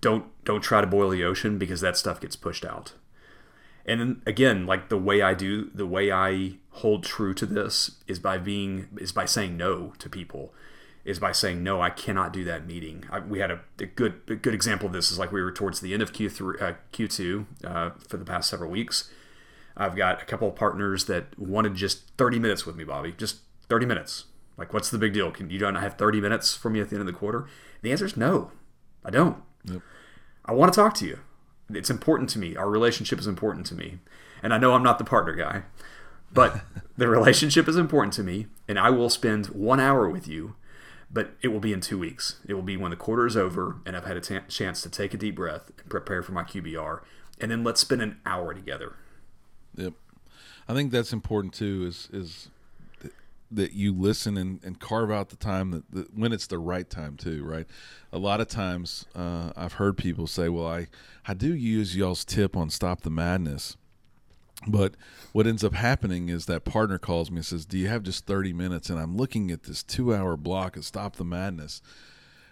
Don't 0.00 0.26
don't 0.44 0.60
try 0.60 0.80
to 0.80 0.86
boil 0.86 1.10
the 1.10 1.24
ocean 1.24 1.58
because 1.58 1.80
that 1.80 1.96
stuff 1.96 2.20
gets 2.20 2.36
pushed 2.36 2.64
out. 2.64 2.92
And 3.88 4.00
then 4.00 4.22
again, 4.26 4.66
like 4.66 4.90
the 4.90 4.98
way 4.98 5.22
I 5.22 5.32
do, 5.32 5.70
the 5.74 5.86
way 5.86 6.12
I 6.12 6.58
hold 6.72 7.04
true 7.04 7.32
to 7.34 7.46
this 7.46 7.96
is 8.06 8.18
by 8.18 8.36
being 8.36 8.88
is 8.98 9.12
by 9.12 9.24
saying 9.24 9.56
no 9.56 9.94
to 9.98 10.10
people, 10.10 10.52
is 11.06 11.18
by 11.18 11.32
saying 11.32 11.62
no, 11.62 11.80
I 11.80 11.88
cannot 11.88 12.34
do 12.34 12.44
that 12.44 12.66
meeting. 12.66 13.04
I, 13.10 13.20
we 13.20 13.38
had 13.38 13.50
a, 13.50 13.60
a, 13.80 13.86
good 13.86 14.20
a 14.28 14.34
good 14.36 14.52
example 14.52 14.88
of 14.88 14.92
this 14.92 15.10
is 15.10 15.18
like 15.18 15.32
we 15.32 15.42
were 15.42 15.50
towards 15.50 15.80
the 15.80 15.94
end 15.94 16.02
of 16.02 16.12
Q 16.12 16.28
three 16.28 16.58
uh, 16.60 16.74
Q 16.92 17.08
two 17.08 17.46
uh, 17.64 17.90
for 18.06 18.18
the 18.18 18.26
past 18.26 18.50
several 18.50 18.70
weeks. 18.70 19.10
I've 19.74 19.96
got 19.96 20.20
a 20.20 20.26
couple 20.26 20.48
of 20.48 20.54
partners 20.54 21.06
that 21.06 21.38
wanted 21.38 21.74
just 21.76 22.10
30 22.18 22.40
minutes 22.40 22.66
with 22.66 22.76
me, 22.76 22.84
Bobby. 22.84 23.14
Just 23.16 23.38
30 23.68 23.86
minutes. 23.86 24.24
Like, 24.58 24.74
what's 24.74 24.90
the 24.90 24.98
big 24.98 25.14
deal? 25.14 25.30
Can 25.30 25.48
you 25.50 25.58
don't 25.58 25.76
I 25.76 25.80
have 25.80 25.94
30 25.94 26.20
minutes 26.20 26.54
for 26.54 26.68
me 26.68 26.80
at 26.80 26.90
the 26.90 26.96
end 26.96 27.00
of 27.02 27.06
the 27.06 27.12
quarter? 27.12 27.46
The 27.80 27.92
answer 27.92 28.04
is 28.04 28.16
no. 28.16 28.50
I 29.04 29.10
don't. 29.10 29.40
Yep. 29.64 29.80
I 30.44 30.52
want 30.52 30.72
to 30.72 30.76
talk 30.76 30.94
to 30.94 31.06
you. 31.06 31.20
It's 31.70 31.90
important 31.90 32.30
to 32.30 32.38
me. 32.38 32.56
Our 32.56 32.70
relationship 32.70 33.18
is 33.18 33.26
important 33.26 33.66
to 33.66 33.74
me. 33.74 33.98
And 34.42 34.54
I 34.54 34.58
know 34.58 34.74
I'm 34.74 34.82
not 34.82 34.98
the 34.98 35.04
partner 35.04 35.34
guy, 35.34 35.62
but 36.32 36.60
the 36.96 37.08
relationship 37.08 37.68
is 37.68 37.76
important 37.76 38.14
to 38.14 38.22
me. 38.22 38.46
And 38.66 38.78
I 38.78 38.90
will 38.90 39.10
spend 39.10 39.46
one 39.46 39.80
hour 39.80 40.08
with 40.08 40.28
you, 40.28 40.54
but 41.10 41.32
it 41.42 41.48
will 41.48 41.60
be 41.60 41.72
in 41.72 41.80
two 41.80 41.98
weeks. 41.98 42.36
It 42.46 42.54
will 42.54 42.62
be 42.62 42.76
when 42.76 42.90
the 42.90 42.96
quarter 42.96 43.26
is 43.26 43.36
over 43.36 43.76
and 43.84 43.96
I've 43.96 44.06
had 44.06 44.16
a 44.16 44.20
t- 44.20 44.38
chance 44.48 44.82
to 44.82 44.90
take 44.90 45.14
a 45.14 45.18
deep 45.18 45.36
breath 45.36 45.70
and 45.78 45.88
prepare 45.88 46.22
for 46.22 46.32
my 46.32 46.44
QBR. 46.44 47.00
And 47.40 47.50
then 47.50 47.64
let's 47.64 47.80
spend 47.80 48.02
an 48.02 48.20
hour 48.26 48.54
together. 48.54 48.94
Yep. 49.76 49.94
I 50.68 50.74
think 50.74 50.90
that's 50.90 51.12
important 51.12 51.54
too. 51.54 51.86
Is 51.86 52.08
is 52.12 52.48
that 53.50 53.72
you 53.72 53.94
listen 53.94 54.36
and, 54.36 54.62
and 54.62 54.78
carve 54.78 55.10
out 55.10 55.30
the 55.30 55.36
time 55.36 55.70
that, 55.70 55.90
that, 55.90 56.14
when 56.16 56.32
it's 56.32 56.46
the 56.46 56.58
right 56.58 56.88
time 56.88 57.16
too 57.16 57.44
right? 57.44 57.66
A 58.12 58.18
lot 58.18 58.40
of 58.40 58.48
times 58.48 59.04
uh, 59.14 59.52
i've 59.56 59.74
heard 59.74 59.96
people 59.96 60.26
say 60.26 60.48
well 60.48 60.66
i 60.66 60.88
i 61.26 61.34
do 61.34 61.54
use 61.54 61.96
y'all's 61.96 62.24
tip 62.24 62.56
on 62.56 62.70
stop 62.70 63.02
the 63.02 63.10
madness 63.10 63.76
but 64.66 64.94
what 65.32 65.46
ends 65.46 65.62
up 65.62 65.74
happening 65.74 66.28
is 66.28 66.46
that 66.46 66.64
partner 66.64 66.98
calls 66.98 67.30
me 67.30 67.36
and 67.36 67.46
says 67.46 67.64
do 67.64 67.78
you 67.78 67.88
have 67.88 68.02
just 68.02 68.26
30 68.26 68.52
minutes? 68.52 68.90
And 68.90 68.98
i'm 68.98 69.16
looking 69.16 69.50
at 69.50 69.64
this 69.64 69.82
two 69.82 70.14
hour 70.14 70.36
block 70.36 70.76
of 70.76 70.84
stop 70.84 71.16
the 71.16 71.24
madness 71.24 71.80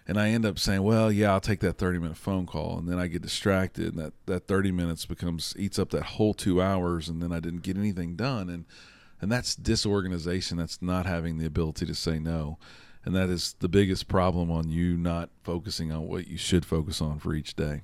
and 0.07 0.19
i 0.19 0.29
end 0.29 0.45
up 0.45 0.57
saying 0.57 0.83
well 0.83 1.11
yeah 1.11 1.31
i'll 1.31 1.41
take 1.41 1.59
that 1.59 1.77
30 1.77 1.99
minute 1.99 2.17
phone 2.17 2.45
call 2.45 2.77
and 2.77 2.87
then 2.87 2.97
i 2.97 3.07
get 3.07 3.21
distracted 3.21 3.93
and 3.93 3.97
that, 3.97 4.13
that 4.25 4.47
30 4.47 4.71
minutes 4.71 5.05
becomes 5.05 5.53
eats 5.57 5.77
up 5.77 5.89
that 5.89 6.03
whole 6.03 6.33
two 6.33 6.61
hours 6.61 7.09
and 7.09 7.21
then 7.21 7.31
i 7.31 7.39
didn't 7.39 7.63
get 7.63 7.77
anything 7.77 8.15
done 8.15 8.49
and 8.49 8.65
and 9.21 9.31
that's 9.31 9.55
disorganization. 9.55 10.57
That's 10.57 10.81
not 10.81 11.05
having 11.05 11.37
the 11.37 11.45
ability 11.45 11.85
to 11.85 11.95
say 11.95 12.19
no. 12.19 12.57
And 13.03 13.15
that 13.15 13.29
is 13.29 13.55
the 13.59 13.69
biggest 13.69 14.07
problem 14.07 14.51
on 14.51 14.69
you 14.69 14.97
not 14.97 15.29
focusing 15.43 15.91
on 15.91 16.07
what 16.07 16.27
you 16.27 16.37
should 16.37 16.65
focus 16.65 17.01
on 17.01 17.19
for 17.19 17.33
each 17.33 17.55
day. 17.55 17.81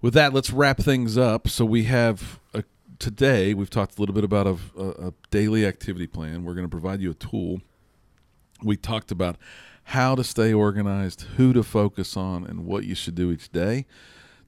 With 0.00 0.14
that 0.14 0.32
let's 0.32 0.50
wrap 0.50 0.78
things 0.78 1.16
up. 1.18 1.48
So 1.48 1.64
we 1.64 1.84
have 1.84 2.40
a, 2.52 2.64
today 2.98 3.54
we've 3.54 3.70
talked 3.70 3.98
a 3.98 4.00
little 4.00 4.14
bit 4.14 4.24
about 4.24 4.46
a, 4.46 4.56
a, 4.78 5.08
a 5.08 5.14
daily 5.30 5.66
activity 5.66 6.06
plan. 6.06 6.44
We're 6.44 6.54
going 6.54 6.66
to 6.66 6.70
provide 6.70 7.00
you 7.00 7.10
a 7.10 7.14
tool. 7.14 7.60
We 8.62 8.76
talked 8.76 9.10
about 9.10 9.36
how 9.88 10.14
to 10.14 10.24
stay 10.24 10.52
organized 10.52 11.22
who 11.36 11.52
to 11.52 11.62
focus 11.62 12.16
on 12.16 12.44
and 12.44 12.64
what 12.64 12.84
you 12.84 12.94
should 12.94 13.14
do 13.14 13.30
each 13.30 13.52
day. 13.52 13.86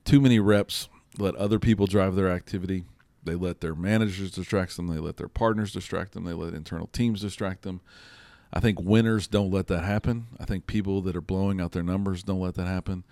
Too 0.04 0.20
many 0.20 0.40
reps 0.40 0.88
let 1.18 1.34
other 1.36 1.58
people 1.58 1.86
drive 1.86 2.14
their 2.14 2.30
activity 2.30 2.84
they 3.26 3.34
let 3.34 3.60
their 3.60 3.74
managers 3.74 4.30
distract 4.30 4.76
them. 4.76 4.86
They 4.86 4.98
let 4.98 5.16
their 5.16 5.28
partners 5.28 5.72
distract 5.72 6.12
them. 6.12 6.24
They 6.24 6.32
let 6.32 6.54
internal 6.54 6.86
teams 6.88 7.20
distract 7.20 7.62
them. 7.62 7.80
I 8.52 8.60
think 8.60 8.80
winners 8.80 9.26
don't 9.26 9.50
let 9.50 9.66
that 9.66 9.84
happen. 9.84 10.28
I 10.40 10.44
think 10.44 10.66
people 10.66 11.02
that 11.02 11.16
are 11.16 11.20
blowing 11.20 11.60
out 11.60 11.72
their 11.72 11.82
numbers 11.82 12.22
don't 12.22 12.40
let 12.40 12.54
that 12.54 12.66
happen. 12.66 13.04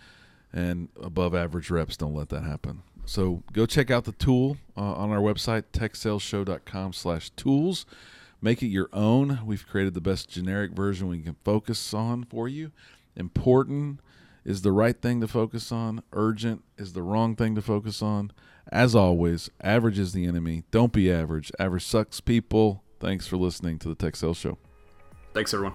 And 0.53 0.89
above 1.03 1.35
average 1.35 1.71
reps 1.71 1.97
don't 1.97 2.15
let 2.15 2.29
that 2.31 2.45
happen. 2.45 2.83
So 3.05 3.43
go 3.53 3.67
check 3.67 3.91
out 3.91 4.05
the 4.05 4.13
tool 4.13 4.57
uh, 4.77 4.81
on 4.81 5.11
our 5.11 5.19
website, 5.19 5.65
techsaleshow.com 5.73 6.93
slash 6.93 7.31
tools. 7.31 7.85
Make 8.41 8.63
it 8.63 8.69
your 8.69 8.89
own. 8.93 9.41
We've 9.45 9.67
created 9.67 9.95
the 9.95 10.01
best 10.01 10.29
generic 10.29 10.73
version 10.73 11.09
we 11.09 11.21
can 11.21 11.37
focus 11.45 11.93
on 11.93 12.25
for 12.25 12.49
you. 12.49 12.73
Important 13.17 14.01
is 14.45 14.63
the 14.63 14.73
right 14.73 15.01
thing 15.01 15.21
to 15.21 15.29
focus 15.29 15.73
on. 15.73 16.03
Urgent 16.13 16.63
is 16.77 16.93
the 16.93 17.03
wrong 17.03 17.37
thing 17.37 17.55
to 17.55 17.63
focus 17.63 18.03
on. 18.03 18.33
As 18.73 18.95
always, 18.95 19.51
average 19.63 19.99
is 19.99 20.13
the 20.13 20.27
enemy. 20.27 20.65
Don't 20.71 20.93
be 20.93 21.13
average. 21.13 21.53
Average 21.59 21.85
sucks, 21.85 22.21
people. 22.21 22.83
Thanks 23.01 23.27
for 23.27 23.37
listening 23.37 23.79
to 23.81 23.89
the 23.89 23.95
Tech 23.95 24.17
Sales 24.17 24.39
Show. 24.39 24.57
Thanks, 25.35 25.53
everyone. 25.53 25.75